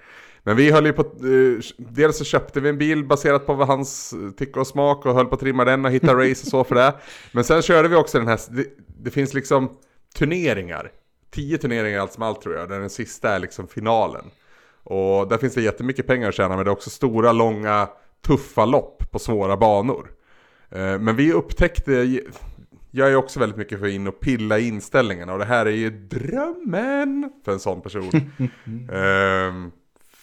Men 0.46 0.56
vi 0.56 0.70
höll 0.70 0.86
ju 0.86 0.92
på, 0.92 1.02
eh, 1.02 1.60
dels 1.78 2.18
så 2.18 2.24
köpte 2.24 2.60
vi 2.60 2.68
en 2.68 2.78
bil 2.78 3.04
baserat 3.04 3.46
på 3.46 3.54
vad 3.54 3.66
hans 3.66 4.12
eh, 4.12 4.30
tycke 4.30 4.60
och 4.60 4.66
smak 4.66 5.06
och 5.06 5.14
höll 5.14 5.26
på 5.26 5.34
att 5.34 5.40
trimma 5.40 5.64
den 5.64 5.84
och 5.84 5.90
hitta 5.90 6.14
race 6.14 6.42
och 6.42 6.48
så 6.48 6.64
för 6.64 6.74
det. 6.74 6.94
Men 7.32 7.44
sen 7.44 7.62
körde 7.62 7.88
vi 7.88 7.96
också 7.96 8.18
den 8.18 8.28
här, 8.28 8.40
det, 8.50 8.66
det 9.02 9.10
finns 9.10 9.34
liksom 9.34 9.70
turneringar. 10.18 10.90
Tio 11.30 11.58
turneringar 11.58 12.00
allt 12.00 12.12
som 12.12 12.22
allt 12.22 12.40
tror 12.42 12.54
jag, 12.54 12.68
där 12.68 12.80
den 12.80 12.90
sista 12.90 13.30
är 13.34 13.38
liksom 13.38 13.68
finalen. 13.68 14.24
Och 14.84 15.28
där 15.28 15.38
finns 15.38 15.54
det 15.54 15.62
jättemycket 15.62 16.06
pengar 16.06 16.28
att 16.28 16.34
tjäna 16.34 16.56
men 16.56 16.64
det 16.64 16.70
är 16.70 16.72
också 16.72 16.90
stora, 16.90 17.32
långa, 17.32 17.88
tuffa 18.26 18.64
lopp 18.64 19.10
på 19.10 19.18
svåra 19.18 19.56
banor. 19.56 20.10
Eh, 20.70 20.98
Men 20.98 21.16
vi 21.16 21.32
upptäckte, 21.32 22.20
jag 22.90 23.10
är 23.10 23.16
också 23.16 23.40
väldigt 23.40 23.58
mycket 23.58 23.78
för 23.80 23.86
in 23.86 24.06
och 24.08 24.20
pilla 24.20 24.58
i 24.58 24.68
inställningarna 24.68 25.32
och 25.32 25.38
det 25.38 25.44
här 25.44 25.66
är 25.66 25.70
ju 25.70 25.90
drömmen 25.90 27.30
för 27.44 27.52
en 27.52 27.60
sån 27.60 27.80
person. 27.80 28.10
Ehm, 28.92 29.70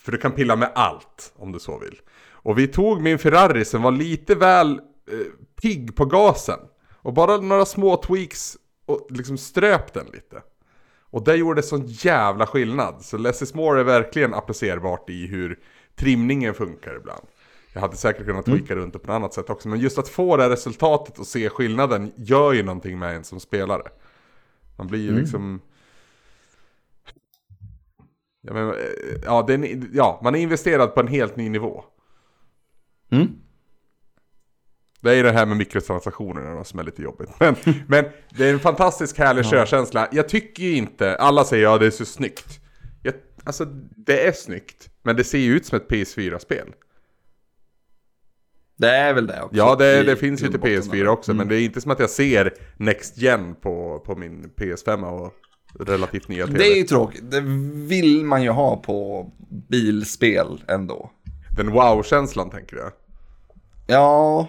för 0.03 0.11
du 0.11 0.17
kan 0.17 0.31
pilla 0.31 0.55
med 0.55 0.71
allt 0.75 1.33
om 1.35 1.51
du 1.51 1.59
så 1.59 1.79
vill. 1.79 2.01
Och 2.31 2.57
vi 2.57 2.67
tog 2.67 3.01
min 3.01 3.19
Ferrari 3.19 3.65
som 3.65 3.81
var 3.81 3.91
lite 3.91 4.35
väl 4.35 4.71
eh, 5.11 5.17
pigg 5.61 5.95
på 5.95 6.05
gasen. 6.05 6.59
Och 7.03 7.13
bara 7.13 7.37
några 7.37 7.65
små 7.65 7.97
tweaks 7.97 8.57
och 8.85 9.07
liksom 9.09 9.37
ströp 9.37 9.93
den 9.93 10.05
lite. 10.13 10.41
Och 11.11 11.23
det 11.23 11.35
gjorde 11.35 11.63
sån 11.63 11.83
jävla 11.87 12.47
skillnad. 12.47 12.95
Så 13.01 13.17
Less 13.17 13.41
is 13.41 13.53
more 13.53 13.79
är 13.79 13.83
verkligen 13.83 14.33
applicerbart 14.33 15.09
i 15.09 15.27
hur 15.27 15.59
trimningen 15.95 16.53
funkar 16.53 16.95
ibland. 16.95 17.25
Jag 17.73 17.81
hade 17.81 17.95
säkert 17.95 18.25
kunnat 18.25 18.45
tweaka 18.45 18.75
runt 18.75 18.93
det 18.93 18.99
på 18.99 19.11
ett 19.11 19.15
annat 19.15 19.33
sätt 19.33 19.49
också. 19.49 19.69
Men 19.69 19.79
just 19.79 19.97
att 19.97 20.09
få 20.09 20.37
det 20.37 20.43
här 20.43 20.49
resultatet 20.49 21.19
och 21.19 21.27
se 21.27 21.49
skillnaden 21.49 22.11
gör 22.15 22.53
ju 22.53 22.63
någonting 22.63 22.99
med 22.99 23.15
en 23.15 23.23
som 23.23 23.39
spelare. 23.39 23.83
Man 24.77 24.87
blir 24.87 24.99
ju 24.99 25.19
liksom... 25.19 25.61
Ja, 28.41 28.53
men, 28.53 28.69
eh, 28.69 28.75
ja, 29.23 29.43
det 29.47 29.53
är, 29.53 29.57
en- 29.57 29.89
ja, 29.93 30.19
man 30.23 30.35
är 30.35 30.39
investerad 30.39 30.93
på 30.93 30.99
en 30.99 31.07
helt 31.07 31.35
ny 31.35 31.49
nivå. 31.49 31.83
Mm. 33.11 33.27
Det 35.01 35.11
är 35.11 35.15
ju 35.15 35.23
det 35.23 35.31
här 35.31 35.45
med 35.45 35.57
mikrotransaktionerna 35.57 36.63
som 36.63 36.79
är 36.79 36.83
lite 36.83 37.01
jobbigt. 37.01 37.29
Men, 37.39 37.55
men 37.87 38.05
det 38.37 38.45
är 38.49 38.53
en 38.53 38.59
fantastisk 38.59 39.17
härlig 39.17 39.45
körkänsla. 39.45 40.07
Jag 40.11 40.29
tycker 40.29 40.63
ju 40.63 40.75
inte, 40.75 41.15
alla 41.15 41.43
säger 41.43 41.63
ja 41.63 41.77
det 41.77 41.85
är 41.85 41.91
så 41.91 42.05
snyggt. 42.05 42.59
Jag, 43.03 43.13
alltså 43.43 43.65
det 44.05 44.27
är 44.27 44.31
snyggt, 44.31 44.89
men 45.03 45.15
det 45.15 45.23
ser 45.23 45.37
ju 45.37 45.55
ut 45.55 45.65
som 45.65 45.75
ett 45.77 45.87
PS4-spel. 45.87 46.73
Det 48.75 48.89
är 48.89 49.13
väl 49.13 49.27
det 49.27 49.41
också. 49.41 49.57
Ja, 49.57 49.75
det, 49.75 50.03
det 50.03 50.15
finns 50.15 50.41
ju 50.41 50.47
till 50.47 50.59
grund 50.59 50.77
och 50.77 50.85
botten. 50.85 50.99
PS4 50.99 51.07
också, 51.07 51.33
men 51.33 51.47
det 51.47 51.55
är 51.55 51.61
inte 51.65 51.81
som 51.81 51.91
att 51.91 51.99
jag 51.99 52.09
ser 52.09 52.53
Next 52.77 53.17
Gen 53.17 53.55
på, 53.55 53.99
på 54.05 54.15
min 54.15 54.51
PS5 54.57 55.03
och 55.03 55.33
relativt 55.79 56.27
nya 56.27 56.45
TV. 56.47 56.57
Det 56.59 56.71
är 56.71 56.75
ju 56.75 56.83
tråkigt. 56.83 57.31
Det 57.31 57.41
vill 57.87 58.25
man 58.25 58.43
ju 58.43 58.49
ha 58.49 58.77
på 58.77 59.29
bilspel 59.69 60.63
ändå. 60.67 61.11
Den 61.57 61.71
wow-känslan 61.71 62.49
tänker 62.49 62.77
jag. 62.77 62.91
Ja, 63.87 64.47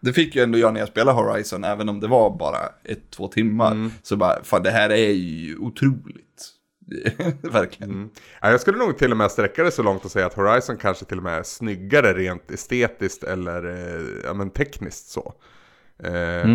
det 0.00 0.12
fick 0.12 0.36
ju 0.36 0.42
ändå 0.42 0.58
jag 0.58 0.72
när 0.72 0.80
jag 0.80 0.88
spelade 0.88 1.22
Horizon, 1.22 1.64
även 1.64 1.88
om 1.88 2.00
det 2.00 2.06
var 2.06 2.38
bara 2.38 2.58
ett, 2.84 3.10
två 3.10 3.28
timmar. 3.28 3.72
Mm. 3.72 3.90
Så 4.02 4.16
bara, 4.16 4.44
fan 4.44 4.62
det 4.62 4.70
här 4.70 4.90
är 4.90 5.10
ju 5.12 5.56
otroligt. 5.58 6.50
Verkligen. 7.42 7.92
Mm. 7.92 8.10
Ja, 8.42 8.50
jag 8.50 8.60
skulle 8.60 8.78
nog 8.78 8.98
till 8.98 9.10
och 9.10 9.16
med 9.16 9.30
sträcka 9.30 9.64
det 9.64 9.70
så 9.70 9.82
långt 9.82 10.04
och 10.04 10.10
säga 10.10 10.26
att 10.26 10.34
Horizon 10.34 10.76
kanske 10.76 11.04
till 11.04 11.16
och 11.18 11.24
med 11.24 11.38
är 11.38 11.42
snyggare 11.42 12.12
rent 12.14 12.50
estetiskt 12.50 13.24
eller 13.24 13.66
eh, 13.66 14.02
ja, 14.24 14.34
men 14.34 14.50
tekniskt 14.50 15.08
så. 15.08 15.34
Eh, 16.04 16.46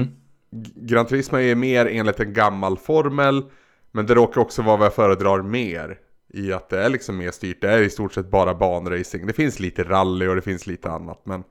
G- 0.51 0.71
Gran 0.75 1.05
Turismo 1.05 1.37
är 1.37 1.55
mer 1.55 1.85
enligt 1.85 2.19
en 2.19 2.33
gammal 2.33 2.77
formel, 2.77 3.43
men 3.91 4.05
det 4.05 4.15
råkar 4.15 4.41
också 4.41 4.61
vara 4.61 4.77
vad 4.77 4.85
jag 4.85 4.93
föredrar 4.93 5.41
mer. 5.41 5.97
I 6.33 6.53
att 6.53 6.69
det 6.69 6.83
är 6.83 6.89
liksom 6.89 7.17
mer 7.17 7.31
styrt, 7.31 7.61
det 7.61 7.69
är 7.71 7.81
i 7.81 7.89
stort 7.89 8.13
sett 8.13 8.31
bara 8.31 8.55
banracing. 8.55 9.27
Det 9.27 9.33
finns 9.33 9.59
lite 9.59 9.83
rally 9.83 10.27
och 10.27 10.35
det 10.35 10.41
finns 10.41 10.67
lite 10.67 10.89
annat, 10.89 11.21
men 11.25 11.43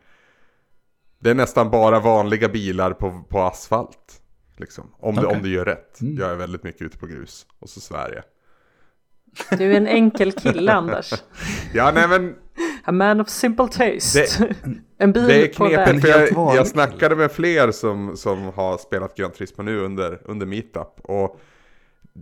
det 1.19 1.31
är 1.31 1.35
nästan 1.35 1.71
bara 1.71 2.01
vanliga 2.01 2.49
bilar 2.49 2.93
på, 2.93 3.23
på 3.29 3.41
asfalt. 3.43 4.23
Liksom, 4.57 4.95
om, 4.99 5.15
det, 5.15 5.27
Okej. 5.27 5.37
om 5.37 5.43
du 5.43 5.55
gör 5.55 5.65
rätt. 5.65 5.99
Jag 6.01 6.31
är 6.31 6.35
väldigt 6.35 6.63
mycket 6.63 6.83
ute 6.83 6.99
på 6.99 7.07
grus, 7.07 7.47
och 7.59 7.69
så 7.69 7.95
jag. 7.95 8.25
Du 9.59 9.73
är 9.73 9.77
en 9.77 9.87
enkel 9.87 10.33
kille 10.33 10.73
Anders. 10.73 11.13
Ja, 11.75 11.93
nej 11.95 12.09
men 12.09 12.35
A 12.85 12.93
man 12.93 13.21
of 13.21 13.29
simple 13.29 13.69
taste. 13.69 14.55
en 14.99 15.13
bil 15.13 15.27
Det 15.27 15.43
är 15.43 15.49
på 15.49 15.67
knepigt 15.67 16.05
väg. 16.05 16.29
för 16.29 16.35
jag, 16.35 16.57
jag 16.57 16.67
snackade 16.67 17.17
med 17.17 17.33
fler 17.33 17.71
som, 17.71 18.17
som 18.17 18.43
har 18.43 18.79
spelat 18.79 19.17
Gran 19.17 19.31
Turismo 19.31 19.63
nu 19.65 19.81
under, 19.81 20.21
under 20.25 20.47
meetup 20.47 21.01
och 21.03 21.41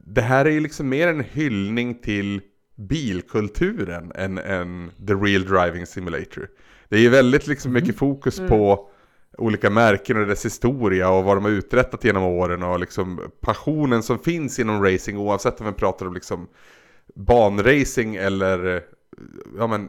det 0.04 0.20
här 0.20 0.44
är 0.44 0.50
ju 0.50 0.60
liksom 0.60 0.88
mer 0.88 1.08
en 1.08 1.20
hyllning 1.20 1.94
till 1.94 2.40
bilkulturen 2.76 4.12
än, 4.14 4.38
än 4.38 4.90
the 5.06 5.14
real 5.14 5.44
driving 5.44 5.86
simulator. 5.86 6.48
Det 6.88 6.96
är 6.96 7.00
ju 7.00 7.08
väldigt 7.08 7.46
liksom 7.46 7.72
mycket 7.72 7.96
fokus 7.96 8.38
på 8.48 8.90
olika 9.38 9.70
märken 9.70 10.16
och 10.20 10.26
dess 10.26 10.44
historia 10.44 11.10
och 11.10 11.24
vad 11.24 11.36
de 11.36 11.44
har 11.44 11.50
uträttat 11.50 12.04
genom 12.04 12.22
åren 12.22 12.62
och 12.62 12.80
liksom 12.80 13.20
passionen 13.40 14.02
som 14.02 14.18
finns 14.18 14.58
inom 14.58 14.84
racing 14.84 15.18
oavsett 15.20 15.60
om 15.60 15.66
vi 15.66 15.72
pratar 15.72 16.06
om 16.06 16.14
liksom 16.14 16.48
banracing 17.14 18.16
eller 18.16 18.82
ja 19.58 19.66
men 19.66 19.88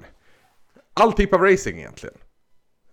all 0.93 1.13
typ 1.13 1.33
av 1.33 1.41
racing 1.41 1.79
egentligen. 1.79 2.15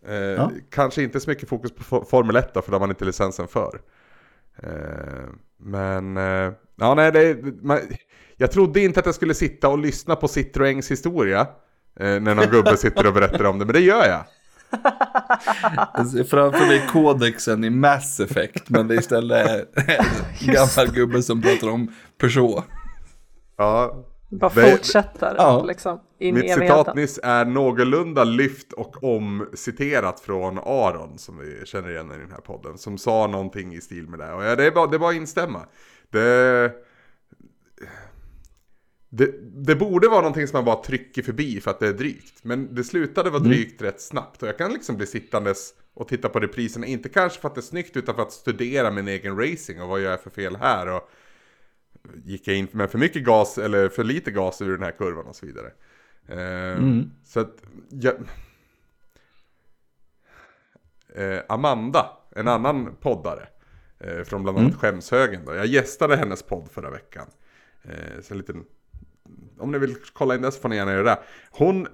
Eh, 0.06 0.48
Kanske 0.70 1.02
inte 1.02 1.20
så 1.20 1.30
mycket 1.30 1.48
fokus 1.48 1.72
på 1.72 1.82
for- 1.84 2.04
Formel 2.04 2.36
1 2.36 2.54
då, 2.54 2.62
för 2.62 2.70
de 2.70 2.74
har 2.74 2.80
man 2.80 2.90
inte 2.90 3.04
licensen 3.04 3.48
för. 3.48 3.80
Eh, 4.62 5.28
men, 5.58 6.16
eh, 6.16 6.52
ja 6.76 6.94
nej, 6.94 7.12
det, 7.12 7.36
man, 7.62 7.78
jag 8.36 8.50
trodde 8.52 8.80
inte 8.80 9.00
att 9.00 9.06
jag 9.06 9.14
skulle 9.14 9.34
sitta 9.34 9.68
och 9.68 9.78
lyssna 9.78 10.16
på 10.16 10.26
Citroëns 10.28 10.90
historia. 10.90 11.40
Eh, 12.00 12.20
när 12.20 12.34
någon 12.34 12.46
gubbe 12.50 12.76
sitter 12.76 13.06
och 13.06 13.12
berättar 13.14 13.44
om 13.44 13.58
det, 13.58 13.64
men 13.64 13.74
det 13.74 13.80
gör 13.80 14.06
jag. 14.06 14.24
Framför 16.28 16.66
mig 16.66 16.88
kodexen 16.92 17.64
i 17.64 17.70
Mass 17.70 18.20
Effect, 18.20 18.70
men 18.70 18.88
det 18.88 18.94
är 18.94 18.98
istället 18.98 19.68
en 19.74 20.52
gammal 20.54 20.94
gubbe 20.94 21.22
som 21.22 21.42
pratar 21.42 21.68
om 21.68 21.92
Peugeot. 22.20 22.64
Ja, 23.56 24.04
Bara 24.30 24.50
Det- 24.54 24.70
fortsätter 24.70 25.34
Ja. 25.38 25.64
liksom. 25.64 26.00
In 26.18 26.34
mitt 26.34 26.54
citat 26.54 26.94
nyss 26.96 27.20
är 27.22 27.44
någorlunda 27.44 28.24
lyft 28.24 28.72
och 28.72 29.04
omciterat 29.04 30.20
från 30.20 30.58
Aron, 30.58 31.18
som 31.18 31.38
vi 31.38 31.66
känner 31.66 31.90
igen 31.90 32.10
i 32.12 32.18
den 32.18 32.30
här 32.30 32.40
podden, 32.40 32.78
som 32.78 32.98
sa 32.98 33.26
någonting 33.26 33.74
i 33.74 33.80
stil 33.80 34.08
med 34.08 34.18
det. 34.18 34.32
Och 34.32 34.44
ja, 34.44 34.56
det 34.56 34.66
är 34.66 34.70
bara, 34.70 34.86
det 34.86 34.96
är 34.96 34.98
bara 34.98 35.10
att 35.10 35.16
instämma. 35.16 35.60
Det, 36.14 36.72
det, 39.08 39.34
det 39.42 39.76
borde 39.76 40.08
vara 40.08 40.20
någonting 40.20 40.46
som 40.46 40.56
man 40.56 40.64
bara 40.64 40.82
trycker 40.82 41.22
förbi 41.22 41.60
för 41.60 41.70
att 41.70 41.80
det 41.80 41.88
är 41.88 41.92
drygt. 41.92 42.44
Men 42.44 42.74
det 42.74 42.84
slutade 42.84 43.30
vara 43.30 43.42
drygt 43.42 43.82
rätt 43.82 44.00
snabbt. 44.00 44.42
Och 44.42 44.48
jag 44.48 44.58
kan 44.58 44.72
liksom 44.72 44.96
bli 44.96 45.06
sittandes 45.06 45.74
och 45.94 46.08
titta 46.08 46.28
på 46.28 46.40
repriserna. 46.40 46.86
Inte 46.86 47.08
kanske 47.08 47.40
för 47.40 47.48
att 47.48 47.54
det 47.54 47.60
är 47.60 47.62
snyggt 47.62 47.96
utan 47.96 48.14
för 48.14 48.22
att 48.22 48.32
studera 48.32 48.90
min 48.90 49.08
egen 49.08 49.38
racing 49.38 49.82
och 49.82 49.88
vad 49.88 50.00
jag 50.00 50.12
är 50.12 50.16
för 50.16 50.30
fel 50.30 50.56
här. 50.56 50.88
Och 50.88 51.10
gick 52.24 52.48
jag 52.48 52.56
in 52.56 52.68
med 52.70 52.90
för 52.90 52.98
mycket 52.98 53.24
gas 53.24 53.58
eller 53.58 53.88
för 53.88 54.04
lite 54.04 54.30
gas 54.30 54.62
ur 54.62 54.70
den 54.72 54.82
här 54.82 54.92
kurvan 54.92 55.26
och 55.26 55.36
så 55.36 55.46
vidare. 55.46 55.72
Eh, 56.28 56.80
Så 57.24 57.40
att 57.40 57.62
jag... 57.88 58.14
Eh, 61.14 61.40
Amanda, 61.48 62.10
en 62.36 62.48
annan 62.48 62.96
poddare. 63.00 63.48
Eh, 64.06 64.24
från 64.24 64.42
bland 64.42 64.58
annat 64.58 64.74
Skämshögen 64.74 65.40
då. 65.46 65.54
Jag 65.54 65.66
gästade 65.66 66.16
hennes 66.16 66.42
podd 66.42 66.68
förra 66.72 66.90
veckan. 66.90 67.26
Eh, 67.84 68.22
så 68.22 68.34
en 68.34 68.38
liten... 68.38 68.64
Om 69.58 69.72
ni 69.72 69.78
vill 69.78 69.96
kolla 70.12 70.34
in 70.34 70.42
det 70.42 70.52
så 70.52 70.60
får 70.60 70.68
ni 70.68 70.76
gärna 70.76 70.92
göra 70.92 71.02
det. 71.02 71.18
Hon 71.50 71.86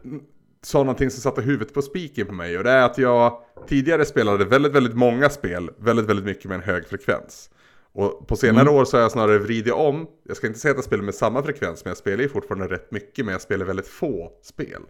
sa 0.63 0.79
någonting 0.79 1.11
som 1.11 1.21
satte 1.21 1.43
huvudet 1.43 1.75
på 1.75 1.83
spiken 1.83 2.27
på 2.27 2.33
mig. 2.33 2.59
Och 2.59 2.65
det 2.65 2.71
är 2.71 2.83
att 2.83 2.99
jag 2.99 3.43
tidigare 3.69 4.05
spelade 4.05 4.45
väldigt, 4.45 4.73
väldigt 4.73 4.95
många 4.95 5.31
spel. 5.31 5.71
Väldigt, 5.79 6.07
väldigt 6.07 6.25
mycket 6.25 6.45
med 6.45 6.55
en 6.55 6.63
hög 6.63 6.87
frekvens. 6.87 7.51
Och 7.93 8.29
på 8.29 8.37
senare 8.37 8.71
år 8.71 8.85
så 8.85 8.97
har 8.97 9.03
jag 9.03 9.13
snarare 9.13 9.39
vridit 9.39 9.73
om. 9.73 10.07
Jag 10.25 10.37
ska 10.37 10.47
inte 10.47 10.59
säga 10.59 10.73
att 10.73 10.79
jag 10.79 10.85
spelar 10.85 11.05
med 11.05 11.15
samma 11.15 11.43
frekvens, 11.43 11.85
men 11.85 11.91
jag 11.91 11.99
spelar 11.99 12.23
ju 12.23 12.29
fortfarande 12.29 12.69
rätt 12.75 12.91
mycket, 12.91 13.25
men 13.25 13.33
jag 13.33 13.43
spelar 13.43 13.67
väldigt 13.67 13.89
få 13.89 14.33
spel. 14.43 14.83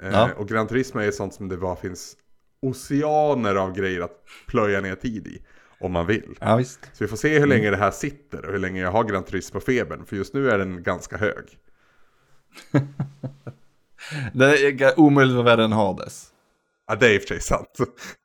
Eh, 0.00 0.10
Ja. 0.12 0.30
Och 0.36 0.48
Gran 0.48 0.66
Turismo 0.66 1.00
är 1.00 1.04
ju 1.04 1.12
sånt 1.12 1.34
som 1.34 1.48
det 1.48 1.56
bara 1.56 1.76
finns 1.76 2.16
oceaner 2.62 3.54
av 3.54 3.74
grejer 3.74 4.00
att 4.00 4.24
plöja 4.46 4.80
ner 4.80 4.94
tid 4.94 5.26
i. 5.26 5.42
Om 5.80 5.92
man 5.92 6.06
vill. 6.06 6.36
Ja. 6.40 6.64
Så 6.64 6.78
vi 6.98 7.08
får 7.08 7.16
se 7.16 7.38
hur 7.38 7.46
länge 7.46 7.70
det 7.70 7.76
här 7.76 7.90
sitter 7.90 8.44
och 8.46 8.52
hur 8.52 8.58
länge 8.58 8.80
jag 8.80 8.90
har 8.92 9.04
Gran 9.04 9.24
Turismo-febern. 9.24 10.04
För 10.04 10.16
just 10.16 10.34
nu 10.34 10.50
är 10.50 10.58
den 10.58 10.82
ganska 10.82 11.16
hög. 11.16 11.44
Det 14.32 14.44
är 14.82 15.00
omöjligt 15.00 15.36
att 15.36 15.44
värre 15.44 15.64
än 15.64 15.72
Hades. 15.72 16.26
Ja, 16.86 16.94
det 16.96 17.06
är 17.06 17.14
i 17.14 17.18
och 17.18 17.22
för 17.22 17.28
sig 17.28 17.40
sant. 17.40 17.78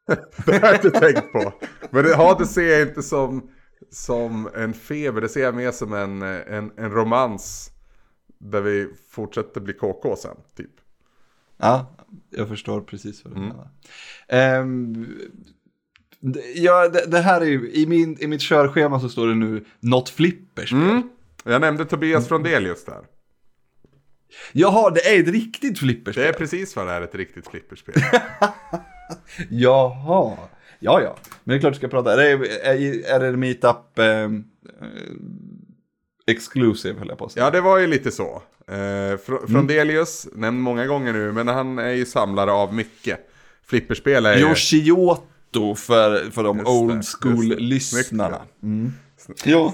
det 0.45 0.51
har 0.61 0.67
jag 0.67 0.75
inte 0.75 0.91
tänkt 0.99 1.31
på. 1.31 1.53
Men 1.89 2.03
det, 2.03 2.15
Hades 2.15 2.53
ser 2.53 2.79
jag 2.79 2.87
inte 2.87 3.03
som, 3.03 3.49
som 3.91 4.49
en 4.55 4.73
feber. 4.73 5.21
Det 5.21 5.29
ser 5.29 5.41
jag 5.43 5.55
mer 5.55 5.71
som 5.71 5.93
en, 5.93 6.21
en, 6.21 6.71
en 6.77 6.91
romans. 6.91 7.71
Där 8.39 8.61
vi 8.61 8.89
fortsätter 9.09 9.61
bli 9.61 9.73
KK 9.73 10.15
sen, 10.15 10.35
typ. 10.57 10.71
Ja, 11.57 11.95
jag 12.29 12.47
förstår 12.47 12.81
precis 12.81 13.25
vad 13.25 13.33
du 13.33 13.37
Mm. 13.39 13.49
menar. 13.49 13.69
Det- 14.27 15.35
ja, 16.55 16.89
det, 16.89 17.05
det 17.07 17.19
här 17.19 17.41
är 17.41 17.45
ju, 17.45 17.71
i, 17.71 17.85
min, 17.85 18.17
i 18.19 18.27
mitt 18.27 18.41
körschema 18.41 18.99
så 18.99 19.09
står 19.09 19.27
det 19.27 19.35
nu 19.35 19.65
något 19.79 20.09
flipperspel. 20.09 20.79
Mm. 20.79 21.09
Jag 21.43 21.61
nämnde 21.61 21.85
Tobias 21.85 22.27
Frondelius 22.27 22.85
där. 22.85 23.03
Jaha, 24.51 24.89
det 24.89 25.15
är 25.15 25.19
ett 25.19 25.27
riktigt 25.27 25.79
flipperspel. 25.79 26.23
Det 26.23 26.29
är 26.29 26.33
precis 26.33 26.75
vad 26.75 26.87
det 26.87 26.93
är 26.93 27.01
ett 27.01 27.15
riktigt 27.15 27.47
flipperspel. 27.47 27.95
Jaha, 29.49 30.37
ja 30.79 31.01
ja. 31.01 31.15
Men 31.43 31.53
det 31.53 31.57
är 31.57 31.59
klart 31.59 31.73
du 31.73 31.77
ska 31.77 31.87
prata. 31.87 32.13
Är 32.13 32.17
det, 32.17 32.47
är, 32.67 33.15
är 33.15 33.19
det 33.19 33.37
meetup 33.37 33.99
eh, 33.99 34.05
eh, 34.05 34.29
exclusive 36.27 36.99
höll 36.99 37.09
jag 37.09 37.17
på 37.17 37.25
att 37.25 37.31
säga. 37.31 37.45
Ja, 37.45 37.51
det 37.51 37.61
var 37.61 37.77
ju 37.77 37.87
lite 37.87 38.11
så. 38.11 38.41
Eh, 38.67 38.73
Fr- 38.73 39.47
Frondelius, 39.47 40.27
nämnd 40.33 40.61
många 40.61 40.85
gånger 40.85 41.13
nu, 41.13 41.31
men 41.31 41.47
han 41.47 41.79
är 41.79 41.91
ju 41.91 42.05
samlare 42.05 42.51
av 42.51 42.73
mycket. 42.73 43.19
Flipperspel 43.65 44.25
är 44.25 44.35
ju... 44.35 44.41
Yoshioto 44.41 45.23
för, 45.75 46.31
för 46.31 46.43
de 46.43 46.57
Just 46.57 46.69
old 46.69 47.05
school-lyssnarna. 47.05 48.41
Mm. 48.63 48.93
Ja. 49.45 49.73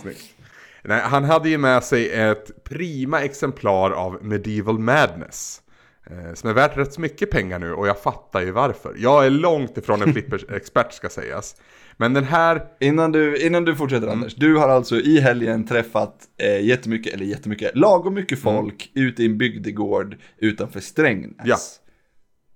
Nej, 0.83 1.01
han 1.01 1.23
hade 1.23 1.49
ju 1.49 1.57
med 1.57 1.83
sig 1.83 2.11
ett 2.11 2.63
prima 2.63 3.21
exemplar 3.21 3.91
av 3.91 4.17
Medieval 4.21 4.79
Madness. 4.79 5.61
Eh, 6.05 6.33
som 6.33 6.49
är 6.49 6.53
värt 6.53 6.77
rätt 6.77 6.93
så 6.93 7.01
mycket 7.01 7.31
pengar 7.31 7.59
nu 7.59 7.73
och 7.73 7.87
jag 7.87 7.99
fattar 7.99 8.41
ju 8.41 8.51
varför. 8.51 8.95
Jag 8.97 9.25
är 9.25 9.29
långt 9.29 9.77
ifrån 9.77 10.01
en 10.01 10.13
flipperexpert 10.13 10.93
ska 10.93 11.09
sägas. 11.09 11.55
Men 11.97 12.13
den 12.13 12.23
här, 12.23 12.65
Innan, 12.79 13.11
du, 13.11 13.37
innan 13.37 13.65
du 13.65 13.75
fortsätter 13.75 14.07
Mm. 14.07 14.19
Anders, 14.19 14.35
du 14.35 14.55
har 14.57 14.69
alltså 14.69 14.95
i 14.95 15.19
helgen 15.19 15.67
träffat 15.67 16.15
eh, 16.37 16.65
jättemycket, 16.65 17.13
eller 17.13 17.25
jättemycket, 17.25 17.75
lagom 17.75 18.13
mycket 18.13 18.39
folk 18.39 18.91
ute 18.93 19.23
i 19.23 19.25
en 19.25 19.37
bygdegård 19.37 20.17
utanför 20.37 20.79
Strängnäs. 20.79 21.39
Mm. 21.39 21.49
Ja. 21.49 21.57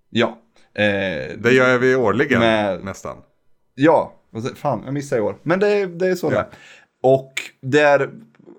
Ja. 0.09 0.41
Eh, 0.75 1.37
det 1.37 1.51
gör 1.51 1.77
vi 1.77 1.95
årligen 1.95 2.39
Med- 2.39 2.83
nästan. 2.83 3.17
Ja, 3.75 4.13
fan 4.55 4.81
jag 4.85 4.93
missade 4.93 5.19
i 5.19 5.23
år. 5.23 5.37
Men 5.43 5.59
det, 5.59 5.85
det 5.85 6.07
är 6.07 6.15
så 6.15 6.27
Ja. 6.31 6.37
det. 6.37 6.47
Och 7.03 7.33
där, 7.61 8.09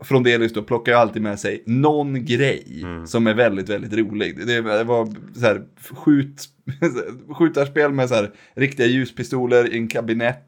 från 0.05 0.23
Delis 0.23 0.53
då, 0.53 0.63
plockar 0.63 0.93
jag 0.93 1.01
alltid 1.01 1.23
med 1.23 1.41
sig 1.41 1.63
någon 1.67 2.25
grej 2.25 2.81
Mm. 2.83 3.07
som 3.07 3.27
är 3.27 3.35
väldigt, 3.35 3.69
väldigt 3.69 3.93
rolig. 3.93 4.47
Det, 4.47 4.61
det 4.63 4.85
var 4.85 5.07
så 5.35 5.41
här, 5.47 5.63
skjut, 5.95 6.45
skjutarspel 7.39 7.93
med 7.93 8.09
så 8.09 8.15
här, 8.15 8.31
riktiga 8.55 8.87
ljuspistoler 8.87 9.73
i 9.75 9.77
en 9.79 9.89
kabinett. 9.89 10.43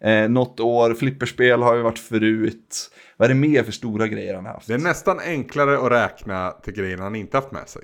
Eh, 0.00 0.28
något 0.28 0.60
år, 0.60 0.94
flipperspel 0.94 1.62
har 1.62 1.74
ju 1.76 1.82
varit 1.82 1.98
förut. 1.98 2.90
Vad 3.16 3.30
är 3.30 3.34
det 3.34 3.40
mer 3.40 3.62
för 3.62 3.72
stora 3.72 4.06
grejer 4.08 4.34
han 4.34 4.46
har 4.46 4.52
haft? 4.52 4.66
Det 4.66 4.74
är 4.74 4.78
nästan 4.78 5.18
enklare 5.20 5.78
att 5.78 5.92
räkna 5.92 6.50
till 6.50 6.74
grejerna 6.74 7.02
han 7.02 7.16
inte 7.16 7.36
haft 7.36 7.52
med 7.52 7.68
sig. 7.68 7.82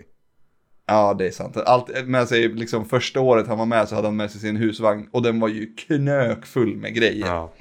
Ja, 0.87 1.15
det 1.15 1.27
är 1.27 1.31
sant. 1.31 1.57
Allt 1.57 2.07
med 2.07 2.29
sig, 2.29 2.49
liksom 2.49 2.85
första 2.85 3.21
året 3.21 3.47
han 3.47 3.59
var 3.59 3.67
med 3.67 3.89
så 3.89 3.95
hade 3.95 4.09
han 4.09 4.17
med 4.17 4.31
sig 4.31 4.41
sin 4.41 4.57
husvagn 4.57 5.09
och 5.11 5.23
den 5.23 5.41
var 5.41 5.49
ju 5.49 5.75
knökfull 5.75 6.77
med 6.77 6.95
grejer. 6.95 7.27
Ja. 7.27 7.53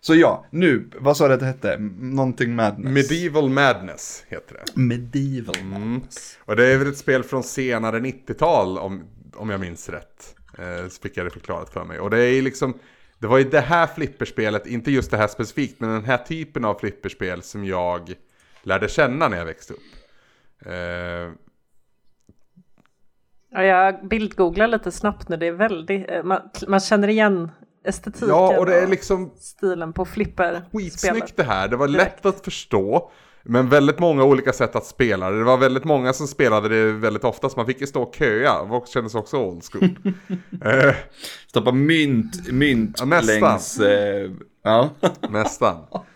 Så 0.00 0.14
ja, 0.14 0.46
nu, 0.50 0.90
vad 0.98 1.16
sa 1.16 1.28
du 1.28 1.34
att 1.34 1.40
det 1.40 1.46
hette? 1.46 1.76
Någonting 1.98 2.54
Madness? 2.54 3.10
Medieval 3.10 3.50
Madness 3.50 4.24
heter 4.28 4.54
det. 4.54 4.80
Medieval 4.80 5.56
Mm. 5.60 5.90
Madness. 5.90 6.38
Och 6.44 6.56
det 6.56 6.66
är 6.66 6.78
väl 6.78 6.88
ett 6.88 6.98
spel 6.98 7.22
från 7.22 7.42
senare 7.42 7.98
90-tal 7.98 8.78
om, 8.78 9.04
om 9.34 9.50
jag 9.50 9.60
minns 9.60 9.88
rätt. 9.88 10.34
Eh, 10.58 10.88
så 10.88 11.02
fick 11.02 11.16
jag 11.16 11.26
det 11.26 11.30
förklarat 11.30 11.72
för 11.72 11.84
mig. 11.84 12.00
Och 12.00 12.10
det 12.10 12.22
är 12.22 12.42
liksom, 12.42 12.78
det 13.18 13.26
var 13.26 13.38
ju 13.38 13.44
det 13.44 13.60
här 13.60 13.86
flipperspelet, 13.86 14.66
inte 14.66 14.90
just 14.90 15.10
det 15.10 15.16
här 15.16 15.28
specifikt, 15.28 15.80
men 15.80 15.90
den 15.90 16.04
här 16.04 16.18
typen 16.18 16.64
av 16.64 16.74
flipperspel 16.74 17.42
som 17.42 17.64
jag 17.64 18.14
lärde 18.62 18.88
känna 18.88 19.28
när 19.28 19.36
jag 19.36 19.44
växte 19.44 19.72
upp. 19.72 19.80
Eh, 20.66 21.32
Ja, 23.52 23.64
jag 23.64 24.08
bildgooglar 24.08 24.66
lite 24.66 24.90
snabbt 24.90 25.28
nu, 25.28 25.36
det 25.36 25.46
är 25.46 25.52
väldigt, 25.52 26.10
eh, 26.10 26.22
man, 26.22 26.40
man 26.68 26.80
känner 26.80 27.08
igen 27.08 27.50
estetiken 27.84 28.28
ja, 28.28 28.58
och 28.58 28.66
det 28.66 28.80
är 28.80 28.86
liksom 28.86 29.30
stilen 29.38 29.92
på 29.92 30.04
flipper 30.04 30.62
skitsnyggt 30.72 31.36
det 31.36 31.42
här. 31.42 31.68
Det 31.68 31.76
var 31.76 31.88
lätt 31.88 32.26
att 32.26 32.44
förstå. 32.44 33.10
Men 33.42 33.68
väldigt 33.68 33.98
många 33.98 34.24
olika 34.24 34.52
sätt 34.52 34.76
att 34.76 34.86
spela 34.86 35.30
det. 35.30 35.38
Det 35.38 35.44
var 35.44 35.56
väldigt 35.56 35.84
många 35.84 36.12
som 36.12 36.26
spelade 36.26 36.68
det 36.68 36.92
väldigt 36.92 37.24
ofta, 37.24 37.48
så 37.48 37.56
man 37.56 37.66
fick 37.66 37.80
ju 37.80 37.86
stå 37.86 38.02
och 38.02 38.14
köa. 38.14 38.64
Det 38.64 38.88
kändes 38.88 39.14
också 39.14 39.36
old 39.36 39.62
school. 39.72 39.88
eh, 40.64 40.94
Stoppa 41.46 41.72
mynt, 41.72 42.52
mynt 42.52 42.96
Ja, 42.98 43.04
nästan. 43.04 43.40
längs... 43.40 43.80
Eh, 43.80 44.30
ja. 44.62 44.90
nästan. 45.28 45.76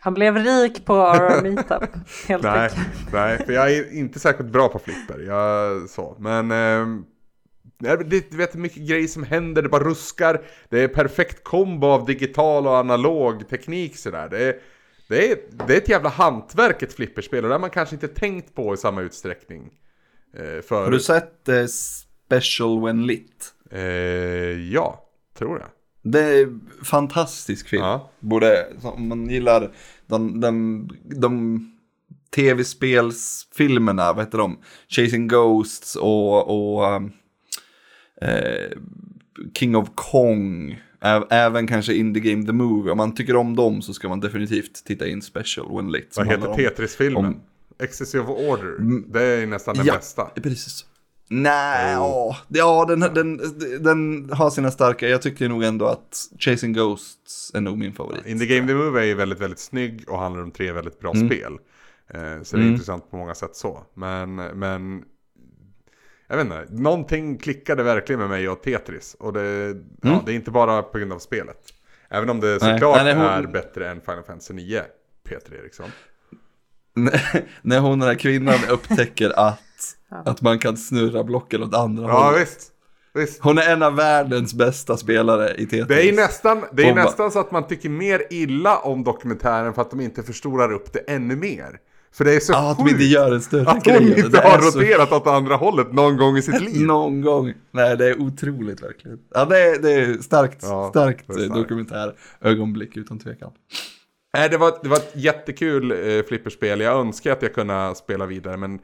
Han 0.00 0.14
blev 0.14 0.36
rik 0.36 0.84
på 0.84 0.94
RR 0.94 1.42
Meetup, 1.50 1.90
helt 2.28 2.42
Nej, 2.42 2.62
enkelt. 2.62 3.12
nej, 3.12 3.38
för 3.46 3.52
jag 3.52 3.72
är 3.72 3.92
inte 3.92 4.18
särskilt 4.20 4.50
bra 4.50 4.68
på 4.68 4.78
flipper. 4.78 5.18
Jag, 5.18 5.88
så. 5.90 6.16
Men 6.18 6.48
nej, 7.78 7.96
det, 8.04 8.32
vet 8.34 8.54
mycket 8.54 8.88
grejer 8.88 9.08
som 9.08 9.22
händer, 9.22 9.62
det 9.62 9.68
bara 9.68 9.84
ruskar. 9.84 10.40
Det 10.68 10.80
är 10.82 10.88
perfekt 10.88 11.44
kombo 11.44 11.86
av 11.86 12.06
digital 12.06 12.66
och 12.66 12.72
analog 12.72 13.48
teknik 13.48 13.96
sådär. 13.96 14.28
Det 14.28 14.44
är, 14.44 14.56
det 15.08 15.32
är, 15.32 15.38
det 15.66 15.74
är 15.74 15.78
ett 15.78 15.88
jävla 15.88 16.08
hantverk 16.08 16.82
ett 16.82 16.92
flipperspel 16.92 17.44
och 17.44 17.48
det 17.48 17.54
har 17.54 17.60
man 17.60 17.70
kanske 17.70 17.94
inte 17.94 18.08
tänkt 18.08 18.54
på 18.54 18.74
i 18.74 18.76
samma 18.76 19.02
utsträckning. 19.02 19.70
Eh, 20.36 20.62
för, 20.62 20.84
Har 20.84 20.90
du 20.90 21.00
sett 21.00 21.48
eh, 21.48 21.66
Special 21.66 22.84
When 22.84 23.06
Lit? 23.06 23.54
eh, 23.70 23.80
ja, 24.72 25.04
tror 25.38 25.58
jag. 25.58 25.68
Det 26.02 26.20
är 26.20 26.58
fantastisk 26.84 27.68
film. 27.68 27.82
Ja. 27.82 28.10
Både 28.20 28.66
om 28.82 29.08
man 29.08 29.30
gillar 29.30 29.70
de, 30.06 30.40
de, 30.40 30.88
de 31.04 31.60
tv-spelsfilmerna, 32.34 34.12
vad 34.12 34.24
heter 34.24 34.38
de? 34.38 34.58
Chasing 34.88 35.28
Ghosts 35.28 35.96
och, 35.96 36.78
och 36.78 36.94
eh, 38.22 38.70
King 39.54 39.76
of 39.76 39.88
Kong. 39.94 40.80
Även 41.30 41.66
kanske 41.66 41.94
Indie 41.94 42.22
Game 42.22 42.46
The 42.46 42.52
Movie. 42.52 42.92
Om 42.92 42.96
man 42.96 43.14
tycker 43.14 43.36
om 43.36 43.56
dem 43.56 43.82
så 43.82 43.94
ska 43.94 44.08
man 44.08 44.20
definitivt 44.20 44.84
titta 44.84 45.06
in 45.06 45.22
Special 45.22 45.76
When 45.76 45.92
Lit. 45.92 46.14
som 46.14 46.26
Vad 46.26 46.36
heter 46.36 46.54
Tetris-filmen? 46.54 47.40
Excessive 47.82 48.24
Order. 48.24 48.76
Det 49.12 49.22
är 49.22 49.46
nästan 49.46 49.76
den 49.76 49.86
ja, 49.86 49.94
bästa. 49.94 50.24
precis. 50.24 50.84
Nej, 51.30 51.96
Oh. 51.96 52.02
ja, 52.02 52.36
ja 52.48 52.84
den, 52.84 53.00
den, 53.00 53.36
den 53.82 54.30
har 54.32 54.50
sina 54.50 54.70
starka. 54.70 55.08
Jag 55.08 55.22
tycker 55.22 55.48
nog 55.48 55.64
ändå 55.64 55.86
att 55.86 56.28
Chasing 56.38 56.72
Ghosts 56.72 57.50
är 57.54 57.60
nog 57.60 57.78
min 57.78 57.92
favorit. 57.92 58.26
In 58.26 58.38
the 58.38 58.46
Game 58.46 58.68
The 58.68 58.74
Movie 58.74 59.10
är 59.10 59.14
väldigt, 59.14 59.40
väldigt 59.40 59.58
snygg 59.58 60.04
och 60.08 60.18
handlar 60.18 60.42
om 60.42 60.50
tre 60.50 60.72
väldigt 60.72 61.00
bra 61.00 61.14
spel. 61.14 61.52
Eh, 62.14 62.20
så 62.42 62.56
det 62.56 62.60
är 62.60 62.62
Mm. 62.62 62.68
intressant 62.72 63.10
på 63.10 63.16
många 63.16 63.34
sätt 63.34 63.56
så. 63.56 63.82
Men, 63.94 64.34
men 64.34 65.04
jag 66.28 66.36
vet 66.36 66.44
inte, 66.44 66.66
någonting 66.70 67.38
klickade 67.38 67.82
verkligen 67.82 68.20
med 68.20 68.28
mig 68.28 68.48
och 68.48 68.62
Tetris. 68.62 69.16
Och 69.18 69.32
det, 69.32 69.76
ja, 70.02 70.22
det 70.26 70.32
är 70.32 70.36
inte 70.36 70.50
bara 70.50 70.82
på 70.82 70.98
grund 70.98 71.12
av 71.12 71.18
spelet. 71.18 71.58
Även 72.10 72.30
om 72.30 72.40
det 72.40 72.48
Mm. 72.48 72.58
Såklart 72.74 72.96
Nej, 72.96 73.04
nej, 73.04 73.14
hon- 73.14 73.44
är 73.44 73.46
bättre 73.46 73.90
än 73.90 74.00
Final 74.00 74.22
Fantasy 74.24 74.54
9, 74.54 74.82
Peter 75.28 75.54
Eriksson. 75.54 75.90
När 77.62 77.80
hon 77.80 77.98
den 77.98 78.08
här 78.08 78.16
kvinnan 78.16 78.54
upptäcker 78.70 79.38
att, 79.38 79.60
att 80.10 80.42
man 80.42 80.58
kan 80.58 80.76
snurra 80.76 81.24
blocken 81.24 81.62
åt 81.62 81.74
andra 81.74 82.08
Ja, 82.08 82.24
hållet. 82.24 82.40
visst. 82.42 82.70
visst. 83.14 83.42
Hon 83.42 83.58
är 83.58 83.72
en 83.72 83.82
av 83.82 83.96
världens 83.96 84.54
bästa 84.54 84.96
spelare 84.96 85.54
i 85.54 85.66
Tetris. 85.66 85.86
Det 85.88 86.08
är 86.08 86.12
nästan, 86.16 86.64
det 86.72 86.82
är 86.82 86.86
Hon 86.86 86.94
bara- 86.94 87.04
nästan 87.04 87.30
så 87.30 87.38
att 87.38 87.50
man 87.52 87.66
tycker 87.66 87.88
mer 87.88 88.22
illa 88.30 88.78
om 88.78 89.04
dokumentären 89.04 89.74
för 89.74 89.82
att 89.82 89.90
de 89.90 90.00
inte 90.00 90.22
förstorar 90.22 90.72
upp 90.72 90.92
det 90.92 90.98
ännu 90.98 91.36
mer. 91.36 91.78
För 92.12 92.24
det 92.24 92.34
är 92.34 92.40
så 92.40 92.52
Ja, 92.52 92.70
att 92.70 92.78
de 92.78 92.88
inte 92.88 93.04
gör 93.04 93.32
en 93.34 93.40
större 93.40 93.70
att 93.70 93.84
grej. 93.84 93.98
hon 93.98 94.06
inte 94.08 94.28
Det 94.28 94.38
har 94.48 94.58
är 94.58 94.62
så- 94.62 94.78
roterat 94.78 95.12
åt 95.12 95.26
andra 95.26 95.56
hållet 95.56 95.92
någon 95.92 96.16
gång 96.16 96.36
i 96.36 96.42
sitt 96.42 96.60
liv. 96.74 96.86
Någon 96.86 97.20
gång. 97.22 97.52
Nej, 97.72 97.96
det 97.96 98.06
är 98.08 98.20
otroligt 98.22 98.82
verkligen. 98.82 99.18
Ja, 99.34 99.44
det 99.44 99.58
är, 99.58 99.78
det 99.82 99.92
är 99.92 100.14
starkt, 100.22 100.58
Ja, 100.62 100.88
starkt, 100.90 101.24
det 101.26 101.32
är 101.32 101.36
starkt. 101.38 101.54
dokumentär 101.54 102.14
ögonblick 102.40 102.96
utan 102.96 103.18
tvekan. 103.18 103.50
Nej, 104.34 104.48
det 104.48 104.58
var, 104.58 104.72
det 104.82 104.88
var 104.88 104.96
ett 104.96 105.12
jättekul 105.14 105.90
eh, 105.90 106.22
flipperspel. 106.28 106.80
Jag 106.80 107.00
önskar 107.00 107.32
att 107.32 107.42
jag 107.42 107.54
kunde 107.54 107.94
spela 107.94 108.26
vidare, 108.26 108.56
men 108.56 108.78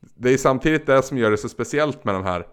det 0.00 0.30
är 0.30 0.36
samtidigt 0.38 0.86
det 0.86 1.02
som 1.02 1.18
gör 1.18 1.30
det 1.30 1.36
så 1.38 1.48
speciellt 1.48 2.04
med 2.04 2.14
de 2.14 2.24
här 2.24 2.46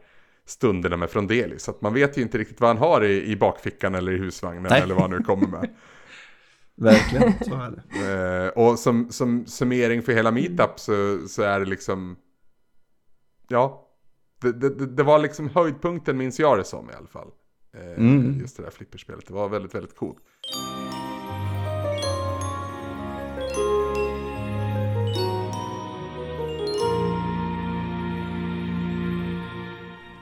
stunderna 0.46 0.98
med 0.98 1.10
Frondelis. 1.10 1.70
Att 1.70 1.82
man 1.82 1.94
vet 1.94 2.18
ju 2.18 2.22
inte 2.22 2.38
riktigt 2.38 2.62
vad 2.62 2.68
han 2.68 2.78
har 2.78 3.04
i, 3.04 3.24
i 3.32 3.36
bakfickan 3.36 3.96
eller 3.96 4.12
i 4.12 4.18
husvagnen 4.18 4.66
Nej. 4.70 4.82
eller 4.82 4.94
vad 4.94 5.02
han 5.04 5.12
nu 5.12 5.24
kommer 5.24 5.48
med. 5.48 5.70
Verkligen, 6.76 7.34
så 7.44 7.54
är 7.56 7.72
det. 7.72 8.44
Eh, 8.46 8.48
och 8.64 8.80
som, 8.80 9.12
som 9.12 9.46
summering 9.46 10.02
för 10.02 10.12
hela 10.12 10.32
meetup 10.32 10.80
så, 10.80 11.28
så 11.28 11.42
är 11.44 11.60
det 11.60 11.66
liksom... 11.66 12.16
Ja. 13.48 13.90
Det, 14.42 14.52
det, 14.52 14.70
det- 14.86 15.04
var 15.04 15.20
liksom 15.20 15.50
höjdpunkten 15.50 16.18
minns 16.18 16.40
jag 16.40 16.58
det 16.58 16.64
som 16.64 16.90
i 16.90 16.94
alla 16.94 17.08
fall. 17.08 17.28
Eh, 17.78 17.94
Mm. 17.98 18.40
Just 18.40 18.58
det 18.58 18.64
där 18.64 18.70
flipperspelet. 18.70 19.28
Det 19.28 19.34
var 19.34 19.50
väldigt, 19.50 19.76
väldigt 19.76 19.96
coolt. 19.96 20.18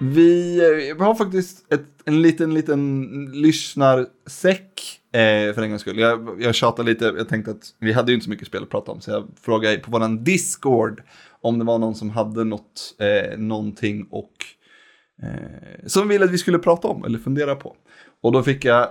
Vi, 0.03 0.59
eh, 0.59 0.95
vi 0.97 1.03
har 1.03 1.15
faktiskt 1.15 1.73
ett, 1.73 1.85
en 2.05 2.21
liten, 2.21 2.53
liten 2.53 3.05
lyssnarsäck 3.33 4.99
eh, 5.13 5.53
för 5.53 5.61
en 5.61 5.69
gångs 5.69 5.81
skull. 5.81 5.99
Jag, 5.99 6.37
jag 6.41 6.55
tjatar 6.55 6.83
lite, 6.83 7.05
jag 7.05 7.29
tänkte 7.29 7.51
att 7.51 7.73
vi 7.79 7.93
hade 7.93 8.11
ju 8.11 8.15
inte 8.15 8.23
så 8.23 8.29
mycket 8.29 8.47
spel 8.47 8.63
att 8.63 8.69
prata 8.69 8.91
om, 8.91 9.01
så 9.01 9.11
jag 9.11 9.27
frågade 9.41 9.77
på 9.77 9.91
våran 9.91 10.23
Discord 10.23 11.01
om 11.41 11.59
det 11.59 11.65
var 11.65 11.79
någon 11.79 11.95
som 11.95 12.09
hade 12.09 12.43
något, 12.43 12.95
eh, 12.99 13.37
någonting 13.37 14.07
och 14.09 14.31
eh, 15.23 15.87
som 15.87 16.07
ville 16.07 16.25
att 16.25 16.31
vi 16.31 16.37
skulle 16.37 16.59
prata 16.59 16.87
om 16.87 17.05
eller 17.05 17.19
fundera 17.19 17.55
på. 17.55 17.75
Och 18.21 18.31
då 18.31 18.43
fick 18.43 18.65
jag 18.65 18.87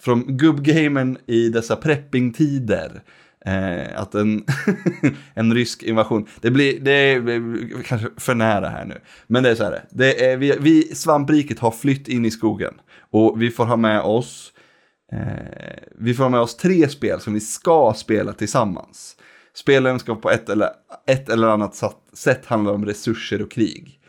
från 0.00 0.36
gubbgamen 0.36 1.18
i 1.26 1.48
dessa 1.48 1.76
preppingtider 1.76 3.02
eh, 3.46 4.00
att 4.00 4.14
en, 4.14 4.44
en 5.34 5.54
rysk 5.54 5.82
invasion, 5.82 6.26
det 6.40 6.50
blir, 6.50 6.80
det 6.80 6.92
är 6.92 7.82
kanske 7.82 8.08
för 8.16 8.34
nära 8.34 8.68
här 8.68 8.84
nu, 8.84 9.00
men 9.26 9.42
det 9.42 9.50
är 9.50 9.54
så 9.54 9.64
här, 9.64 9.84
det 9.90 10.24
är, 10.30 10.36
vi, 10.36 10.56
vi 10.60 10.82
svampriket 10.82 11.58
har 11.58 11.70
flytt 11.70 12.08
in 12.08 12.24
i 12.24 12.30
skogen 12.30 12.74
och 13.10 13.42
vi 13.42 13.50
får 13.50 13.64
ha 13.64 13.76
med 13.76 14.00
oss 14.00 14.52
Eh, 15.12 15.78
vi 15.98 16.14
får 16.14 16.22
ha 16.22 16.30
med 16.30 16.40
oss 16.40 16.56
tre 16.56 16.88
spel 16.88 17.20
som 17.20 17.34
vi 17.34 17.40
ska 17.40 17.94
spela 17.96 18.32
tillsammans. 18.32 19.16
Spelen 19.54 19.98
ska 19.98 20.14
på 20.14 20.30
ett 20.30 20.48
eller, 20.48 20.68
ett 21.06 21.28
eller 21.28 21.48
annat 21.48 21.82
sätt 22.12 22.46
handla 22.46 22.72
om 22.72 22.86
resurser 22.86 23.42
och 23.42 23.50
krig. 23.50 24.00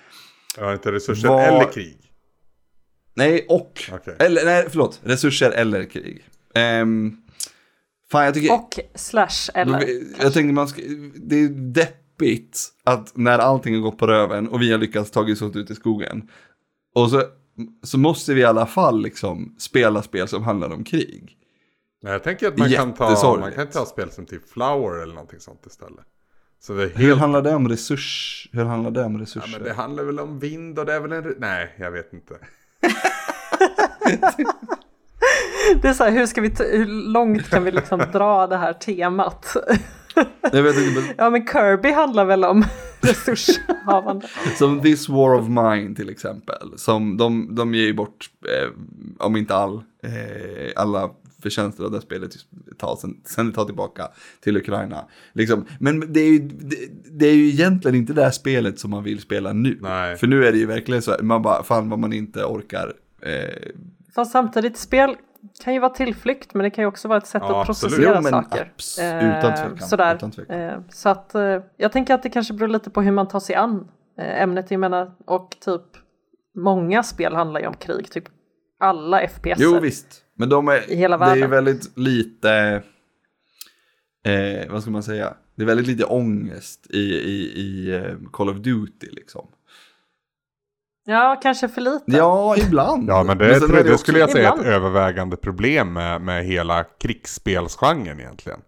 Har 0.57 0.73
inte 0.73 0.91
resurser 0.91 1.27
Vad- 1.27 1.43
eller 1.43 1.71
krig. 1.71 1.97
Nej, 3.13 3.45
och. 3.49 3.83
Okej. 3.93 4.15
Eller, 4.19 4.45
nej, 4.45 4.65
förlåt. 4.69 5.01
Resurser 5.03 5.51
eller 5.51 5.83
krig. 5.83 6.25
Ehm, 6.53 7.17
fan, 8.11 8.25
jag 8.25 8.33
tycker... 8.33 8.53
Och 8.53 8.79
slash 8.95 9.51
eller. 9.53 9.85
Jag 10.23 10.33
tänkte 10.33 10.53
man 10.53 10.67
ska, 10.67 10.81
det 11.15 11.35
är 11.35 11.49
deppigt 11.49 12.67
att 12.83 13.17
när 13.17 13.39
allting 13.39 13.75
har 13.75 13.81
gått 13.81 13.97
på 13.97 14.07
röven 14.07 14.47
och 14.47 14.61
vi 14.61 14.71
har 14.71 14.79
lyckats 14.79 15.11
ta 15.11 15.21
oss 15.21 15.41
ut 15.41 15.71
i 15.71 15.75
skogen. 15.75 16.29
Och 16.95 17.09
så, 17.09 17.23
så 17.83 17.97
måste 17.97 18.33
vi 18.33 18.41
i 18.41 18.45
alla 18.45 18.65
fall 18.65 19.01
liksom 19.01 19.55
spela 19.59 20.01
spel 20.01 20.27
som 20.27 20.43
handlar 20.43 20.69
om 20.69 20.83
krig. 20.83 21.37
Nej, 22.01 22.13
jag 22.13 22.23
tänker 22.23 22.47
att 22.47 22.57
man 22.57 22.69
kan, 22.69 22.93
ta, 22.93 23.37
man 23.39 23.51
kan 23.51 23.67
ta 23.67 23.85
spel 23.85 24.11
som 24.11 24.25
typ 24.25 24.49
Flower 24.49 25.03
eller 25.03 25.13
någonting 25.13 25.39
sånt 25.39 25.65
istället. 25.65 26.05
Så 26.59 26.73
det 26.73 26.83
är 26.83 26.89
Hur 26.89 27.07
helt... 27.07 27.19
handlar 27.19 27.41
det 27.41 27.55
om 27.55 27.69
resurs? 27.69 28.49
Hur 28.51 28.65
handlar 28.65 28.91
det 28.91 29.03
om 29.03 29.15
Ja, 29.15 29.21
resurser? 29.21 29.49
men 29.51 29.63
det 29.63 29.73
handlar 29.73 30.03
väl 30.03 30.19
om 30.19 30.39
vind 30.39 30.79
och 30.79 30.85
det 30.85 30.93
är 30.93 30.99
väl 30.99 31.11
en... 31.11 31.35
Nej, 31.37 31.75
jag 31.79 31.91
vet 31.91 32.13
inte. 32.13 32.37
Det 35.81 35.87
är 35.87 35.93
så 35.93 36.03
här, 36.03 36.11
hur, 36.11 36.25
ska 36.25 36.41
vi 36.41 36.51
hur 36.59 36.85
långt 36.85 37.49
kan 37.49 37.63
vi 37.63 37.71
liksom 37.71 38.01
dra 38.13 38.47
det 38.47 38.57
här 38.57 38.73
temat? 38.73 39.55
Jag 40.51 40.63
vet 40.63 40.77
inte, 40.77 41.01
men 41.01 41.03
Ja 41.17 41.29
men 41.29 41.47
Kirby 41.47 41.91
handlar 41.91 42.25
väl 42.25 42.43
om 42.43 42.65
resurshavande. 43.01 44.27
som 44.57 44.81
This 44.81 45.09
War 45.09 45.33
of 45.33 45.47
Mine 45.47 45.95
till 45.95 46.09
exempel. 46.09 46.73
Som 46.75 47.17
de, 47.17 47.55
de 47.55 47.73
ger 47.73 47.85
ju 47.85 47.93
bort, 47.93 48.29
eh, 48.45 48.71
om 49.17 49.37
inte 49.37 49.55
all, 49.55 49.75
eh, 50.03 50.71
alla 50.75 51.09
förtjänster 51.41 51.83
av 51.83 51.91
det 51.91 52.01
spelet 52.01 52.31
ta, 52.77 52.97
sen, 53.01 53.21
sen 53.25 53.53
ta 53.53 53.65
tillbaka 53.65 54.07
till 54.43 54.57
Ukraina. 54.57 55.05
Liksom. 55.33 55.65
Men 55.79 56.13
det 56.13 56.19
är, 56.19 56.29
ju, 56.29 56.39
det, 56.39 56.75
det 57.11 57.27
är 57.27 57.35
ju 57.35 57.47
egentligen 57.47 57.95
inte 57.95 58.13
det 58.13 58.23
här 58.23 58.31
spelet 58.31 58.79
som 58.79 58.91
man 58.91 59.03
vill 59.03 59.19
spela 59.19 59.53
nu. 59.53 59.77
Nej. 59.81 60.17
För 60.17 60.27
nu 60.27 60.45
är 60.45 60.51
det 60.51 60.57
ju 60.57 60.65
verkligen 60.65 61.01
så 61.01 61.11
här, 61.11 61.21
man 61.21 61.41
bara, 61.41 61.63
fan 61.63 61.89
vad 61.89 61.99
man 61.99 62.13
inte 62.13 62.43
orkar. 62.43 62.93
Eh, 63.21 63.71
Fast 64.17 64.31
samtidigt, 64.31 64.77
spel 64.77 65.15
kan 65.63 65.73
ju 65.73 65.79
vara 65.79 65.93
tillflykt 65.93 66.53
men 66.53 66.63
det 66.63 66.69
kan 66.69 66.81
ju 66.83 66.87
också 66.87 67.07
vara 67.07 67.17
ett 67.17 67.27
sätt 67.27 67.41
Ja, 67.45 67.61
att 67.61 67.69
absolut. 67.69 67.93
processera 67.95 68.15
Jo, 68.15 68.21
men 68.21 68.31
saker. 68.43 68.71
abs- 68.77 69.37
utan 69.39 69.55
tvekan, 69.55 69.87
Sådär. 69.87 70.15
utan 70.15 70.31
tvekan. 70.31 70.59
Eh, 70.61 70.79
så 70.89 71.09
att 71.09 71.35
eh, 71.35 71.61
jag 71.77 71.91
tänker 71.91 72.13
att 72.13 72.23
det 72.23 72.29
kanske 72.29 72.53
beror 72.53 72.67
lite 72.67 72.89
på 72.89 73.01
hur 73.01 73.11
man 73.11 73.27
tar 73.27 73.39
sig 73.39 73.55
an 73.55 73.87
eh, 74.19 74.41
ämnet. 74.41 74.71
Jag 74.71 74.79
menar, 74.79 75.11
och 75.25 75.57
typ 75.65 75.81
många 76.55 77.03
spel 77.03 77.35
handlar 77.35 77.59
ju 77.61 77.67
om 77.67 77.73
krig, 77.73 78.11
typ 78.11 78.23
alla 78.79 79.27
FPS. 79.27 79.57
Jo 79.59 79.79
visst, 79.79 80.07
men 80.35 80.49
de 80.49 80.67
är, 80.67 80.91
I 80.91 80.95
hela 80.95 81.17
det 81.17 81.25
är 81.25 81.29
världen. 81.29 81.49
väldigt 81.49 81.97
lite, 81.97 82.83
eh, 84.25 84.71
vad 84.71 84.81
ska 84.81 84.91
man 84.91 85.03
säga, 85.03 85.33
det 85.55 85.61
är 85.63 85.67
väldigt 85.67 85.87
lite 85.87 86.05
ångest 86.05 86.87
i, 86.89 86.99
i, 87.13 87.61
i 87.61 87.95
eh, 87.95 88.29
Call 88.31 88.49
of 88.49 88.57
Duty 88.57 89.07
liksom. 89.11 89.47
Ja, 91.09 91.39
kanske 91.43 91.67
för 91.67 91.81
lite. 91.81 92.03
Ja, 92.05 92.57
ibland. 92.57 93.09
Ja, 93.09 93.23
men 93.23 93.37
det, 93.37 93.59
sen 93.59 93.69
det, 93.71 93.75
det 93.83 93.89
också- 93.93 93.97
skulle 93.97 94.19
jag 94.19 94.29
säga 94.29 94.49
är 94.49 94.53
ett 94.53 94.59
Ibland. 94.59 94.75
övervägande 94.75 95.37
problem 95.37 95.93
med, 95.93 96.21
med 96.21 96.45
hela 96.45 96.83
krigsspelsgenren 96.83 98.19
egentligen. 98.19 98.59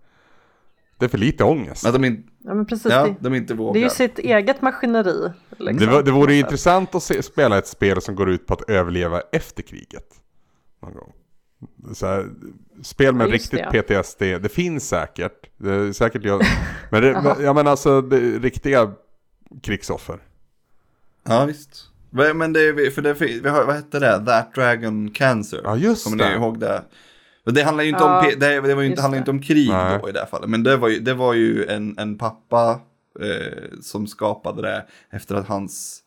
Det 0.97 1.05
är 1.05 1.09
för 1.09 1.17
lite 1.17 1.43
ångest. 1.43 1.85
Att 1.85 1.93
de, 1.93 2.05
in, 2.05 2.29
Ja, 2.39 2.53
men 2.53 2.65
precis. 2.65 2.91
ja, 2.91 3.05
det, 3.05 3.15
de 3.19 3.35
inte 3.35 3.53
vågar. 3.53 3.73
det 3.73 3.79
är 3.79 3.83
ju 3.83 3.89
sitt 3.89 4.19
eget 4.19 4.61
maskineri. 4.61 5.31
Liksom. 5.57 5.77
Det, 5.87 5.93
var, 5.93 6.03
det 6.03 6.11
vore 6.11 6.33
ju 6.33 6.39
intressant 6.39 6.95
att 6.95 7.03
se, 7.03 7.23
spela 7.23 7.57
ett 7.57 7.67
spel 7.67 8.01
som 8.01 8.15
går 8.15 8.29
ut 8.29 8.47
på 8.47 8.53
att 8.53 8.69
överleva 8.69 9.21
efter 9.31 9.63
kriget. 9.63 10.05
Någon 10.81 10.93
gång. 10.93 11.13
Så 11.93 12.05
här, 12.07 12.29
spel 12.83 13.15
med 13.15 13.27
Ja, 13.27 13.33
riktigt 13.33 13.71
det, 13.71 13.81
PTSD, 14.03 14.19
det 14.19 14.49
finns 14.51 14.89
säkert. 14.89 15.49
Det 15.57 15.73
är 15.73 15.91
säkert 15.91 16.23
jag, 16.23 16.41
men, 16.91 17.01
det, 17.01 17.13
men, 17.23 17.43
ja, 17.45 17.53
men 17.53 17.67
alltså 17.67 18.01
det, 18.01 18.17
riktiga 18.19 18.91
krigsoffer. 19.61 20.19
Ja, 21.23 21.45
visst. 21.45 21.88
Va- 22.09 22.33
Men 22.33 22.53
det 22.53 22.61
är, 22.61 22.89
för 22.91 23.01
det, 23.01 23.13
vi 23.13 23.49
har, 23.49 23.65
vad 23.65 23.75
hette 23.75 23.99
det? 23.99 24.25
That 24.25 24.53
Dragon 24.55 25.11
Cancer. 25.11 25.61
Ja, 25.63 25.75
just 25.77 26.03
Kommer 26.03 26.17
det. 26.17 26.29
ni 26.29 26.35
ihåg 26.35 26.59
det? 26.59 26.81
Det 27.45 27.63
handlar 27.63 27.83
ju 27.83 27.89
inte, 27.89 28.03
Ja, 28.03 28.19
om, 28.19 28.39
det, 28.39 28.59
det 28.61 28.75
var 28.75 28.81
ju 28.81 28.89
inte, 28.89 29.01
handlar 29.01 29.15
det. 29.17 29.19
inte 29.19 29.31
om 29.31 29.41
krig 29.41 29.69
Nej. 29.69 29.99
då 30.01 30.09
i 30.09 30.11
det 30.11 30.19
här 30.19 30.25
fallet. 30.27 30.49
Men 30.49 30.63
det 30.63 30.77
var 30.77 30.87
ju, 30.87 30.99
det 30.99 31.13
var 31.13 31.33
ju 31.33 31.65
en, 31.65 31.97
en 31.99 32.17
pappa 32.17 32.79
eh, 33.21 33.69
som 33.81 34.07
skapade 34.07 34.61
det 34.61 34.85
efter 35.11 35.35
att 35.35 35.47
hans 35.47 36.03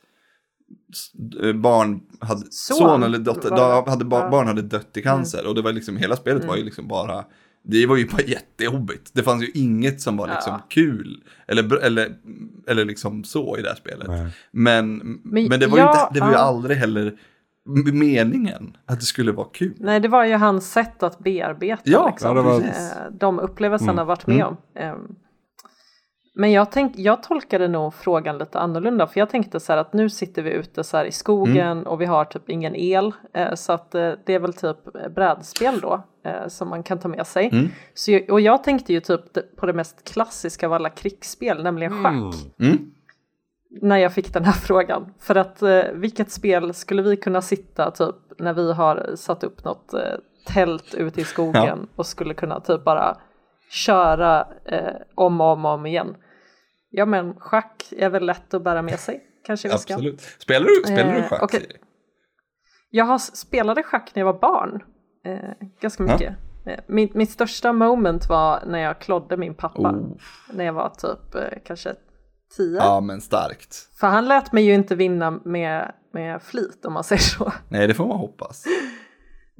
barn 1.54 2.00
hade, 2.20 2.40
son, 2.50 2.76
Son 2.76 3.02
eller 3.02 3.18
dotter, 3.18 3.50
var 3.50 3.86
hade, 3.86 4.06
Ja. 4.10 4.18
Mm. 4.18 4.30
barn 4.30 4.46
hade 4.46 4.62
dött 4.62 4.96
i 4.96 5.02
cancer. 5.02 5.46
Och 5.46 5.54
det 5.54 5.62
var 5.62 5.72
liksom, 5.72 5.96
hela 5.96 6.16
spelet 6.16 6.44
var 6.44 6.56
ju 6.56 6.64
liksom 6.64 6.88
bara, 6.88 7.24
det 7.64 7.86
var 7.86 7.96
ju 7.96 8.08
bara 8.08 8.22
jättejobbigt. 8.26 9.10
Det 9.14 9.22
fanns 9.22 9.42
ju 9.42 9.50
inget 9.54 10.00
som 10.00 10.16
var 10.16 10.26
liksom 10.28 10.52
Ja. 10.52 10.66
kul. 10.68 11.22
Eller, 11.48 11.76
eller, 11.76 12.14
eller 12.68 12.84
liksom 12.84 13.24
så 13.24 13.58
i 13.58 13.62
det 13.62 13.68
här 13.68 13.76
spelet. 13.76 14.08
Men, 14.50 15.20
men, 15.24 15.48
Men 15.48 15.60
det 15.60 15.66
var 15.66 15.76
ju, 15.78 15.82
ja, 15.84 16.02
inte, 16.08 16.14
det 16.14 16.20
var 16.20 16.28
ju 16.28 16.34
ja. 16.34 16.38
aldrig 16.40 16.76
heller 16.76 17.18
meningen 17.92 18.76
att 18.86 19.00
det 19.00 19.06
skulle 19.06 19.32
vara 19.32 19.46
kul. 19.52 19.74
Nej, 19.78 20.00
det 20.00 20.08
var 20.08 20.24
ju 20.24 20.34
hans 20.34 20.72
sätt 20.72 21.02
att 21.02 21.18
bearbeta 21.18 21.82
Ja, 21.84 22.08
liksom, 22.10 22.36
var- 22.36 22.60
eh, 22.60 22.66
de 23.12 23.38
upplevelser 23.38 23.86
han 23.86 23.94
Mm. 23.94 23.98
har 23.98 24.06
varit 24.06 24.26
med 24.26 24.46
Mm. 24.76 24.94
om. 24.94 25.16
Men 26.34 26.52
jag, 26.52 26.72
tänk, 26.72 26.98
jag 26.98 27.22
tolkade 27.22 27.68
nog 27.68 27.94
frågan 27.94 28.38
lite 28.38 28.58
annorlunda 28.58 29.06
för 29.06 29.20
jag 29.20 29.30
tänkte 29.30 29.60
så 29.60 29.72
här 29.72 29.80
att 29.80 29.92
nu 29.92 30.10
sitter 30.10 30.42
vi 30.42 30.50
ute 30.50 30.84
så 30.84 30.96
här 30.96 31.04
i 31.04 31.12
skogen 31.12 31.78
Mm. 31.78 31.86
och 31.86 32.00
vi 32.00 32.04
har 32.06 32.24
typ 32.24 32.48
ingen 32.50 32.76
el 32.76 33.12
eh, 33.34 33.54
så 33.54 33.72
att 33.72 33.94
eh, 33.94 34.12
det 34.24 34.34
är 34.34 34.38
väl 34.38 34.52
typ 34.52 34.76
brädspel 35.14 35.80
då 35.80 36.02
eh, 36.24 36.48
som 36.48 36.68
man 36.68 36.82
kan 36.82 36.98
ta 36.98 37.08
med 37.08 37.26
sig. 37.26 37.48
Mm. 37.52 37.68
Så, 37.94 38.20
och 38.28 38.40
jag 38.40 38.64
tänkte 38.64 38.92
ju 38.92 39.00
typ 39.00 39.56
på 39.56 39.66
det 39.66 39.72
mest 39.72 40.12
klassiska 40.12 40.66
av 40.66 40.72
alla 40.72 40.90
krigsspel, 40.90 41.62
nämligen 41.62 42.02
schack. 42.02 42.34
Mm. 42.60 42.90
när 43.82 43.96
jag 43.96 44.12
fick 44.14 44.32
den 44.34 44.44
här 44.44 44.52
frågan. 44.66 45.14
För 45.18 45.34
att 45.34 45.62
eh, 45.62 45.82
vilket 45.94 46.30
spel 46.30 46.74
skulle 46.74 47.02
vi 47.02 47.16
kunna 47.16 47.40
sitta 47.42 47.90
typ 47.90 48.14
när 48.38 48.52
vi 48.52 48.72
har 48.72 49.12
satt 49.16 49.44
upp 49.44 49.64
något 49.64 49.94
eh, 49.94 50.00
tält 50.46 50.94
ute 50.94 51.20
i 51.20 51.24
skogen 51.24 51.88
och 51.96 52.06
skulle 52.06 52.34
kunna 52.34 52.60
typ 52.60 52.84
bara 52.84 53.16
köra 53.72 54.46
eh, 54.64 54.94
om 55.14 55.40
och 55.40 55.46
om 55.52 55.64
och 55.64 55.70
om 55.72 55.86
igen. 55.86 56.16
Ja 56.90 57.06
men 57.06 57.34
schack 57.40 57.92
är 57.96 58.10
väl 58.10 58.26
lätt 58.26 58.54
att 58.54 58.64
bära 58.64 58.82
med 58.82 58.98
sig 59.00 59.20
kanske 59.46 59.68
i 59.68 59.70
väskan. 59.70 59.94
Absolut. 59.94 60.20
Spelar 60.20 60.66
du, 60.66 60.92
spelar 60.92 61.12
du 61.12 61.18
Eh, 61.18 61.28
schack? 61.28 61.42
okej. 61.42 61.60
Siri? 61.60 61.76
Jag 62.90 63.04
har 63.04 63.18
spelade 63.18 63.82
schack 63.82 64.10
när 64.14 64.20
jag 64.20 64.32
var 64.32 64.40
barn. 64.40 64.82
Eh, 65.24 65.66
ganska 65.80 66.04
Ja. 66.04 66.12
mycket. 66.12 66.34
Eh, 66.66 66.78
min, 66.86 67.10
mitt 67.14 67.30
största 67.30 67.72
moment 67.72 68.28
var 68.28 68.62
när 68.66 68.78
jag 68.78 68.98
klodde 68.98 69.36
min 69.36 69.54
pappa. 69.54 69.90
Oh. 69.90 70.16
När 70.52 70.64
jag 70.64 70.72
var 70.72 70.88
typ 70.88 71.34
eh, 71.34 71.58
kanske 71.64 71.94
tio. 72.56 72.76
Ja, 72.76 73.00
men 73.00 73.20
starkt. 73.20 73.74
För 74.00 74.06
han 74.06 74.28
lät 74.28 74.52
mig 74.52 74.64
ju 74.64 74.74
inte 74.74 74.94
vinna 74.94 75.30
med, 75.30 75.92
med 76.12 76.42
flit 76.42 76.84
om 76.84 76.92
man 76.92 77.04
säger 77.04 77.22
så. 77.22 77.52
Nej, 77.68 77.86
det 77.86 77.94
får 77.94 78.06
man 78.06 78.18
hoppas. 78.18 78.64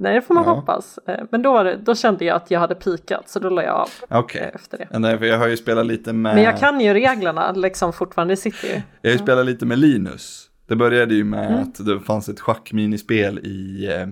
Nej, 0.03 0.15
det 0.15 0.21
får 0.21 0.33
man 0.33 0.43
Ja. 0.43 0.53
hoppas. 0.53 0.99
Eh, 1.07 1.23
Men 1.31 1.41
då, 1.41 1.53
var 1.53 1.63
det, 1.63 1.77
då 1.77 1.95
kände 1.95 2.25
jag 2.25 2.35
att 2.35 2.51
jag 2.51 2.59
hade 2.59 2.75
pikat 2.75 3.29
så 3.29 3.39
då 3.39 3.49
la 3.49 3.63
jag 3.63 3.75
av 3.75 3.89
eh, 4.35 4.47
efter 4.55 4.77
det. 4.77 4.99
Nej, 4.99 5.17
för 5.17 5.25
jag 5.25 5.37
har 5.37 5.47
ju 5.47 5.57
spelat 5.57 5.85
lite 5.85 6.13
med... 6.13 6.35
Men 6.35 6.43
jag 6.43 6.59
kan 6.59 6.81
ju 6.81 6.93
reglerna 6.93 7.51
liksom 7.51 7.93
fortfarande, 7.93 8.35
sitter 8.35 8.67
ju. 8.67 8.81
Jag 9.01 9.09
har 9.09 9.13
ju 9.17 9.23
spelat 9.23 9.45
lite 9.45 9.65
med 9.65 9.79
Linus. 9.79 10.49
Det 10.67 10.75
började 10.75 11.15
ju 11.15 11.23
med 11.23 11.47
Mm. 11.47 11.61
att 11.63 11.85
det 11.85 11.99
fanns 11.99 12.29
ett 12.29 12.39
schackminispel 12.39 13.39
i 13.39 13.85
eh, 13.91 14.07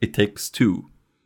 It 0.00 0.14
takes 0.14 0.50
two. 0.50 0.62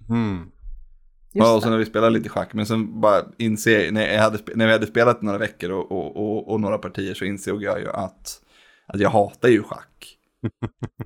Mm. 0.09 0.39
Just 0.39 1.47
Ja, 1.47 1.55
och 1.57 1.63
sen 1.63 1.73
har 1.73 1.79
vi 1.79 1.85
spelat 1.87 2.13
lite 2.13 2.29
schack, 2.29 2.55
men 2.55 2.67
sen 2.67 3.01
bara 3.01 3.23
inser, 3.39 3.93
när, 3.93 4.13
jag 4.15 4.23
hade, 4.23 4.39
när 4.55 4.67
vi 4.67 4.73
hade 4.73 4.87
spelat 4.87 5.23
några 5.23 5.39
veckor 5.39 5.71
och, 5.71 5.93
och, 5.93 6.17
och, 6.17 6.49
och 6.53 6.61
några 6.61 6.79
partier 6.79 7.15
så 7.15 7.25
insåg 7.25 7.63
jag 7.63 7.81
ju 7.81 7.89
att, 7.91 8.41
att 8.87 9.01
jag 9.01 9.11
hatar 9.11 9.49
ju 9.49 9.63
schack. 9.63 10.17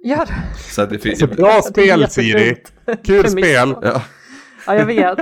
Gör 0.02 0.26
det. 0.26 0.34
Så 0.56 0.86
det 0.86 0.98
finns... 0.98 1.18
Så 1.18 1.26
bra 1.26 1.62
spel. 1.62 2.10
Siri! 2.10 2.56
Kul 3.04 3.28
spel! 3.30 3.74
Ja, 3.82 4.02
Ja, 4.66 4.74
jag 4.74 4.86
vet. 4.86 5.18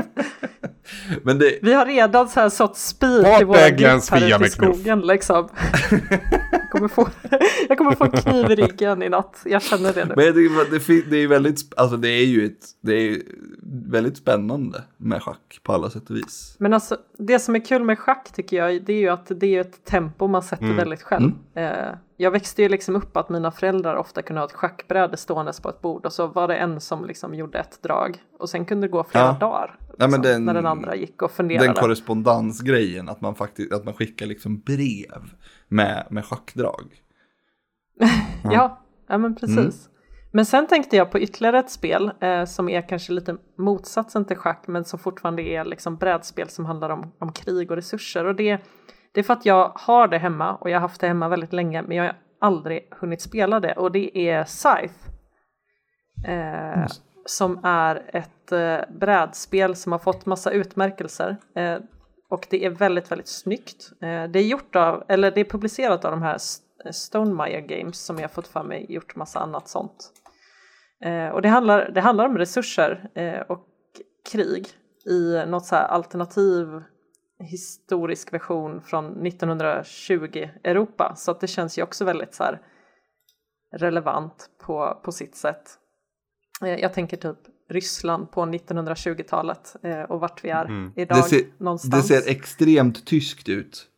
men 1.23 1.39
det, 1.39 1.59
Vi 1.63 1.73
har 1.75 1.87
redan 1.87 2.29
så 2.29 2.41
här 2.41 2.49
sått 2.49 2.77
spik 2.77 3.27
i 3.41 3.45
våra 3.45 3.71
grupp 3.71 4.11
här 4.11 4.37
ute 4.37 4.47
i 4.47 4.51
skogen 4.51 5.01
liksom. 5.01 5.49
jag, 6.51 6.71
kommer 6.71 6.89
få, 6.89 7.09
jag 7.69 7.79
kommer 7.79 7.95
få 7.95 8.05
en 8.05 8.11
kniv 8.11 8.51
i 8.51 8.55
ryggen 8.55 9.03
i 9.03 9.09
natt. 9.09 9.43
Jag 9.45 9.63
känner 9.63 9.93
det 9.93 10.05
nu. 10.05 10.15
men 10.17 10.67
det, 10.71 10.81
fin- 10.81 11.05
det 11.11 11.17
är 11.17 11.29
väldigt, 11.29 11.59
alltså 11.77 11.97
det 11.97 12.09
är 12.09 12.25
ju 12.27 12.47
ett, 12.47 12.67
det 12.81 12.93
är 12.95 13.19
väldigt 13.91 14.17
spännande 14.17 14.83
med 14.97 15.23
schack 15.23 15.61
på 15.63 15.73
alla 15.73 15.91
sätt 15.91 16.11
och 16.11 16.17
vis. 16.17 16.57
Men 16.59 16.73
alltså, 16.75 16.97
det 17.19 17.39
som 17.39 17.55
är 17.55 17.65
kul 17.65 17.83
med 17.85 17.99
schack 17.99 18.33
tycker 18.33 18.57
jag, 18.57 18.85
det 18.85 18.93
är 18.93 19.01
ju 19.01 19.09
att 19.09 19.27
det 19.41 19.57
är 19.57 19.61
ett 19.61 19.85
tempo 19.85 20.27
man 20.29 20.43
sätter 20.43 20.65
Mm. 20.65 20.77
väldigt 20.77 21.03
själv. 21.03 21.31
Eh, 21.57 21.95
jag 22.23 22.31
växte 22.31 22.62
ju 22.62 22.68
liksom 22.68 22.97
upp 22.97 23.16
att 23.16 23.29
mina 23.29 23.51
föräldrar 23.51 23.97
ofta 23.97 24.23
kunde 24.23 24.41
ha 24.41 24.47
ett 24.47 24.53
schackbräde 24.53 25.16
ståendes 25.16 25.61
på 25.61 25.68
ett 25.68 25.81
bord 25.81 26.07
och 26.07 26.12
så 26.12 26.27
var 26.27 26.49
det 26.49 26.57
en 26.57 26.81
som 26.81 27.05
liksom 27.05 27.35
gjorde 27.35 27.59
ett 27.59 27.83
drag 27.83 28.18
och 28.39 28.49
sen 28.51 28.64
kunde 28.64 28.87
det 28.87 28.91
gå 28.91 29.05
flera 29.05 29.25
Ja. 29.25 29.37
dagar. 29.41 29.79
Liksom, 29.99 30.12
Ja, 30.12 30.18
den- 30.18 30.45
när 30.45 30.55
den 30.55 30.66
andra 30.66 30.95
gick 30.97 31.23
och 31.23 31.31
funderade. 31.31 31.66
Den 31.66 31.75
korrespondansgrejen, 31.75 33.09
att 33.09 33.20
man 33.20 33.35
faktiskt, 33.35 33.73
att 33.73 33.85
man 33.85 33.95
skickar 33.95 34.27
liksom 34.27 34.61
brev 34.61 35.23
med, 35.68 36.07
med 36.11 36.25
schackdrag. 36.25 37.03
Ja, 38.45 38.83
ja 39.09 39.18
men 39.18 39.35
precis. 39.37 39.59
Mm. 39.59 39.73
Men 40.35 40.47
sen 40.47 40.66
tänkte 40.66 40.97
jag 40.97 41.11
på 41.11 41.18
ytterligare 41.20 41.59
ett 41.59 41.70
spel 41.70 42.11
eh, 42.20 42.45
som 42.45 42.68
är 42.68 42.89
kanske 42.89 43.12
lite 43.12 43.37
motsatsen 43.59 44.25
till 44.25 44.37
schack 44.37 44.64
men 44.66 44.85
som 44.85 44.99
fortfarande 44.99 45.43
är 45.43 45.64
liksom 45.64 45.97
brädspel 45.97 46.49
som 46.49 46.64
handlar 46.64 46.91
om, 46.91 47.12
om 47.18 47.33
krig 47.33 47.70
och 47.70 47.77
resurser. 47.77 48.25
Och 48.25 48.35
det, 48.35 48.59
det 49.15 49.21
är 49.21 49.25
för 49.25 49.33
att 49.33 49.47
jag 49.47 49.73
har 49.75 50.09
det 50.09 50.19
hemma 50.19 50.55
och 50.55 50.71
jag 50.71 50.77
har 50.77 50.81
haft 50.81 51.01
det 51.01 51.07
hemma 51.07 51.29
väldigt 51.29 51.53
länge 51.53 51.83
men 51.83 51.97
jag 51.97 52.05
har 52.05 52.15
aldrig 52.41 52.89
hunnit 52.91 53.21
spela 53.21 53.61
det 53.61 53.73
och 53.73 53.93
det 53.93 54.19
är 54.19 54.45
Scythe. 54.45 54.95
Eh, 56.29 56.87
som 57.27 57.61
är 57.65 58.11
ett 58.17 58.53
eh, 58.53 58.79
brädspel 58.99 59.77
som 59.77 59.93
har 59.93 59.99
fått 59.99 60.27
massa 60.27 60.51
utmärkelser. 60.51 61.37
Eh, 61.55 61.79
och 62.31 62.47
det 62.51 62.65
är 62.65 62.71
väldigt, 62.71 63.11
väldigt 63.11 63.29
snyggt. 63.29 63.93
Eh, 64.03 64.25
det 64.25 64.39
är 64.39 64.47
gjort 64.47 64.77
av, 64.77 65.05
eller 65.09 65.31
det 65.31 65.41
är 65.41 65.45
publicerat 65.45 66.05
av 66.05 66.11
de 66.11 66.23
här 66.23 66.35
S- 66.35 66.61
Stonemaier 66.93 67.61
Games 67.61 67.99
som 68.05 68.19
jag 68.19 68.31
fått 68.31 68.49
för 68.49 68.63
mig 68.63 68.87
gjort 68.89 69.17
massa 69.17 69.41
annat 69.41 69.69
sånt. 69.69 70.13
Eh, 71.05 71.29
och 71.29 71.43
det 71.43 71.49
handlar, 71.49 71.91
det 71.91 72.01
handlar 72.01 72.27
om 72.27 72.39
resurser 72.39 73.11
eh, 73.15 73.41
och 73.41 73.67
krig 74.33 74.67
i 75.07 75.47
något 75.47 75.65
så 75.67 75.77
här 75.77 75.85
alternativ 75.85 76.83
historisk 77.43 78.32
version 78.32 78.80
från 78.80 79.26
1920 79.26 80.49
Europa. 80.64 81.14
Så 81.16 81.30
att 81.30 81.40
det 81.40 81.47
känns 81.47 81.78
ju 81.78 81.82
också 81.82 82.05
väldigt 82.05 82.34
så 82.34 82.45
här 82.45 82.61
relevant 83.76 84.51
på, 84.66 85.01
på 85.05 85.12
sitt 85.12 85.36
sätt. 85.36 85.70
Eh, 86.62 86.74
Jag 86.74 86.93
tänker 86.93 87.16
typ 87.16 87.38
Ryssland 87.70 88.30
på 88.30 88.40
1920-talet 88.40 89.76
eh, 89.82 90.01
och 90.03 90.20
vart 90.20 90.45
vi 90.45 90.49
är 90.49 90.93
idag 90.97 91.18
Det 91.18 91.22
ser, 91.22 91.36
det 91.36 91.64
någonstans. 91.64 92.09
ser 92.09 92.30
extremt 92.30 93.07
tyskt 93.07 93.49
ut. 93.49 93.88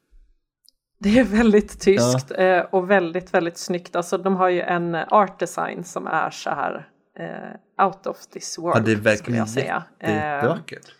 Det 0.98 1.18
är 1.18 1.24
väldigt 1.24 1.80
tyskt 1.80 2.30
eh, 2.38 2.58
och 2.60 2.90
väldigt, 2.90 3.34
väldigt 3.34 3.58
snyggt. 3.58 3.96
Alltså 3.96 4.18
de 4.18 4.36
har 4.36 4.48
ju 4.48 4.60
en 4.60 4.94
art 4.94 5.38
design 5.38 5.84
som 5.84 6.06
är 6.06 6.30
så 6.30 6.50
här 6.50 6.88
out 7.82 8.06
of 8.06 8.26
this 8.26 8.58
world 8.58 8.76
Ja, 8.76 8.80
det 8.80 8.92
är 8.92 8.96
verkligen 8.96 9.46
säga. 9.46 9.84
Eh, 10.00 10.14
jättevackert. 10.14 10.94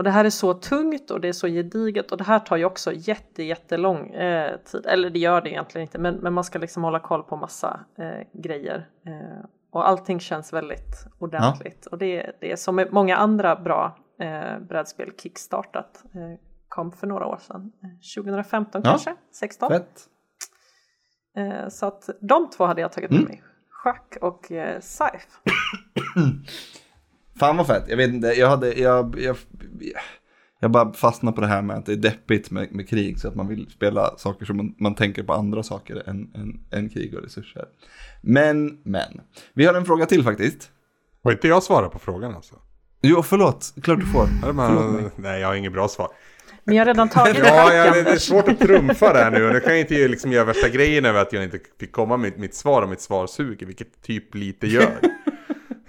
Och 0.00 0.04
det 0.04 0.10
här 0.10 0.24
är 0.24 0.30
så 0.30 0.54
tungt 0.54 1.10
och 1.10 1.20
det 1.20 1.28
är 1.28 1.32
så 1.32 1.46
gediget 1.48 2.12
och 2.12 2.18
det 2.18 2.24
här 2.24 2.38
tar 2.38 2.56
ju 2.56 2.64
också 2.64 2.92
jätte, 2.92 3.42
jättelång 3.42 4.10
eh, 4.10 4.56
tid. 4.56 4.86
Eller 4.86 5.10
det 5.10 5.18
gör 5.18 5.40
det 5.40 5.50
egentligen 5.50 5.82
inte, 5.86 5.98
men, 5.98 6.14
men 6.14 6.32
man 6.32 6.44
ska 6.44 6.58
liksom 6.58 6.84
hålla 6.84 7.00
koll 7.00 7.22
på 7.22 7.36
massa 7.36 7.80
eh, 7.98 8.40
grejer. 8.42 8.88
Eh, 9.06 9.44
och 9.70 9.88
allting 9.88 10.20
känns 10.20 10.52
väldigt 10.52 11.06
ordentligt. 11.18 11.86
Och 11.86 11.98
det, 11.98 12.32
det 12.40 12.52
är 12.52 12.56
som 12.56 12.76
med 12.76 12.92
många 12.92 13.16
andra 13.16 13.56
bra 13.56 13.98
eh, 14.20 14.58
brädspel 14.58 15.12
kickstartat. 15.22 16.04
Eh, 16.14 16.38
kom 16.68 16.92
för 16.92 17.06
några 17.06 17.26
år 17.26 17.38
sedan. 17.38 17.72
Eh, 17.82 18.22
2015 18.22 18.80
Ja. 18.84 18.90
kanske? 18.90 19.14
16? 19.32 19.68
Fett. 19.70 20.00
Eh, 21.36 21.68
så 21.68 21.86
att 21.86 22.10
de 22.20 22.50
två 22.50 22.64
hade 22.66 22.80
jag 22.80 22.92
tagit 22.92 23.10
med 23.10 23.18
Mm. 23.20 23.28
mig. 23.30 23.42
Schack 23.70 24.16
och 24.20 24.52
eh, 24.52 24.80
Scythe. 24.80 25.26
Fan 27.40 27.56
vad 27.56 27.66
fett. 27.66 27.84
Jag 27.88 27.96
vet 27.96 28.10
inte, 28.10 28.26
jag 28.28 28.48
hade, 28.48 28.74
jag, 28.74 29.16
jag, 29.20 29.36
jag 30.60 30.70
bara 30.70 30.92
fastnade 30.92 31.34
på 31.34 31.40
det 31.40 31.46
här 31.46 31.62
med 31.62 31.76
att 31.76 31.86
det 31.86 31.92
är 31.92 31.96
deppigt 31.96 32.50
med, 32.50 32.72
med 32.72 32.88
krig 32.88 33.20
så 33.20 33.28
att 33.28 33.34
man 33.34 33.48
vill 33.48 33.70
spela 33.70 34.18
saker 34.18 34.46
som 34.46 34.56
man, 34.56 34.74
man 34.78 34.94
tänker 34.94 35.22
på 35.22 35.32
andra 35.32 35.62
saker 35.62 36.08
än, 36.08 36.30
än, 36.34 36.60
än 36.70 36.88
krig 36.88 37.14
och 37.14 37.22
resurser. 37.22 37.64
Men, 38.20 38.78
men. 38.82 39.20
Vi 39.54 39.66
har 39.66 39.74
en 39.74 39.84
fråga 39.84 40.06
till 40.06 40.24
faktiskt. 40.24 40.70
Får 41.22 41.32
inte 41.32 41.48
jag 41.48 41.62
svara 41.62 41.88
på 41.88 41.98
frågan 41.98 42.34
alltså? 42.34 42.54
Jo, 43.02 43.22
förlåt. 43.22 43.74
Klart 43.82 44.00
du 44.00 44.06
får. 44.06 44.52
Man, 44.52 45.10
nej, 45.16 45.40
jag 45.40 45.48
har 45.48 45.54
inget 45.54 45.72
bra 45.72 45.88
svar. 45.88 46.08
Men 46.64 46.76
jag 46.76 46.80
har 46.80 46.86
redan 46.86 47.08
tagit 47.08 47.38
Ja, 47.38 47.74
ja, 47.74 47.92
det, 47.92 48.10
är 48.10 48.16
svårt 48.16 48.48
att 48.48 48.58
trumfa 48.58 49.12
det 49.12 49.18
här 49.18 49.30
nu. 49.30 49.46
Och 49.46 49.52
nu 49.52 49.60
kan 49.60 49.72
jag 49.72 49.80
inte 49.80 50.08
liksom 50.08 50.32
göra 50.32 50.44
värsta 50.44 50.68
grejen 50.68 51.04
över 51.04 51.20
att 51.20 51.32
jag 51.32 51.44
inte 51.44 51.58
fick 51.80 51.92
komma 51.92 52.16
med 52.16 52.38
mitt 52.38 52.54
svar 52.54 52.82
och 52.82 52.88
mitt 52.88 53.00
svar 53.00 53.26
suger, 53.26 53.66
vilket 53.66 54.02
typ 54.02 54.34
lite 54.34 54.66
gör. 54.66 54.98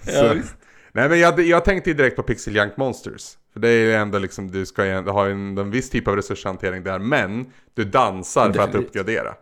Så, 0.00 0.34
visst. 0.34 0.56
Nej, 0.92 1.08
men 1.08 1.18
jag, 1.18 1.40
jag 1.40 1.64
tänkte 1.64 1.90
ju 1.90 1.96
direkt 1.96 2.16
på 2.16 2.22
Pixel 2.22 2.56
Junk 2.56 2.76
Monsters. 2.76 3.36
För 3.52 3.60
det 3.60 3.68
är 3.68 3.84
ju 3.84 3.94
ändå 3.94 4.18
liksom, 4.18 4.50
du 4.50 4.66
ska 4.66 5.00
ha 5.00 5.28
en, 5.28 5.58
en 5.58 5.70
viss 5.70 5.90
typ 5.90 6.08
av 6.08 6.16
resurshantering 6.16 6.82
där, 6.82 6.98
men 6.98 7.46
du 7.74 7.84
dansar 7.84 8.52
för 8.52 8.62
att 8.62 8.74
uppgradera. 8.74 9.34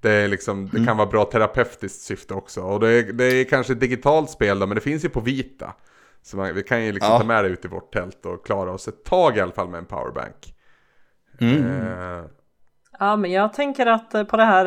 Det, 0.00 0.10
är 0.10 0.28
liksom, 0.28 0.68
det 0.72 0.84
kan 0.84 0.96
vara 0.96 1.08
bra 1.08 1.24
terapeutiskt 1.24 2.00
syfte 2.02 2.34
också. 2.34 2.60
Och 2.62 2.80
det 2.80 2.88
är, 2.88 3.12
det 3.12 3.24
är 3.24 3.44
kanske 3.44 3.72
ett 3.72 3.80
digitalt 3.80 4.30
spel 4.30 4.58
då, 4.58 4.66
men 4.66 4.74
det 4.74 4.80
finns 4.80 5.04
ju 5.04 5.08
på 5.08 5.20
Vita. 5.20 5.74
Så 6.22 6.36
man, 6.36 6.54
vi 6.54 6.62
kan 6.62 6.84
ju 6.84 6.92
liksom 6.92 7.12
Ja. 7.12 7.18
ta 7.18 7.24
med 7.26 7.44
det 7.44 7.48
ut 7.48 7.64
i 7.64 7.68
vårt 7.68 7.92
tält 7.92 8.26
och 8.26 8.46
klara 8.46 8.72
oss 8.72 8.88
ett 8.88 9.04
tag 9.04 9.36
i 9.36 9.40
alla 9.40 9.52
fall 9.52 9.68
med 9.68 9.78
en 9.78 9.84
powerbank. 9.84 10.54
Eh, 11.40 12.24
Ja, 12.98 13.16
men 13.16 13.30
jag 13.32 13.52
tänker 13.52 13.86
att 13.86 14.14
eh, 14.14 14.24
på 14.24 14.36
det 14.36 14.44
här, 14.44 14.66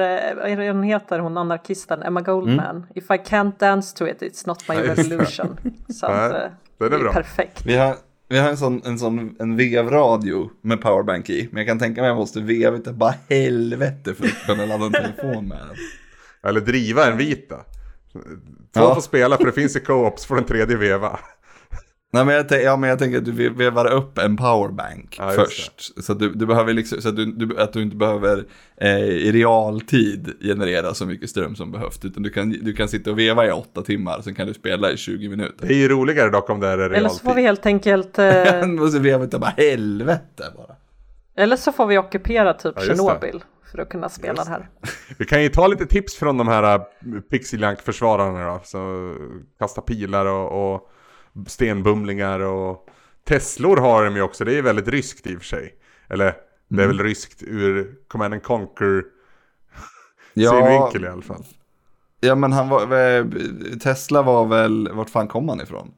eh, 0.50 0.58
det 0.58 0.72
hon 0.72 0.84
heter, 0.84 1.20
hon 1.20 1.38
anarkisten, 1.38 2.04
Emma 2.04 2.22
Goldman. 2.22 2.86
If 2.96 3.04
I 3.04 3.14
can't 3.14 3.52
dance 3.60 3.98
to 3.98 4.08
it, 4.08 4.22
it's 4.22 4.48
not 4.48 4.70
my 4.70 4.76
Mm. 4.76 4.88
Ja, 4.88 4.96
det. 4.96 5.04
revolution. 5.04 5.58
Så 5.94 6.06
att, 6.06 6.32
eh, 6.32 6.38
den 6.78 6.88
är 6.88 6.90
det 6.90 6.96
är 6.96 7.00
bra. 7.00 7.14
perfekt. 7.14 7.66
Vi 7.66 7.76
har, 7.78 7.96
vi 8.30 8.40
har 8.40 8.50
en 8.50 8.58
sån, 8.58 8.82
en 8.86 9.00
sån 9.00 9.36
en 9.40 9.56
vevradio 9.58 10.50
med 10.62 10.82
powerbank 10.82 11.30
i. 11.30 11.50
Men 11.52 11.58
jag 11.58 11.68
kan 11.68 11.80
tänka 11.80 12.02
mig 12.02 12.08
att 12.08 12.12
jag 12.14 12.18
måste 12.18 12.42
veva 12.42 12.78
utav 12.78 12.94
bara 12.94 13.14
helvete 13.30 14.14
för 14.14 14.26
att 14.26 14.46
kunna 14.46 14.66
ladda 14.66 14.86
en 14.86 14.92
telefon 14.92 15.48
med 15.48 15.58
den. 15.58 15.76
Eller 16.50 16.62
driva 16.62 17.06
en 17.12 17.18
vita. 17.18 17.56
Två 18.74 18.82
Ja. 18.82 18.96
får 18.96 19.02
spela 19.02 19.38
för 19.38 19.46
det 19.46 19.52
finns 19.52 19.76
ju 19.76 19.80
co-ops 19.80 20.26
för 20.26 20.36
den 20.36 20.44
tredje 20.46 20.78
veva. 20.78 21.20
Nej 22.14 22.26
men 22.26 22.36
jag, 22.36 22.46
tän- 22.50 22.60
ja, 22.64 22.78
men 22.78 22.90
jag 22.90 23.00
tänker 23.00 23.18
att 23.18 23.26
du 23.26 23.32
ve- 23.32 23.50
vevar 23.50 23.92
upp 23.92 24.18
en 24.18 24.38
powerbank 24.38 25.16
Ja, 25.20 25.30
först. 25.30 26.04
Så 26.04 26.12
att 26.12 26.20
du, 26.20 26.34
du 26.34 26.46
behöver 26.46 26.74
liksom, 26.74 27.02
så 27.02 27.10
att 27.10 27.16
du, 27.16 27.26
du, 27.26 27.58
att 27.62 27.74
du 27.74 27.82
inte 27.82 27.96
behöver 27.96 28.46
eh, 28.78 29.00
i 29.00 29.32
realtid 29.32 30.34
generera 30.42 30.94
så 30.94 31.06
mycket 31.06 31.30
ström 31.30 31.56
som 31.56 31.72
behövs. 31.72 32.06
Utan 32.06 32.24
du 32.24 32.30
kan, 32.30 32.50
du 32.50 32.74
kan 32.74 32.88
sitta 32.88 33.12
och 33.12 33.20
veva 33.20 33.46
i 33.48 33.52
åtta 33.52 33.82
timmar, 33.82 34.22
sen 34.22 34.36
kan 34.36 34.48
du 34.48 34.54
spela 34.54 34.92
i 34.92 34.98
20 34.98 35.30
minuter. 35.30 35.68
Det 35.68 35.74
är 35.74 35.78
ju 35.78 35.88
roligare 35.90 36.30
dock 36.30 36.50
om 36.50 36.60
det 36.60 36.68
är 36.68 36.78
Eller 36.78 37.10
så 37.10 37.20
får 37.20 37.34
vi 37.36 37.42
realtid. 37.42 37.46
helt 37.46 37.66
enkelt, 37.66 38.20
eh, 38.20 38.66
måste 38.68 39.00
veva 39.00 39.24
utav 39.24 39.40
bara 39.40 39.54
helvete 39.58 40.44
bara. 40.58 40.76
eller 41.38 41.56
så 41.56 41.72
får 41.72 41.86
vi 41.88 41.98
ockupera 41.98 42.54
typ 42.54 42.74
Ja. 42.76 42.82
Tjernobyl 42.82 43.44
för 43.72 43.78
att 43.78 43.90
kunna 43.90 44.10
spela 44.10 44.34
Just 44.34 44.46
det 44.46 44.52
här. 44.52 44.70
Vi 45.18 45.26
kan 45.26 45.44
ju 45.44 45.50
ta 45.50 45.68
lite 45.68 45.86
tips 45.86 46.16
från 46.16 46.38
de 46.38 46.48
här 46.48 46.76
äh, 46.76 46.82
Pixeljank-försvararna 47.32 48.48
då. 48.54 48.62
Så 48.64 49.14
kasta 49.60 49.82
pilar 49.82 50.26
och, 50.26 50.74
och 50.76 50.88
stenbumlingar 51.48 52.40
och 52.40 52.90
Teslor 53.24 53.78
har 53.78 54.06
de 54.06 54.16
ju 54.16 54.22
också. 54.22 54.46
Det 54.46 54.58
är 54.58 54.62
väldigt 54.62 54.88
ryskt 54.88 55.28
i 55.28 55.36
och 55.36 55.40
för 55.40 55.46
sig. 55.46 55.76
Eller 56.10 56.36
det 56.68 56.84
är 56.84 56.88
väl 56.88 57.00
ryskt 57.00 57.44
ur 57.44 57.96
Command 58.08 58.34
and 58.34 58.44
Conquer 58.44 59.04
synvinkel 60.34 61.06
i 61.06 61.08
alla 61.08 61.22
fall. 61.22 61.44
ja 62.20 62.36
men 62.36 62.52
han 62.52 62.70
var, 62.70 62.82
eh, 63.18 63.26
Tesla 63.84 64.22
var 64.22 64.46
väl, 64.46 64.90
vart 64.94 65.10
fan 65.10 65.28
kom 65.28 65.50
han 65.50 65.62
ifrån? 65.62 65.94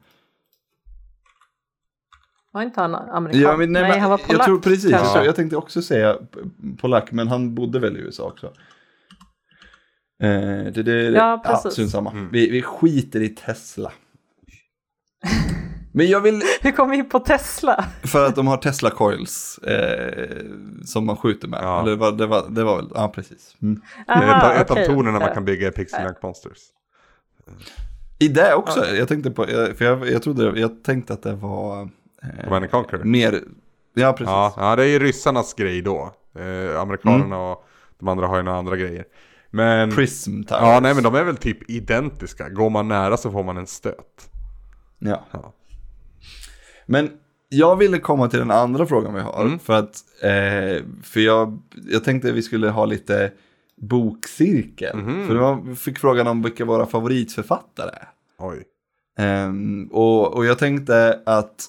Var 2.52 2.62
inte 2.62 2.80
han 2.80 2.94
amerikan? 2.94 3.40
Ja, 3.40 3.56
men, 3.56 3.72
nej, 3.72 3.82
nej, 3.82 3.90
men, 3.90 4.00
han 4.00 4.10
var 4.10 4.18
polack. 4.18 4.38
Jag 4.38 4.44
tror 4.44 4.58
precis, 4.60 4.90
jag, 4.90 5.12
tror- 5.12 5.24
jag 5.24 5.36
tänkte 5.36 5.56
också 5.56 5.82
säga 5.82 6.18
polack, 6.78 7.12
men 7.12 7.28
han 7.28 7.54
bodde 7.54 7.78
väl 7.78 7.96
i 7.96 8.00
USA 8.00 8.24
också. 8.26 8.46
Eh, 10.22 10.72
det, 10.72 10.82
det, 10.82 11.02
Ja, 11.02 11.42
precis. 11.46 11.90
samma. 11.90 12.10
Mm. 12.10 12.28
Vi, 12.32 12.50
vi 12.50 12.62
skiter 12.62 13.20
i 13.20 13.28
Tesla. 13.28 13.92
Men 15.92 16.08
jag 16.08 16.20
vill, 16.20 16.42
Hur 16.60 16.72
kom 16.72 16.90
vi 16.90 16.96
in 16.96 17.08
på 17.08 17.18
Tesla? 17.18 17.84
för 18.02 18.26
att 18.26 18.36
de 18.36 18.46
har 18.46 18.56
Tesla 18.56 18.90
coils 18.90 19.58
eh, 19.58 20.28
som 20.84 21.06
man 21.06 21.16
skjuter 21.16 21.48
med. 21.48 21.60
Ja. 21.62 21.82
Eller 21.82 21.96
vad, 21.96 22.18
det, 22.18 22.26
var, 22.26 22.46
det 22.50 22.64
var 22.64 22.76
väl, 22.76 22.88
ja 22.94 23.08
precis. 23.08 23.56
Mm. 23.62 23.80
Det 24.06 24.12
är 24.12 24.22
ett, 24.22 24.42
Aha, 24.42 24.52
ett 24.52 24.70
okej. 24.70 24.82
av 24.82 24.86
tonerna 24.94 25.18
man 25.18 25.28
Eh, 25.28 25.34
kan 25.34 25.44
bygga 25.44 25.68
i 25.68 25.70
Pixeljank 25.70 26.22
Monsters. 26.22 26.58
I 28.18 28.28
det 28.28 28.54
också, 28.54 28.86
jag 28.86 29.08
tänkte 29.08 29.30
på, 29.30 29.44
för 29.46 29.82
jag, 29.84 30.10
jag 30.10 30.22
trodde, 30.22 30.60
jag 30.60 30.84
tänkte 30.84 31.12
att 31.12 31.22
det 31.22 31.34
var 31.34 31.88
Conquer. 32.70 32.98
mer, 33.04 33.40
ja 33.94 34.12
precis. 34.12 34.26
Ja, 34.26 34.54
ja, 34.56 34.76
det 34.76 34.82
är 34.82 34.88
ju 34.88 34.98
ryssarnas 34.98 35.54
grej 35.54 35.82
då. 35.82 36.12
Eh, 36.38 36.80
amerikanerna 36.80 37.38
och 37.38 37.64
de 37.98 38.08
andra 38.08 38.26
har 38.26 38.36
ju 38.36 38.42
några 38.42 38.58
andra 38.58 38.76
grejer. 38.76 39.04
Men... 39.50 39.90
Prism 39.90 40.42
Towers. 40.42 40.62
Ja, 40.62 40.80
nej 40.80 40.94
men 40.94 41.02
de 41.04 41.14
är 41.14 41.24
väl 41.24 41.36
typ 41.36 41.70
identiska. 41.70 42.48
Går 42.48 42.70
man 42.70 42.88
nära 42.88 43.16
så 43.16 43.30
får 43.30 43.44
man 43.44 43.56
en 43.56 43.66
stöt. 43.66 44.30
Ja. 45.04 45.24
Ja. 45.30 45.52
Men 46.86 47.10
jag 47.48 47.76
ville 47.76 47.98
komma 47.98 48.28
till 48.28 48.38
den 48.38 48.50
andra 48.50 48.86
frågan 48.86 49.14
vi 49.14 49.20
har. 49.20 49.42
Mm. 49.44 49.58
För 49.58 49.72
att, 49.72 50.04
eh, 50.22 50.84
för 51.02 51.20
jag, 51.20 51.62
jag 51.90 52.04
tänkte 52.04 52.32
vi 52.32 52.42
skulle 52.42 52.68
ha 52.68 52.84
lite 52.84 53.32
bokcirkel. 53.76 54.96
Mhm. 54.96 55.26
För 55.26 55.62
vi 55.62 55.76
fick 55.76 55.98
frågan 55.98 56.26
om 56.26 56.42
vilka 56.42 56.64
våra 56.64 56.86
favoritförfattare 56.86 57.90
är. 57.90 58.08
Oj. 58.38 58.64
Ehm, 59.18 59.88
och, 59.92 60.34
och 60.34 60.44
jag 60.44 60.58
tänkte 60.58 61.20
att, 61.26 61.66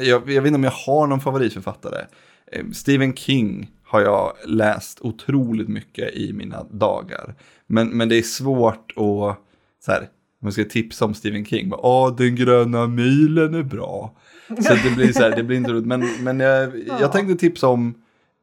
jag, 0.00 0.30
jag 0.30 0.42
vet 0.42 0.46
inte 0.46 0.56
om 0.56 0.64
jag 0.64 0.70
har 0.70 1.06
någon 1.06 1.20
favoritförfattare. 1.20 2.06
Ehm, 2.52 2.74
Stephen 2.74 3.14
King 3.14 3.70
har 3.84 4.00
jag 4.00 4.32
läst 4.46 5.00
otroligt 5.00 5.68
mycket 5.68 6.14
i 6.14 6.32
mina 6.32 6.64
dagar. 6.70 7.34
Men, 7.66 7.88
men 7.88 8.08
det 8.08 8.16
är 8.16 8.22
svårt 8.22 8.90
att, 8.90 9.38
så 9.84 9.92
här, 9.92 10.08
man 10.42 10.52
ska 10.52 10.64
tipsa 10.64 11.04
om 11.04 11.14
Stephen 11.14 11.44
King, 11.44 11.72
åh 11.72 12.16
den 12.16 12.36
gröna 12.36 12.86
milen 12.86 13.54
är 13.54 13.62
bra. 13.62 14.16
Så 14.48 14.74
det 14.74 14.94
blir 14.96 15.12
så 15.12 15.22
här, 15.22 15.36
det 15.36 15.42
blir 15.42 15.56
inte 15.56 15.72
roligt. 15.72 15.86
Men, 15.86 16.08
men 16.22 16.40
jag, 16.40 16.72
jag 17.00 17.12
tänkte 17.12 17.36
tipsa 17.36 17.68
om 17.68 17.94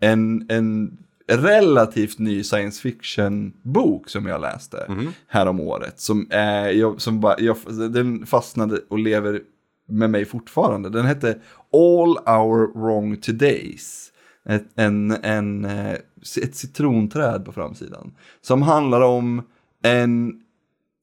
en, 0.01 0.45
en 0.49 0.97
relativt 1.27 2.19
ny 2.19 2.43
science 2.43 2.81
fiction-bok 2.81 4.09
som 4.09 4.25
jag 4.25 4.41
läste 4.41 4.85
här 5.27 5.45
om 5.45 5.59
året. 5.59 5.99
Som, 5.99 6.27
är, 6.29 6.67
jag, 6.69 7.01
som 7.01 7.19
bara, 7.19 7.39
jag, 7.39 7.57
den 7.91 8.25
fastnade 8.25 8.79
och 8.89 8.99
lever 8.99 9.41
med 9.87 10.09
mig 10.09 10.25
fortfarande. 10.25 10.89
Den 10.89 11.05
hette 11.05 11.37
All 11.73 12.17
Our 12.17 12.79
Wrong 12.79 13.17
Todays. 13.17 14.09
Ett, 14.45 14.65
en, 14.75 15.11
en, 15.11 15.65
eh, 15.65 15.91
ett 16.41 16.55
citronträd 16.55 17.45
på 17.45 17.51
framsidan. 17.51 18.13
Som 18.41 18.61
handlar 18.61 19.01
om 19.01 19.41
en 19.83 20.42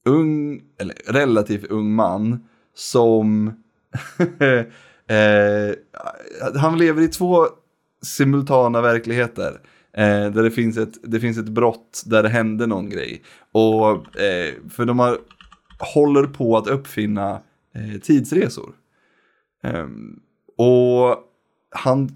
ung, 0.04 0.62
eller 0.78 0.94
relativt 1.06 1.64
ung 1.64 1.94
man 1.94 2.48
som 2.74 3.48
eh, 5.06 5.74
han 6.54 6.78
lever 6.78 7.02
i 7.02 7.08
två 7.08 7.46
simultana 8.02 8.80
verkligheter. 8.80 9.60
Eh, 9.92 10.32
där 10.32 10.42
det 10.42 10.50
finns, 10.50 10.76
ett, 10.76 10.98
det 11.02 11.20
finns 11.20 11.38
ett 11.38 11.48
brott 11.48 12.02
där 12.06 12.22
det 12.22 12.28
hände 12.28 12.66
någon 12.66 12.90
grej. 12.90 13.22
Och 13.52 14.20
eh, 14.20 14.54
för 14.70 14.84
de 14.84 14.98
har, 14.98 15.18
håller 15.94 16.26
på 16.26 16.56
att 16.56 16.66
uppfinna 16.66 17.40
eh, 17.74 18.00
tidsresor. 18.00 18.72
Ehm, 19.62 20.20
och 20.56 21.18
han 21.70 22.10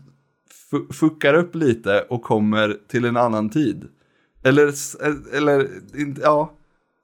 fuckar 0.93 1.35
upp 1.35 1.55
lite 1.55 2.01
och 2.01 2.23
kommer 2.23 2.77
till 2.89 3.05
en 3.05 3.17
annan 3.17 3.51
tid. 3.51 3.89
Eller, 4.45 4.73
eller 5.37 5.69
ja, 6.23 6.53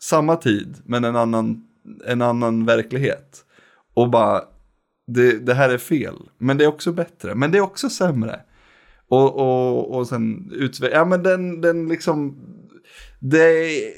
samma 0.03 0.37
tid 0.37 0.77
men 0.85 1.05
en 1.05 1.17
annan, 1.17 1.65
en 2.07 2.23
annan 2.23 2.67
verklighet. 2.67 3.45
Och 3.95 4.11
bara, 4.11 4.43
det, 5.07 5.47
det 5.47 5.55
här 5.55 5.69
är 5.69 5.79
fel. 5.79 6.17
Men 6.39 6.59
det 6.59 6.65
är 6.65 6.69
också 6.69 6.93
bättre. 6.93 7.35
Men 7.35 7.51
det 7.51 7.59
är 7.59 7.63
också 7.63 7.91
sämre. 7.91 8.41
Och, 9.09 9.37
och, 9.37 9.95
och 9.97 10.07
sen 10.07 10.53
utveckla, 10.55 10.99
ja 10.99 11.05
men 11.05 11.23
den, 11.23 11.61
den 11.61 11.89
liksom, 11.89 12.39
det 13.19 13.43
är, 13.43 13.93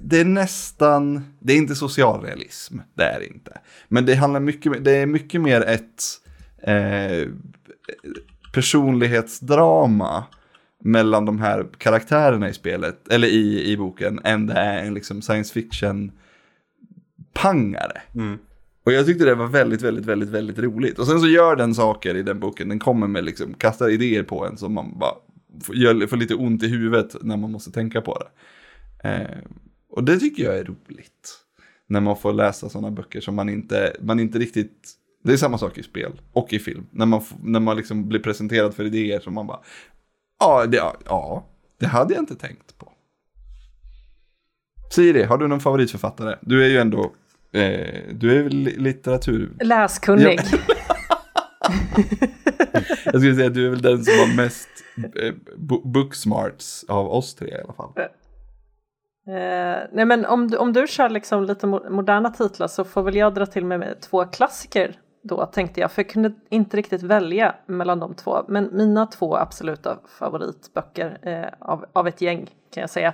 det 0.00 0.20
är 0.20 0.24
nästan, 0.24 1.24
det 1.40 1.52
är 1.52 1.56
inte 1.56 1.74
socialrealism, 1.74 2.78
det 2.94 3.04
är 3.04 3.20
det 3.20 3.26
inte. 3.26 3.58
Men 3.88 4.06
det 4.06 4.14
handlar 4.14 4.40
mycket, 4.40 4.84
det 4.84 4.90
är 4.90 5.06
mycket 5.06 5.40
mer 5.40 5.60
ett 5.60 6.02
eh, 6.62 7.28
personlighetsdrama 8.52 10.24
mellan 10.84 11.24
de 11.24 11.38
här 11.38 11.66
karaktärerna 11.78 12.48
i 12.48 12.52
spelet, 12.52 13.08
eller 13.08 13.28
i, 13.28 13.72
i 13.72 13.76
boken, 13.76 14.20
än 14.24 14.46
det 14.46 14.54
är 14.54 14.84
en 14.84 14.94
liksom 14.94 15.22
science 15.22 15.54
fiction 15.54 16.12
pangare. 17.32 18.02
Och 18.84 18.92
jag 18.92 19.06
tyckte 19.06 19.24
det 19.24 19.34
var 19.34 19.46
väldigt, 19.46 19.82
väldigt, 19.82 20.06
väldigt, 20.06 20.28
väldigt 20.28 20.58
roligt. 20.58 20.98
Och 20.98 21.06
sen 21.06 21.20
så 21.20 21.26
gör 21.26 21.56
den 21.56 21.74
saker 21.74 22.14
i 22.14 22.22
den 22.22 22.40
boken, 22.40 22.68
den 22.68 22.78
kommer 22.78 23.06
med 23.06 23.24
liksom, 23.24 23.54
kastar 23.54 23.88
idéer 23.88 24.22
på 24.22 24.46
en 24.46 24.56
som 24.56 24.74
man 24.74 24.98
bara 24.98 25.14
får, 25.62 26.06
får 26.06 26.16
lite 26.16 26.34
ont 26.34 26.62
i 26.62 26.68
huvudet 26.68 27.16
när 27.22 27.36
man 27.36 27.50
måste 27.50 27.70
tänka 27.70 28.00
på 28.00 28.18
det. 28.18 28.28
Eh, 29.08 29.38
och 29.90 30.04
det 30.04 30.18
tycker 30.18 30.44
jag 30.44 30.58
är 30.58 30.64
roligt. 30.64 31.40
När 31.86 32.00
man 32.00 32.16
får 32.16 32.32
läsa 32.32 32.68
sådana 32.68 32.90
böcker 32.90 33.20
som 33.20 33.34
man 33.34 33.48
inte, 33.48 33.96
man 34.00 34.20
inte 34.20 34.38
riktigt, 34.38 34.90
det 35.24 35.32
är 35.32 35.36
samma 35.36 35.58
sak 35.58 35.78
i 35.78 35.82
spel 35.82 36.20
och 36.32 36.52
i 36.52 36.58
film. 36.58 36.86
När 36.90 37.06
man, 37.06 37.22
när 37.42 37.60
man 37.60 37.76
liksom 37.76 38.08
blir 38.08 38.20
presenterad 38.20 38.74
för 38.74 38.84
idéer 38.84 39.20
som 39.20 39.34
man 39.34 39.46
bara, 39.46 39.60
ja, 40.40 40.66
det, 40.66 40.76
ja, 41.06 41.46
det 41.80 41.86
hade 41.86 42.14
jag 42.14 42.22
inte 42.22 42.34
tänkt 42.34 42.78
på. 42.78 42.92
Siri, 44.90 45.22
har 45.22 45.38
du 45.38 45.48
någon 45.48 45.60
favoritförfattare? 45.60 46.38
Du 46.40 46.64
är 46.64 46.68
ju 46.68 46.78
ändå, 46.78 47.02
eh, 47.52 48.00
du 48.12 48.38
är 48.38 48.42
väl 48.42 48.52
li- 48.52 48.76
litteratur... 48.78 49.52
Läskunnig. 49.60 50.40
Jag 53.04 53.20
skulle 53.20 53.34
säga 53.34 53.46
att 53.46 53.54
du 53.54 53.66
är 53.66 53.70
väl 53.70 53.82
den 53.82 54.04
som 54.04 54.14
har 54.18 54.36
mest 54.36 54.68
eh, 55.16 55.34
bo- 55.56 55.88
booksmarts 55.88 56.84
av 56.88 57.08
oss 57.12 57.34
tre 57.34 57.48
i 57.48 57.60
alla 57.64 57.72
fall. 57.72 57.92
Eh, 59.26 59.88
nej 59.92 60.04
men 60.04 60.24
om 60.26 60.48
du, 60.50 60.56
om 60.56 60.72
du 60.72 60.86
kör 60.86 61.08
liksom 61.10 61.44
lite 61.44 61.66
mo- 61.66 61.90
moderna 61.90 62.30
titlar 62.30 62.68
så 62.68 62.84
får 62.84 63.02
väl 63.02 63.16
jag 63.16 63.34
dra 63.34 63.46
till 63.46 63.64
med 63.64 64.00
två 64.00 64.24
klassiker 64.24 64.96
då 65.24 65.46
tänkte 65.46 65.80
jag, 65.80 65.92
för 65.92 66.02
jag 66.02 66.10
kunde 66.10 66.32
inte 66.48 66.76
riktigt 66.76 67.02
välja 67.02 67.54
mellan 67.66 68.00
de 68.00 68.14
två. 68.14 68.44
Men 68.48 68.68
mina 68.72 69.06
två 69.06 69.36
absoluta 69.36 69.98
favoritböcker 70.18 71.18
eh, 71.22 71.68
av, 71.68 71.84
av 71.92 72.08
ett 72.08 72.20
gäng 72.20 72.50
kan 72.70 72.80
jag 72.80 72.90
säga. 72.90 73.08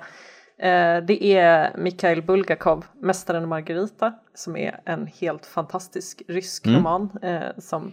Eh, 0.58 1.04
det 1.04 1.24
är 1.24 1.76
Mikhail 1.76 2.22
Bulgakov, 2.22 2.84
Mästaren 2.94 3.42
och 3.42 3.48
Margarita, 3.48 4.14
som 4.34 4.56
är 4.56 4.80
en 4.84 5.06
helt 5.06 5.46
fantastisk 5.46 6.22
rysk 6.28 6.66
roman 6.66 7.10
eh, 7.22 7.58
som 7.58 7.92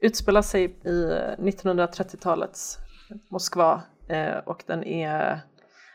utspelar 0.00 0.42
sig 0.42 0.64
i 0.84 1.06
1930-talets 1.38 2.78
Moskva 3.30 3.82
eh, 4.08 4.36
och 4.36 4.62
den 4.66 4.84
är 4.84 5.40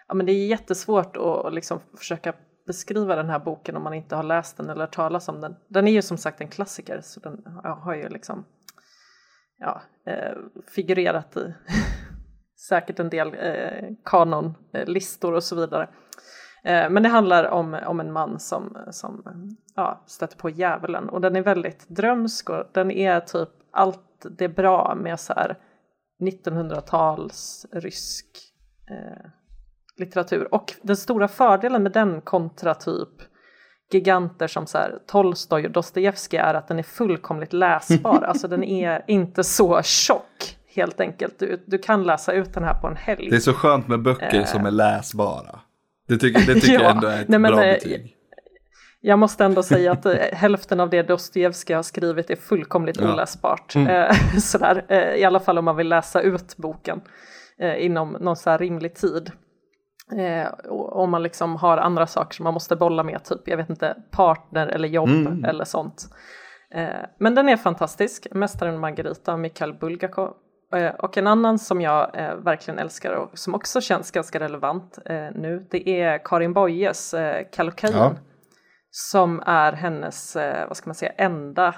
ja, 0.07 0.13
men 0.13 0.25
det 0.25 0.31
är 0.31 0.47
jättesvårt 0.47 1.17
att 1.17 1.53
liksom 1.53 1.79
försöka 1.97 2.33
beskriva 2.69 3.15
den 3.15 3.29
här 3.29 3.39
boken 3.39 3.75
om 3.75 3.83
man 3.83 3.93
inte 3.93 4.15
har 4.15 4.23
läst 4.23 4.57
den 4.57 4.69
eller 4.69 4.81
hört 4.81 4.95
talas 4.95 5.29
om 5.29 5.41
den. 5.41 5.55
Den 5.67 5.87
är 5.87 5.91
ju 5.91 6.01
som 6.01 6.17
sagt 6.17 6.41
en 6.41 6.47
klassiker 6.47 7.01
så 7.01 7.19
den 7.19 7.43
har 7.63 7.95
ju 7.95 8.09
liksom 8.09 8.45
ja, 9.57 9.81
eh, 10.05 10.37
figurerat 10.67 11.37
i 11.37 11.53
säkert 12.69 12.99
en 12.99 13.09
del 13.09 13.35
eh, 13.39 13.89
kanonlistor 14.05 15.33
och 15.33 15.43
så 15.43 15.55
vidare. 15.55 15.89
Eh, 16.63 16.89
men 16.89 17.03
det 17.03 17.09
handlar 17.09 17.43
om, 17.43 17.73
om 17.73 17.99
en 17.99 18.11
man 18.11 18.39
som, 18.39 18.77
som 18.91 19.23
ja, 19.75 20.03
stöter 20.07 20.37
på 20.37 20.49
djävulen 20.49 21.09
och 21.09 21.21
den 21.21 21.35
är 21.35 21.41
väldigt 21.41 21.89
drömsk 21.89 22.49
och 22.49 22.63
den 22.73 22.91
är 22.91 23.19
typ 23.19 23.49
allt 23.71 24.25
det 24.37 24.49
bra 24.49 24.95
med 24.95 25.19
så 25.19 25.33
här 25.33 25.57
1900-tals 26.21 27.65
rysk 27.71 28.27
eh, 28.89 29.31
litteratur. 29.99 30.53
Och 30.53 30.73
den 30.81 30.97
stora 30.97 31.27
fördelen 31.27 31.83
med 31.83 31.91
den 31.91 32.21
kontra 32.21 32.73
typ 32.73 33.09
giganter 33.91 34.47
som 34.47 34.67
så 34.67 34.77
här, 34.77 34.99
Tolstoj 35.07 35.65
och 35.65 35.71
Dostojevskij 35.71 36.39
är 36.39 36.53
att 36.53 36.67
den 36.67 36.79
är 36.79 36.83
fullkomligt 36.83 37.53
läsbar. 37.53 38.23
alltså 38.27 38.47
den 38.47 38.63
är 38.63 39.03
inte 39.07 39.43
så 39.43 39.81
tjock 39.83 40.57
helt 40.75 40.99
enkelt. 40.99 41.39
Du, 41.39 41.63
du 41.67 41.77
kan 41.77 42.03
läsa 42.03 42.33
ut 42.33 42.53
den 42.53 42.63
här 42.63 42.73
på 42.73 42.87
en 42.87 42.95
helg. 42.95 43.29
Det 43.29 43.35
är 43.35 43.39
så 43.39 43.53
skönt 43.53 43.87
med 43.87 44.01
böcker 44.01 44.43
som 44.43 44.65
är 44.65 44.71
läsbara. 44.71 45.59
Det 46.07 46.17
tycker, 46.17 46.53
det 46.53 46.59
tycker 46.59 46.73
Ja, 46.73 46.81
jag 46.81 46.91
ändå 46.91 47.07
är 47.07 47.21
ett 47.21 47.27
nej 47.27 47.39
men, 47.39 47.51
bra 47.51 47.63
eh, 47.63 47.73
betyg. 47.73 48.15
Jag 49.01 49.19
måste 49.19 49.45
ändå 49.45 49.63
säga 49.63 49.91
att 49.91 50.05
eh, 50.05 50.13
hälften 50.33 50.79
av 50.79 50.89
det 50.89 51.01
Dostojevskij 51.03 51.75
har 51.75 51.83
skrivit 51.83 52.29
är 52.29 52.35
fullkomligt 52.35 52.97
Ja. 52.99 53.13
oläsbart. 53.13 53.75
Eh, 53.75 54.11
sådär, 54.39 54.85
eh, 54.89 55.15
I 55.15 55.23
alla 55.23 55.39
fall 55.39 55.57
om 55.57 55.65
man 55.65 55.75
vill 55.75 55.89
läsa 55.89 56.21
ut 56.21 56.57
boken 56.57 57.01
eh, 57.59 57.85
inom 57.85 58.11
någon 58.11 58.35
så 58.35 58.49
här 58.49 58.57
rimlig 58.57 58.95
tid. 58.95 59.31
Eh, 60.17 60.47
om 60.69 61.11
man 61.11 61.23
liksom 61.23 61.55
har 61.55 61.77
andra 61.77 62.07
saker 62.07 62.35
som 62.35 62.43
man 62.43 62.53
måste 62.53 62.75
bolla 62.75 63.03
med, 63.03 63.23
typ 63.23 63.47
jag 63.47 63.57
vet 63.57 63.69
inte, 63.69 63.95
partner 64.11 64.67
eller 64.67 64.87
jobb 64.87 65.45
eller 65.45 65.63
sånt. 65.63 66.09
Eh, 66.73 67.05
men 67.17 67.35
den 67.35 67.49
är 67.49 67.57
fantastisk, 67.57 68.27
Mästaren 68.31 68.79
Margarita 68.79 69.33
av 69.33 69.39
Mikhail 69.39 69.73
Bulgakov. 69.73 70.33
Eh, 70.75 70.95
och 70.95 71.17
en 71.17 71.27
annan 71.27 71.59
som 71.59 71.81
jag 71.81 72.17
eh, 72.19 72.35
verkligen 72.35 72.79
älskar 72.79 73.13
och 73.13 73.37
som 73.39 73.55
också 73.55 73.81
känns 73.81 74.11
ganska 74.11 74.39
relevant 74.39 74.99
eh, 75.05 75.27
nu, 75.35 75.67
det 75.71 76.01
är 76.01 76.25
Karin 76.25 76.53
Boyes 76.53 77.13
eh, 77.13 77.45
Kallocain. 77.51 77.93
Ja. 77.93 78.15
Som 78.91 79.43
är 79.45 79.73
hennes, 79.73 80.35
eh, 80.35 80.67
vad 80.67 80.77
ska 80.77 80.89
man 80.89 80.95
säga, 80.95 81.11
enda 81.17 81.75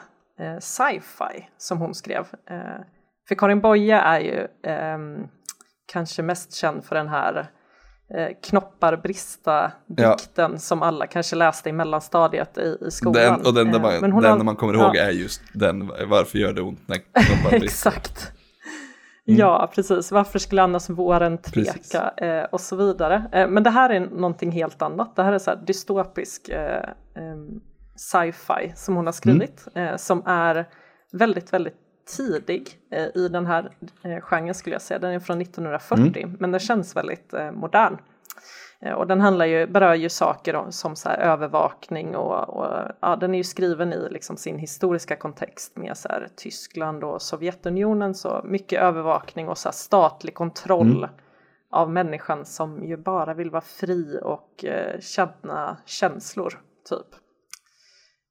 sci-fi 0.59 1.49
som 1.57 1.77
hon 1.77 1.93
skrev. 1.93 2.25
För 3.27 3.35
Karin 3.35 3.61
Boye 3.61 3.95
är 3.95 4.19
ju 4.19 4.47
ehm, 4.63 5.27
kanske 5.91 6.21
mest 6.21 6.53
känd 6.53 6.85
för 6.85 6.95
den 6.95 7.07
här 7.07 7.47
knoppar 8.43 8.95
brista 8.97 9.71
Ja. 9.97 10.15
dikten 10.15 10.59
som 10.59 10.81
alla 10.81 11.07
kanske 11.07 11.35
läste 11.35 11.69
i 11.69 11.71
mellanstadiet 11.71 12.57
i, 12.57 12.77
i 12.87 12.91
skolan. 12.91 13.13
Den, 13.23 13.45
och 13.45 13.53
den, 13.53 13.71
där 13.71 13.75
Eh, 13.75 13.81
man, 13.81 13.91
men 14.11 14.21
den 14.21 14.31
har- 14.31 14.43
man 14.43 14.55
kommer 14.55 14.73
ja. 14.73 14.79
ihåg 14.85 14.95
är 14.95 15.09
just 15.09 15.41
den, 15.53 15.87
varför 16.07 16.37
gör 16.37 16.53
det 16.53 16.61
ont 16.61 16.87
när 16.87 16.95
knoppar 17.13 17.59
brister? 17.59 17.89
Exakt. 17.89 18.31
Ja, 19.23 19.71
precis. 19.75 20.11
Varför 20.11 20.39
skulle 20.39 20.61
annars 20.61 20.89
våren 20.89 21.37
tveka 21.37 22.09
eh, 22.17 22.43
och 22.43 22.61
så 22.61 22.75
vidare. 22.75 23.23
Eh, 23.31 23.47
men 23.47 23.63
det 23.63 23.69
här 23.69 23.89
är 23.89 23.99
någonting 23.99 24.51
helt 24.51 24.81
annat. 24.81 25.15
Det 25.15 25.23
här 25.23 25.33
är 25.33 25.39
så 25.39 25.51
här 25.51 25.57
dystopisk 25.67 26.49
eh, 26.49 26.83
em, 27.15 27.61
sci-fi 27.95 28.73
som 28.75 28.95
hon 28.95 29.05
har 29.05 29.13
skrivit 29.13 29.67
eh, 29.75 29.95
som 29.95 30.23
är 30.25 30.65
väldigt, 31.11 31.53
väldigt 31.53 31.75
tidig 32.17 32.79
eh, 32.91 33.07
i 33.15 33.27
den 33.27 33.45
här 33.45 33.71
eh, 34.03 34.21
genren 34.21 34.53
skulle 34.53 34.75
jag 34.75 34.81
säga. 34.81 34.99
Den 34.99 35.11
är 35.11 35.19
från 35.19 35.41
1940 35.41 36.35
men 36.39 36.51
den 36.51 36.59
känns 36.59 36.95
väldigt 36.95 37.33
eh, 37.33 37.51
modern. 37.51 37.97
Eh, 38.81 38.93
Och 38.93 39.07
den 39.07 39.21
handlar 39.21 39.45
ju, 39.45 39.67
berör 39.67 39.93
ju 39.95 40.09
saker 40.09 40.55
om, 40.55 40.71
som 40.71 40.95
så 40.95 41.09
här 41.09 41.17
övervakning 41.17 42.15
och, 42.15 42.49
och 42.49 42.91
ja, 42.99 43.15
den 43.15 43.33
är 43.33 43.37
ju 43.37 43.43
skriven 43.43 43.93
i 43.93 44.07
liksom 44.11 44.37
sin 44.37 44.57
historiska 44.59 45.15
kontext 45.15 45.77
med 45.77 45.97
så 45.97 46.07
här 46.09 46.27
Tyskland 46.35 47.03
och 47.03 47.21
Sovjetunionen 47.21 48.13
så 48.15 48.41
mycket 48.45 48.81
övervakning 48.81 49.49
och 49.49 49.57
så 49.57 49.69
här 49.69 49.73
statlig 49.73 50.33
kontroll 50.33 51.07
av 51.71 51.91
människan 51.91 52.45
som 52.45 52.83
ju 52.83 52.97
bara 52.97 53.33
vill 53.33 53.49
vara 53.49 53.61
fri 53.61 54.19
och 54.23 54.65
eh, 54.65 54.99
känna 54.99 55.77
känslor 55.85 56.59
typ. 56.89 57.07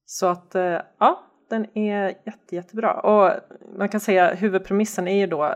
Så 0.06 0.26
att 0.26 0.54
eh, 0.54 0.78
ja, 0.98 1.26
den 1.50 1.66
är 1.78 2.06
jätte, 2.26 2.56
jättebra. 2.56 2.92
Och 3.00 3.32
man 3.76 3.88
kan 3.88 4.00
säga 4.00 4.34
huvudpremissen 4.34 5.08
är 5.08 5.18
ju 5.20 5.26
då, 5.26 5.54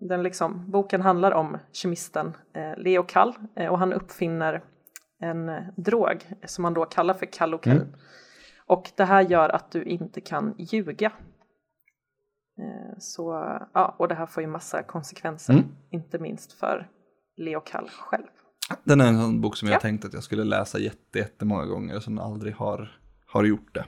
den 0.00 0.22
liksom, 0.22 0.70
boken 0.70 1.00
handlar 1.00 1.32
om 1.32 1.58
kemisten 1.72 2.32
eh, 2.52 2.76
Leo 2.76 3.02
Kall 3.02 3.34
eh, 3.56 3.68
och 3.72 3.78
han 3.78 3.92
uppfinner 3.92 4.62
en 5.20 5.50
drog 5.76 6.26
som 6.46 6.62
man 6.62 6.74
då 6.74 6.84
kallar 6.84 7.14
för 7.14 7.26
kallokain. 7.26 7.96
Och 8.66 8.90
det 8.96 9.04
här 9.04 9.20
gör 9.22 9.48
att 9.48 9.70
du 9.70 9.82
inte 9.82 10.20
kan 10.20 10.54
ljuga. 10.58 11.12
Eh, 12.58 12.98
så, 12.98 13.32
ja, 13.74 13.94
och 13.98 14.08
det 14.08 14.14
här 14.14 14.26
får 14.26 14.40
ju 14.42 14.46
massa 14.46 14.82
konsekvenser, 14.82 15.52
Mm. 15.52 15.64
inte 15.90 16.18
minst 16.18 16.52
för 16.52 16.88
Leo 17.36 17.60
Kall 17.60 17.88
själv. 17.88 18.26
Den 18.84 19.00
är 19.00 19.06
en 19.08 19.20
sån 19.20 19.40
bok 19.40 19.56
som 19.56 19.68
jag 19.68 19.74
Ja. 19.76 19.80
tänkte 19.80 20.06
att 20.06 20.14
jag 20.14 20.22
skulle 20.22 20.44
läsa 20.44 20.78
jätte, 20.78 21.18
jättemånga 21.18 21.64
gånger 21.66 22.00
som 22.00 22.18
aldrig 22.18 22.54
har, 22.54 22.98
har 23.26 23.44
gjort 23.44 23.74
det. 23.74 23.84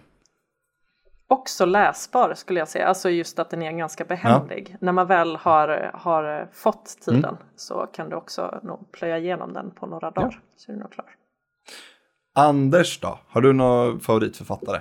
Också 1.29 1.64
läsbar 1.64 2.35
skulle 2.35 2.59
jag 2.59 2.68
säga, 2.68 2.87
alltså 2.87 3.11
just 3.11 3.39
att 3.39 3.51
den 3.51 3.62
är 3.62 3.72
ganska 3.72 4.05
behändig. 4.05 4.76
När 4.81 4.93
man 4.93 5.07
väl 5.07 5.37
har, 5.37 5.91
har 5.95 6.49
fått 6.53 6.97
tiden 7.01 7.24
Mm. 7.24 7.37
så 7.57 7.87
kan 7.93 8.09
du 8.09 8.16
också 8.16 8.61
nog 8.62 8.93
plöja 8.93 9.18
igenom 9.18 9.53
den 9.53 9.70
på 9.70 9.87
några 9.87 10.11
dagar. 10.11 10.41
Så 10.57 10.72
är 10.72 10.76
du 10.76 10.81
nog 10.83 10.93
klar. 10.93 11.07
Anders 12.35 13.01
då? 13.01 13.18
Har 13.29 13.41
du 13.41 13.53
någon 13.53 14.01
favoritförfattare? 14.01 14.81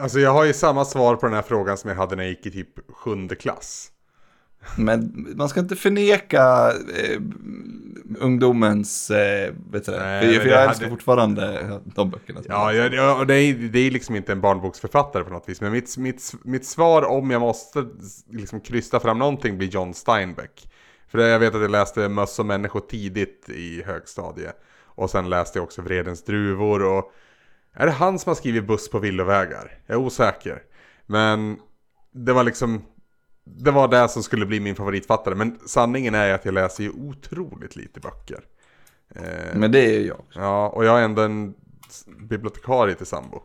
Alltså 0.00 0.18
jag 0.18 0.30
har 0.32 0.44
ju 0.44 0.52
samma 0.52 0.84
svar 0.84 1.16
på 1.16 1.26
den 1.26 1.34
här 1.34 1.42
frågan 1.42 1.76
som 1.78 1.90
jag 1.90 1.96
hade 1.96 2.16
när 2.16 2.22
jag 2.22 2.30
gick 2.30 2.46
i 2.46 2.50
typ 2.50 2.92
sjunde 2.92 3.34
klass. 3.34 3.90
Men 4.76 5.26
man 5.36 5.48
ska 5.48 5.60
inte 5.60 5.76
förneka 5.76 6.72
eh, 6.96 7.20
ungdomens, 8.20 9.10
eh, 9.10 9.54
vet 9.70 9.84
du? 9.86 9.92
Nej, 9.92 10.38
för, 10.40 10.46
jag 10.48 10.56
hade- 10.56 10.68
älskar 10.70 10.88
fortfarande 10.88 11.80
de 11.84 12.10
böckerna. 12.10 12.40
Ja, 12.48 12.72
jag- 12.72 12.94
jag, 12.94 13.18
och 13.20 13.26
det, 13.26 13.34
är, 13.34 13.54
det 13.54 13.78
är 13.78 13.90
liksom 13.90 14.16
inte 14.16 14.32
en 14.32 14.40
barnboksförfattare 14.40 15.24
på 15.24 15.30
något 15.30 15.48
vis. 15.48 15.60
Men 15.60 15.72
mitt, 15.72 15.96
mitt, 15.96 16.32
mitt 16.44 16.66
svar 16.66 17.02
om 17.02 17.30
jag 17.30 17.40
måste 17.40 17.86
liksom 18.30 18.60
krysta 18.60 19.00
fram 19.00 19.18
någonting 19.18 19.58
blir 19.58 19.68
John 19.68 19.94
Steinbeck. 19.94 20.72
För 21.08 21.18
jag 21.18 21.38
vet 21.38 21.54
att 21.54 21.60
jag 21.62 21.70
läste 21.70 22.08
Möss 22.08 22.38
och 22.38 22.46
människor 22.46 22.80
tidigt 22.80 23.48
i 23.48 23.82
högstadiet. 23.82 24.56
Och 24.84 25.10
sen 25.10 25.28
läste 25.30 25.58
jag 25.58 25.64
också 25.64 25.82
Vredens 25.82 26.24
druvor 26.24 26.82
och... 26.82 27.12
Är 27.74 27.86
det 27.86 27.92
han 27.92 28.18
som 28.18 28.30
har 28.30 28.34
skrivit 28.34 28.66
Buss 28.66 28.90
på 28.90 28.98
villovägar? 28.98 29.78
Jag 29.86 29.94
är 29.94 30.00
osäker. 30.00 30.62
Men 31.06 31.56
det 32.12 32.32
var 32.32 32.44
liksom... 32.44 32.82
Det 33.56 33.70
var 33.70 33.88
det 33.88 34.08
som 34.08 34.22
skulle 34.22 34.46
bli 34.46 34.60
min 34.60 34.74
favoritfattare. 34.76 35.34
Men 35.34 35.58
sanningen 35.66 36.14
är 36.14 36.34
att 36.34 36.44
jag 36.44 36.54
läser 36.54 36.84
ju 36.84 36.90
otroligt 36.90 37.76
lite 37.76 38.00
böcker. 38.00 38.40
Eh, 39.14 39.22
Men 39.58 39.72
det 39.72 39.96
är 39.96 40.00
jag. 40.06 40.20
Ja, 40.34 40.68
och 40.68 40.84
jag 40.84 40.98
är 41.00 41.04
ändå 41.04 41.22
en 41.22 41.54
bibliotekarie 42.28 42.94
till 42.94 43.06
sambo. 43.06 43.42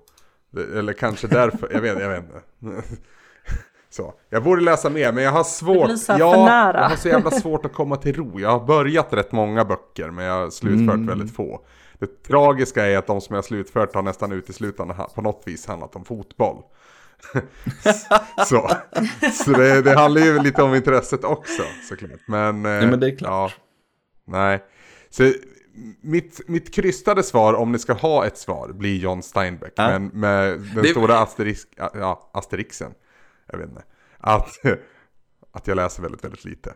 Eller 0.77 0.93
kanske 0.93 1.27
därför, 1.27 1.69
jag 1.73 1.81
vet, 1.81 1.99
jag 1.99 2.09
vet 2.09 2.23
inte. 2.23 2.41
Så, 3.89 4.13
jag 4.29 4.43
borde 4.43 4.61
läsa 4.61 4.89
mer 4.89 5.11
men 5.11 5.23
jag 5.23 5.31
har 5.31 5.43
svårt. 5.43 5.89
ja, 6.07 6.15
jag 6.17 6.89
har 6.89 6.95
så 6.95 7.07
jävla 7.07 7.31
svårt 7.31 7.65
att 7.65 7.73
komma 7.73 7.95
till 7.95 8.15
ro. 8.15 8.39
Jag 8.39 8.49
har 8.59 8.65
börjat 8.65 9.13
rätt 9.13 9.31
många 9.31 9.65
böcker 9.65 10.09
men 10.11 10.25
jag 10.25 10.33
har 10.33 10.49
slutfört 10.49 10.93
Mm. 10.95 11.07
väldigt 11.07 11.35
få. 11.35 11.65
Det 11.99 12.23
tragiska 12.23 12.85
är 12.85 12.97
att 12.97 13.07
de 13.07 13.21
som 13.21 13.33
jag 13.33 13.37
har 13.37 13.43
slutfört 13.47 13.95
har 13.95 14.01
nästan 14.01 14.31
uteslutande 14.31 14.95
på 15.15 15.21
något 15.21 15.43
vis 15.45 15.65
handlat 15.67 15.95
om 15.95 16.05
fotboll. 16.05 16.63
så 18.47 18.69
så 19.45 19.51
det, 19.51 19.81
det 19.81 19.95
handlar 19.99 20.21
ju 20.21 20.39
lite 20.39 20.63
om 20.63 20.75
intresset 20.75 21.23
också 21.23 21.63
såklart. 21.89 22.19
Men, 22.27 22.65
eh, 22.65 22.71
Ja, 22.71 22.87
men 22.87 22.99
det 22.99 23.07
är 23.07 23.17
klart. 23.17 23.55
Ja, 23.57 23.63
nej. 24.25 24.63
Så 25.09 25.31
mitt, 26.01 26.41
mitt 26.47 26.73
krystade 26.73 27.23
svar, 27.23 27.53
om 27.53 27.71
ni 27.71 27.79
ska 27.79 27.93
ha 27.93 28.25
ett 28.25 28.37
svar, 28.37 28.73
blir 28.73 28.97
John 28.99 29.23
Steinbeck. 29.23 29.73
Ja. 29.75 29.87
Men 29.89 30.07
med 30.07 30.59
den 30.59 30.83
Det- 30.83 30.87
stora 30.89 31.19
asterisk, 31.19 31.67
ja, 31.77 32.29
asterixen, 32.33 32.93
jag 33.51 33.57
vet 33.57 33.69
inte, 33.69 33.83
att, 34.17 34.49
att 35.53 35.67
jag 35.67 35.75
läser 35.75 36.01
väldigt, 36.03 36.23
väldigt 36.23 36.45
lite. 36.45 36.73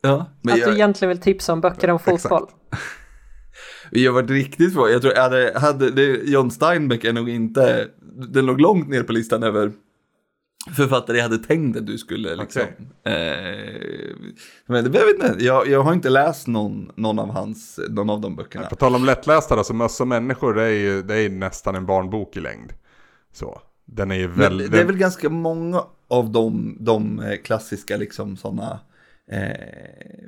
Ja, 0.00 0.26
men 0.42 0.54
att 0.54 0.60
jag, 0.60 0.68
du 0.68 0.74
egentligen 0.74 1.08
vill 1.08 1.20
tipsa 1.20 1.52
om 1.52 1.60
böcker 1.60 1.90
om 1.90 1.98
Exakt. 2.06 2.44
fotboll. 3.86 4.02
jag 4.02 4.12
var 4.12 4.22
riktigt 4.22 4.72
svår. 4.72 4.90
Jag 4.90 5.02
tror 5.02 5.14
hade, 5.14 5.52
hade 5.58 5.90
det, 5.90 6.30
John 6.30 6.50
Steinbeck 6.50 7.04
är 7.04 7.12
nog 7.12 7.28
inte, 7.28 7.88
den 8.28 8.46
låg 8.46 8.60
långt 8.60 8.88
ner 8.88 9.02
på 9.02 9.12
listan 9.12 9.42
över 9.42 9.72
författare 10.74 11.16
jag 11.16 11.22
hade 11.22 11.38
tänkt 11.38 11.78
att 11.78 11.86
du 11.86 11.98
skulle 11.98 12.36
liksom. 12.36 12.62
Eh, 13.04 13.12
men 14.66 14.92
det 14.92 14.98
jag 14.98 15.06
vet 15.06 15.14
inte, 15.14 15.44
jag, 15.44 15.68
jag 15.68 15.82
har 15.82 15.92
inte 15.92 16.08
läst 16.08 16.46
någon, 16.46 16.90
någon 16.94 17.18
av 17.18 17.30
hans, 17.30 17.80
någon 17.88 18.10
av 18.10 18.20
de 18.20 18.36
böckerna. 18.36 18.66
På 18.66 18.76
tal 18.76 18.94
om 18.94 19.04
lättlästa 19.04 19.64
så 19.64 19.74
Möss 19.74 20.00
och 20.00 20.08
människor, 20.08 20.54
det 20.54 20.62
är 20.62 20.70
ju 20.70 21.02
det 21.02 21.14
är 21.14 21.30
nästan 21.30 21.74
en 21.74 21.86
barnbok 21.86 22.36
i 22.36 22.40
längd. 22.40 22.72
Så, 23.32 23.60
den 23.84 24.10
är 24.10 24.14
ju 24.16 24.28
Men 24.28 24.38
väldigt... 24.38 24.72
det 24.72 24.80
är 24.80 24.84
väl 24.84 24.96
ganska 24.96 25.28
många 25.28 25.82
av 26.08 26.30
de, 26.30 26.76
de 26.80 27.20
eh, 27.20 27.36
klassiska 27.36 27.96
liksom 27.96 28.36
sådana, 28.36 28.80
eh, 29.30 29.38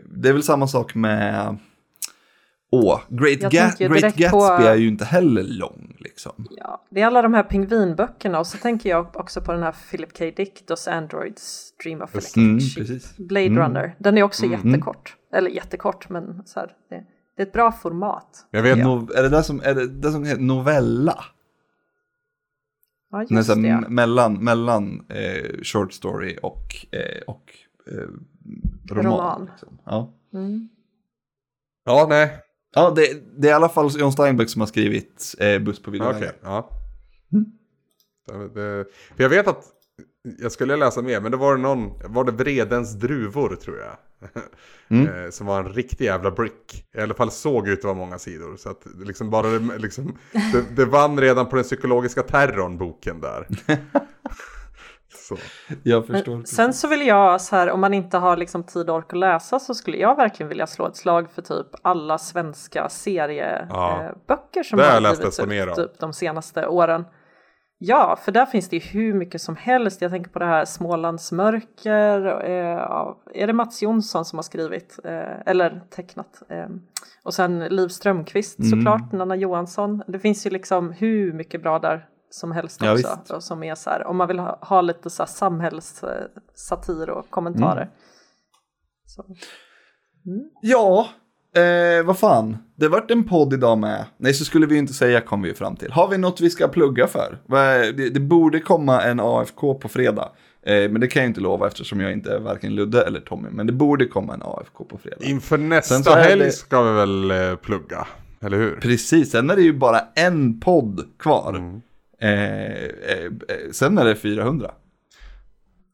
det 0.04 0.28
är 0.28 0.32
väl 0.32 0.42
samma 0.42 0.68
sak 0.68 0.94
med, 0.94 1.56
åh, 2.70 3.00
Great, 3.08 3.38
Ga- 3.38 3.78
Great 3.88 4.02
Gatsby 4.02 4.28
på- 4.30 4.44
är 4.44 4.74
ju 4.74 4.88
inte 4.88 5.04
heller 5.04 5.42
lång 5.42 5.96
liksom. 6.00 6.46
Ja, 6.50 6.86
det 6.90 7.00
är 7.00 7.06
alla 7.06 7.22
de 7.22 7.34
här 7.34 7.42
pingvinböckerna 7.42 8.38
och 8.38 8.46
så 8.46 8.58
tänker 8.58 8.90
jag 8.90 9.16
också 9.16 9.40
på 9.40 9.52
den 9.52 9.62
här 9.62 9.74
Philip 9.90 10.18
K. 10.18 10.24
Dick, 10.36 10.66
Dos 10.66 10.88
Androids 10.88 11.72
Dream 11.84 12.02
of 12.02 12.14
Electric 12.14 12.36
Mm, 12.36 12.58
precis. 12.58 13.16
Blade 13.16 13.46
Mm. 13.46 13.58
Runner, 13.62 13.96
den 13.98 14.18
är 14.18 14.22
också 14.22 14.46
jättekort. 14.46 15.16
Eller 15.32 15.50
jättekort, 15.50 16.08
men 16.08 16.42
så 16.46 16.60
här, 16.60 16.72
det, 16.90 17.04
det 17.36 17.42
är 17.42 17.46
ett 17.46 17.52
bra 17.52 17.72
format. 17.72 18.46
Jag 18.50 18.62
vet, 18.62 18.78
No, 18.78 19.08
är 19.14 19.22
det 19.22 19.28
där 19.28 19.42
som, 19.42 19.60
är 19.64 19.74
det 19.74 19.86
där 19.88 20.10
som 20.10 20.24
heter 20.24 20.42
novella? 20.42 21.24
Ja, 23.10 23.20
just 23.20 23.30
Nästan 23.32 23.62
det. 23.62 23.84
mellan, 23.88 24.44
mellan 24.44 25.06
eh, 25.08 25.62
short 25.62 25.92
story 25.92 26.38
och, 26.42 26.86
eh, 26.92 27.22
och 27.26 27.52
eh, 27.90 28.08
roman. 28.90 29.04
Roman. 29.04 29.44
Liksom. 29.50 29.78
Ja, 29.84 30.14
Mm. 30.34 30.68
ja, 31.84 32.06
nej. 32.08 32.38
Ja 32.74 32.90
det, 32.90 33.22
det 33.36 33.48
är 33.48 33.52
i 33.52 33.54
alla 33.54 33.68
fall 33.68 33.90
John 33.98 34.12
Steinbeck 34.12 34.50
som 34.50 34.60
har 34.60 34.66
skrivit 34.66 35.34
eh, 35.38 35.58
Buss 35.58 35.82
på 35.82 35.90
Okej, 35.90 35.92
villovägar. 35.92 36.34
ja. 36.42 36.70
Det, 38.26 38.48
det, 38.48 38.84
för 39.16 39.22
jag 39.22 39.30
vet 39.30 39.48
att 39.48 39.64
jag 40.38 40.52
skulle 40.52 40.76
läsa 40.76 41.02
mer, 41.02 41.20
men 41.20 41.30
det 41.30 41.36
var 41.36 41.56
någon, 41.56 41.92
var 42.04 42.24
det 42.24 42.32
Vredens 42.32 42.92
druvor 42.94 43.56
tror 43.56 43.78
jag. 43.78 43.96
Eh, 44.90 45.30
som 45.30 45.46
var 45.46 45.58
en 45.58 45.72
riktig 45.72 46.04
jävla 46.04 46.30
brick. 46.30 46.84
I 46.96 47.00
alla 47.00 47.14
fall 47.14 47.30
såg 47.30 47.68
ut 47.68 47.78
att 47.78 47.84
vara 47.84 47.94
många 47.94 48.18
sidor. 48.18 48.56
Så 48.56 48.70
att 48.70 48.86
liksom 49.04 49.30
bara 49.30 49.46
det, 49.48 49.78
liksom, 49.78 50.18
det, 50.52 50.64
det 50.76 50.84
vann 50.84 51.20
redan 51.20 51.48
på 51.48 51.56
den 51.56 51.64
psykologiska 51.64 52.22
terrorn 52.22 52.78
boken 52.78 53.20
där. 53.20 53.46
så. 55.18 55.36
Jag 55.82 56.06
förstår. 56.06 56.34
Men 56.36 56.46
sen 56.46 56.72
så 56.72 56.88
vill 56.88 57.06
jag 57.06 57.40
så 57.40 57.56
här, 57.56 57.70
om 57.70 57.80
man 57.80 57.94
inte 57.94 58.18
har 58.18 58.36
liksom 58.36 58.62
tid 58.64 58.90
och 58.90 58.96
ork 58.96 59.12
att 59.12 59.18
läsa 59.18 59.58
så 59.58 59.74
skulle 59.74 59.96
jag 59.96 60.16
verkligen 60.16 60.48
vilja 60.48 60.66
slå 60.66 60.86
ett 60.86 60.96
slag 60.96 61.30
för 61.30 61.42
typ 61.42 61.66
alla 61.82 62.18
svenska 62.18 62.88
serieböcker 62.88 63.66
Ja. 63.70 64.02
eh, 64.04 64.10
böcker 64.28 64.62
som 64.62 64.78
har 64.78 65.00
läst 65.00 65.22
givits 65.22 65.38
ut 65.38 65.74
typ, 65.76 65.98
de 66.00 66.12
senaste 66.12 66.66
åren. 66.66 67.04
Ja, 67.80 68.18
för 68.24 68.32
där 68.32 68.46
finns 68.46 68.68
det 68.68 68.76
ju 68.76 68.82
hur 69.00 69.14
mycket 69.14 69.40
som 69.40 69.56
helst. 69.56 70.02
Jag 70.02 70.10
tänker 70.10 70.30
på 70.30 70.38
det 70.38 70.44
här 70.44 70.64
Smålands 70.64 71.32
mörker. 71.32 72.26
Eh, 72.50 73.14
är 73.42 73.46
det 73.46 73.52
Mats 73.52 73.82
Jonsson 73.82 74.24
som 74.24 74.38
har 74.38 74.42
skrivit 74.42 74.98
eh, 75.04 75.40
eller 75.46 75.80
tecknat? 75.90 76.42
Eh, 76.48 76.66
och 77.22 77.34
sen 77.34 77.58
Liv 77.58 77.88
Strömquist 77.88 78.58
Mm. 78.58 78.70
såklart, 78.70 79.12
Nanna 79.12 79.36
Johansson. 79.36 80.02
Det 80.06 80.18
finns 80.18 80.46
ju 80.46 80.50
liksom 80.50 80.92
hur 80.92 81.32
mycket 81.32 81.62
bra 81.62 81.78
där 81.78 82.06
som 82.30 82.52
helst 82.52 82.80
Ja, 82.84 82.92
också. 82.92 83.08
visst. 83.18 83.30
och 83.30 83.42
som 83.42 83.62
är 83.62 83.74
så 83.74 83.90
här, 83.90 84.06
om 84.06 84.16
man 84.16 84.28
vill 84.28 84.38
ha, 84.38 84.58
ha 84.62 84.80
lite 84.80 85.10
så 85.10 85.22
här 85.22 85.30
samhällssatir 85.30 87.10
och 87.10 87.30
kommentarer. 87.30 87.82
Mm. 87.82 87.92
Så. 89.06 89.24
Ja, 90.62 91.08
Eh, 91.56 92.04
vad 92.04 92.18
fan, 92.18 92.56
det 92.76 92.88
vart 92.88 93.10
en 93.10 93.24
podd 93.24 93.52
idag 93.54 93.78
med. 93.78 94.04
Nej, 94.16 94.34
så 94.34 94.44
skulle 94.44 94.66
vi 94.66 94.72
ju 94.74 94.78
inte 94.78 94.92
säga 94.92 95.20
kom 95.20 95.42
vi 95.42 95.48
ju 95.48 95.54
fram 95.54 95.76
till. 95.76 95.92
Har 95.92 96.08
vi 96.08 96.18
något 96.18 96.40
vi 96.40 96.50
ska 96.50 96.68
plugga 96.68 97.06
för? 97.06 97.38
Det, 97.92 98.10
det 98.10 98.20
borde 98.20 98.60
komma 98.60 99.02
en 99.02 99.20
AFK 99.20 99.74
på 99.74 99.88
fredag. 99.88 100.32
Eh, 100.62 100.90
men 100.90 101.00
det 101.00 101.06
kan 101.06 101.22
jag 101.22 101.30
inte 101.30 101.40
lova 101.40 101.66
eftersom 101.66 102.00
jag 102.00 102.12
inte 102.12 102.32
är 102.34 102.40
varken 102.40 102.74
Ludde 102.74 103.02
eller 103.06 103.20
Tommy. 103.20 103.48
Men 103.50 103.66
det 103.66 103.72
borde 103.72 104.06
komma 104.06 104.34
en 104.34 104.42
AFK 104.42 104.84
på 104.84 104.98
fredag. 104.98 105.16
Inför 105.24 105.58
nästa 105.58 106.14
helg 106.14 106.42
det- 106.44 106.52
ska 106.52 106.82
vi 106.82 106.92
väl 106.92 107.30
eh, 107.30 107.56
plugga, 107.56 108.06
eller 108.40 108.56
hur? 108.56 108.78
Precis, 108.80 109.30
sen 109.30 109.50
är 109.50 109.56
det 109.56 109.62
ju 109.62 109.72
bara 109.78 110.00
en 110.14 110.60
podd 110.60 111.00
kvar. 111.18 111.54
Mm. 111.56 111.80
Eh, 112.20 112.30
eh, 112.30 113.24
eh, 113.48 113.70
sen 113.72 113.98
är 113.98 114.04
det 114.04 114.16
400. 114.16 114.70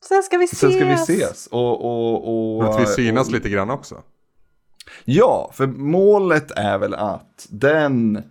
Sen 0.09 0.23
ska 0.23 0.39
vi 0.39 0.45
ses! 0.45 0.59
Sen 0.59 0.73
ska 0.73 0.85
vi 0.85 0.93
ses. 0.95 1.47
Och, 1.47 1.85
och, 1.85 2.57
och, 2.59 2.65
Att 2.65 2.81
vi 2.83 2.87
synas 2.87 3.27
och, 3.27 3.33
lite 3.35 3.49
grann 3.49 3.71
också. 3.71 4.03
Ja, 5.05 5.51
för 5.55 5.67
målet 5.67 6.51
är 6.51 6.79
väl 6.79 6.95
att 6.95 7.47
den 7.51 8.23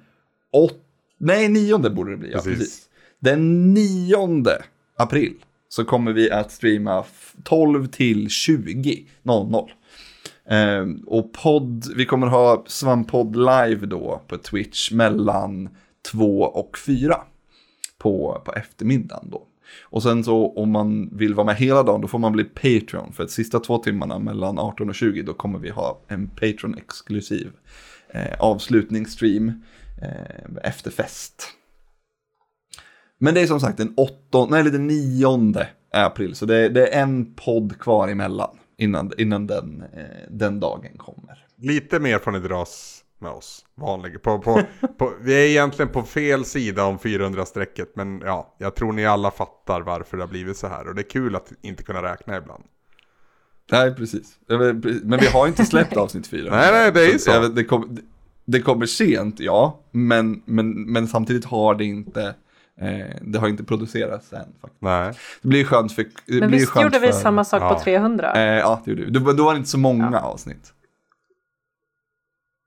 åt... 0.52 0.78
Nej, 1.18 1.50
nionde 1.50 1.90
borde 1.90 2.12
det 2.12 2.18
bli. 2.18 2.32
Ja, 2.32 2.38
Precis. 2.38 2.58
precis. 2.60 2.90
Den 3.20 3.74
nionde 3.74 4.64
april 4.98 5.34
så 5.70 5.86
kommer 5.86 6.14
vi 6.14 6.32
att 6.32 6.52
streama 6.52 7.00
f- 7.00 7.34
12 7.44 7.88
till 7.88 8.30
20 8.30 9.06
00. 9.24 9.72
Ehm, 10.50 11.04
och 11.08 11.34
podd, 11.34 11.86
vi 11.96 12.06
kommer 12.06 12.28
ha 12.28 12.64
Svamppodd 12.68 13.36
live 13.36 13.86
då 13.86 14.22
på 14.28 14.38
Twitch 14.38 14.92
mellan 14.92 15.70
2 16.12 16.42
och 16.42 16.78
4 16.78 17.22
på, 18.04 18.42
på 18.46 18.54
eftermiddagen 18.54 19.30
då. 19.30 19.48
Och 19.82 20.04
sen 20.04 20.24
så 20.24 20.54
om 20.54 20.72
man 20.72 21.10
vill 21.18 21.36
vara 21.36 21.46
med 21.46 21.56
hela 21.56 21.84
dagen 21.84 22.02
då 22.02 22.08
får 22.08 22.20
man 22.20 22.32
bli 22.32 22.44
Patreon. 22.44 23.14
För 23.14 23.24
att 23.24 23.32
sista 23.32 23.60
två 23.60 23.78
timmarna 23.78 24.20
mellan 24.20 24.60
18 24.60 24.90
och 24.90 24.96
20 24.96 25.22
då 25.22 25.34
kommer 25.34 25.60
vi 25.60 25.70
ha 25.70 26.00
en 26.08 26.28
Patreon-exklusiv 26.28 27.52
eh, 28.10 28.40
avslutningsstream 28.40 29.52
eh, 30.02 30.70
efter 30.70 30.92
fest. 30.92 31.48
Men 33.18 33.34
det 33.34 33.42
är 33.42 33.48
som 33.48 33.60
sagt 33.60 33.78
den 33.78 33.94
8, 33.98 34.48
nej 34.50 34.60
eller 34.60 34.72
den 34.72 34.88
9 34.88 35.28
april. 35.92 36.36
Så 36.36 36.46
det, 36.46 36.70
det 36.70 36.88
är 36.88 37.04
en 37.04 37.34
podd 37.34 37.80
kvar 37.80 38.08
emellan 38.08 38.58
innan, 38.78 39.12
innan 39.18 39.48
den, 39.48 39.84
eh, 39.94 40.30
den 40.30 40.60
dagen 40.60 40.98
kommer. 40.98 41.46
Lite 41.58 42.00
mer 42.00 42.20
får 42.20 42.32
ni 42.32 42.40
dras 42.40 43.03
med 43.24 43.32
oss. 43.32 43.66
Vanliga. 43.76 44.20
På, 44.20 44.40
på, 44.40 44.62
på, 44.98 45.14
vi 45.22 45.34
är 45.34 45.48
egentligen 45.48 45.92
på 45.92 46.04
fel 46.04 46.46
sida 46.46 46.86
om 46.86 46.98
400-strecket. 47.00 47.92
Men 47.96 48.22
ja, 48.26 48.56
jag 48.58 48.76
tror 48.76 48.94
ni 48.94 49.06
alla 49.06 49.32
fattar 49.32 49.82
varför 49.82 50.18
det 50.18 50.24
har 50.24 50.28
blivit 50.30 50.58
så 50.58 50.68
här. 50.68 50.88
Och 50.88 50.96
det 50.96 51.02
är 51.02 51.10
kul 51.10 51.36
att 51.36 51.52
inte 51.62 51.84
kunna 51.84 52.04
räkna 52.04 52.38
ibland. 52.38 52.64
Nej, 53.72 53.96
precis. 53.96 54.38
Men 55.04 55.20
vi 55.20 55.28
har 55.28 55.48
inte 55.48 55.66
släppt 55.66 55.98
avsnitt 55.98 56.28
fyra. 56.28 56.50
Nej, 56.56 56.72
nej, 56.72 56.92
det 56.92 57.02
är 57.06 57.12
ju 57.12 57.20
så. 57.20 57.40
vet, 57.40 57.56
Det, 57.56 57.64
kom, 57.64 57.98
det 58.46 58.62
kommer 58.62 58.86
sent, 58.86 59.40
ja. 59.40 59.80
Men, 59.92 60.42
men, 60.46 60.84
men 60.84 61.08
samtidigt 61.08 61.46
har 61.46 61.76
det 61.76 61.86
inte, 61.86 62.36
eh, 62.82 63.16
det 63.22 63.40
har 63.40 63.48
inte 63.48 63.64
producerats 63.64 64.34
än. 64.34 64.40
Faktiskt. 64.62 64.82
Nej. 64.82 65.14
Det 65.42 65.48
blir 65.48 65.64
skönt 65.64 65.94
för... 65.96 66.04
Det 66.04 66.12
Men 66.40 66.48
blir 66.50 66.60
visst 66.60 66.72
skönt 66.72 66.84
gjorde 66.84 67.00
vi 67.00 67.08
för, 67.08 67.20
samma 67.20 67.44
sak 67.44 67.62
Ja. 67.62 67.74
på 67.74 67.80
300? 67.80 68.34
Eh, 68.34 68.42
ja, 68.42 68.82
det 68.86 68.92
gjorde 68.92 69.04
vi. 69.04 69.12
Då, 69.12 69.32
då 69.32 69.44
var 69.44 69.54
det 69.54 69.58
inte 69.58 69.70
så 69.70 69.78
många 69.78 70.20
avsnitt. 70.20 70.74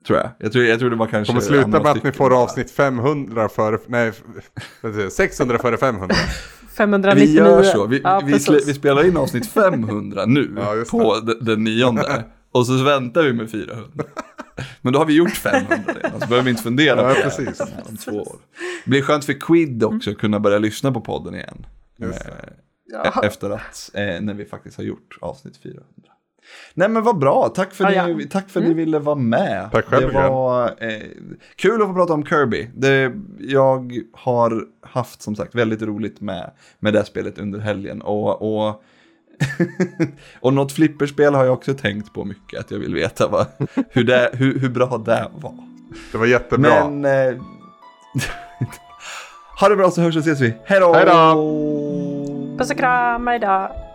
Tror 0.07 0.19
jag. 0.19 0.31
Jag 0.39 0.53
tror, 0.53 0.65
jag 0.65 0.79
tror 0.79 0.91
det 0.91 0.97
var 0.97 1.07
kanske... 1.07 1.33
Kommer 1.33 1.41
sluta 1.41 1.69
med 1.69 1.87
att 1.87 2.03
ni 2.05 2.13
får 2.13 2.43
avsnitt 2.43 2.71
500 2.71 3.49
före, 3.49 3.79
nej, 3.87 4.13
vad 4.81 4.93
säger 4.93 5.05
jag, 5.05 5.13
600 5.13 5.59
före 5.59 5.77
500. 5.77 6.17
599? 6.77 7.27
Vi 7.33 7.37
gör 7.39 7.63
så. 7.63 7.87
Vi, 7.87 8.01
ja, 8.05 8.23
vi, 8.27 8.33
vi 8.67 8.75
spelar 8.75 9.07
in 9.07 9.17
avsnitt 9.17 9.47
500 9.47 10.27
nu 10.27 10.55
Ja, 10.57 10.85
på 10.91 11.21
den, 11.21 11.45
den 11.45 11.65
nionde. 11.65 12.25
Och 12.53 12.67
så 12.67 12.83
väntar 12.85 13.23
vi 13.23 13.33
med 13.33 13.51
400. 13.51 13.85
Men 14.83 14.93
då 14.93 14.99
har 14.99 15.07
vi 15.07 15.15
gjort 15.15 15.37
500 15.37 15.77
redan, 16.03 16.21
så 16.21 16.27
behöver 16.27 16.43
vi 16.43 16.51
inte 16.51 16.63
fundera 16.63 17.03
Ja, 17.03 17.09
på 17.09 17.15
det 17.15 17.23
precis. 17.23 17.61
här 17.61 17.83
om 17.89 17.97
två 17.97 18.11
år. 18.11 18.37
Det 18.85 18.91
blir 18.91 19.03
skönt 19.03 19.25
för 19.25 19.33
Quid 19.41 19.85
också 19.85 20.11
att 20.11 20.19
kunna 20.19 20.41
börja 20.41 20.59
lyssna 20.59 20.93
på 20.93 21.01
podden 21.01 21.35
igen. 21.35 21.67
Just 21.99 22.25
det. 22.25 22.31
Eh, 22.31 22.37
Ja. 22.89 23.23
Efter 23.25 23.51
att, 23.51 23.91
eh, 23.95 24.21
när 24.21 24.35
vi 24.35 24.45
faktiskt 24.45 24.77
har 24.77 24.85
gjort 24.85 25.19
avsnitt 25.21 25.57
400. 25.63 25.85
Nej 26.75 26.89
men 26.89 27.03
vad 27.03 27.19
bra, 27.19 27.49
tack 27.49 27.75
för, 27.75 27.91
Ja, 27.91 28.07
ni, 28.07 28.23
ja. 28.23 28.29
tack 28.31 28.51
för 28.51 28.61
att 28.61 28.67
ni 28.67 28.75
ville 28.75 28.99
vara 28.99 29.17
med. 29.17 29.69
Tack 29.73 29.85
själv, 29.85 30.13
Det 30.13 30.29
var 30.29 30.67
eh, 30.79 31.03
kul 31.57 31.83
att 31.83 31.89
få 31.89 31.95
prata 31.95 32.13
om 32.13 32.27
Kirby. 32.27 32.71
Det, 32.75 33.13
jag 33.39 34.01
har 34.13 34.65
haft 34.83 35.23
som 35.23 35.37
sagt 35.37 35.55
väldigt 35.55 35.83
roligt 35.83 36.21
med, 36.21 36.51
med 36.79 36.93
det 36.93 37.05
spelet 37.05 37.39
under 37.39 37.59
helgen. 37.59 38.03
Och, 38.03 38.43
och, 38.43 38.83
och 40.41 40.53
något 40.53 40.73
flipperspel 40.73 41.35
har 41.35 41.45
jag 41.45 41.55
också 41.55 41.75
tänkt 41.75 42.13
på 42.13 42.25
mycket. 42.25 42.61
Att 42.61 42.71
jag 42.71 42.79
vill 42.79 42.95
veta 42.95 43.29
vad, 43.29 43.47
hur, 43.91 44.05
det, 44.05 44.31
hur, 44.33 44.59
hur 44.59 44.69
bra 44.69 45.03
det 45.05 45.29
var. 45.35 45.55
Det 46.13 46.19
var 46.19 46.27
jättebra. 46.27 46.89
Men... 46.89 47.29
Eh, 47.29 47.37
ha 49.61 49.69
det 49.69 49.77
bra 49.77 49.91
så 49.91 50.01
hörs 50.01 50.17
och 50.17 50.21
ses 50.21 50.41
vi. 50.41 50.55
Hej 50.65 50.81
då! 50.81 50.93
Hej 50.95 51.05
då! 51.07 52.57
Puss 52.59 52.71
och 52.71 52.79
kram, 52.79 53.27
hejdå! 53.27 53.86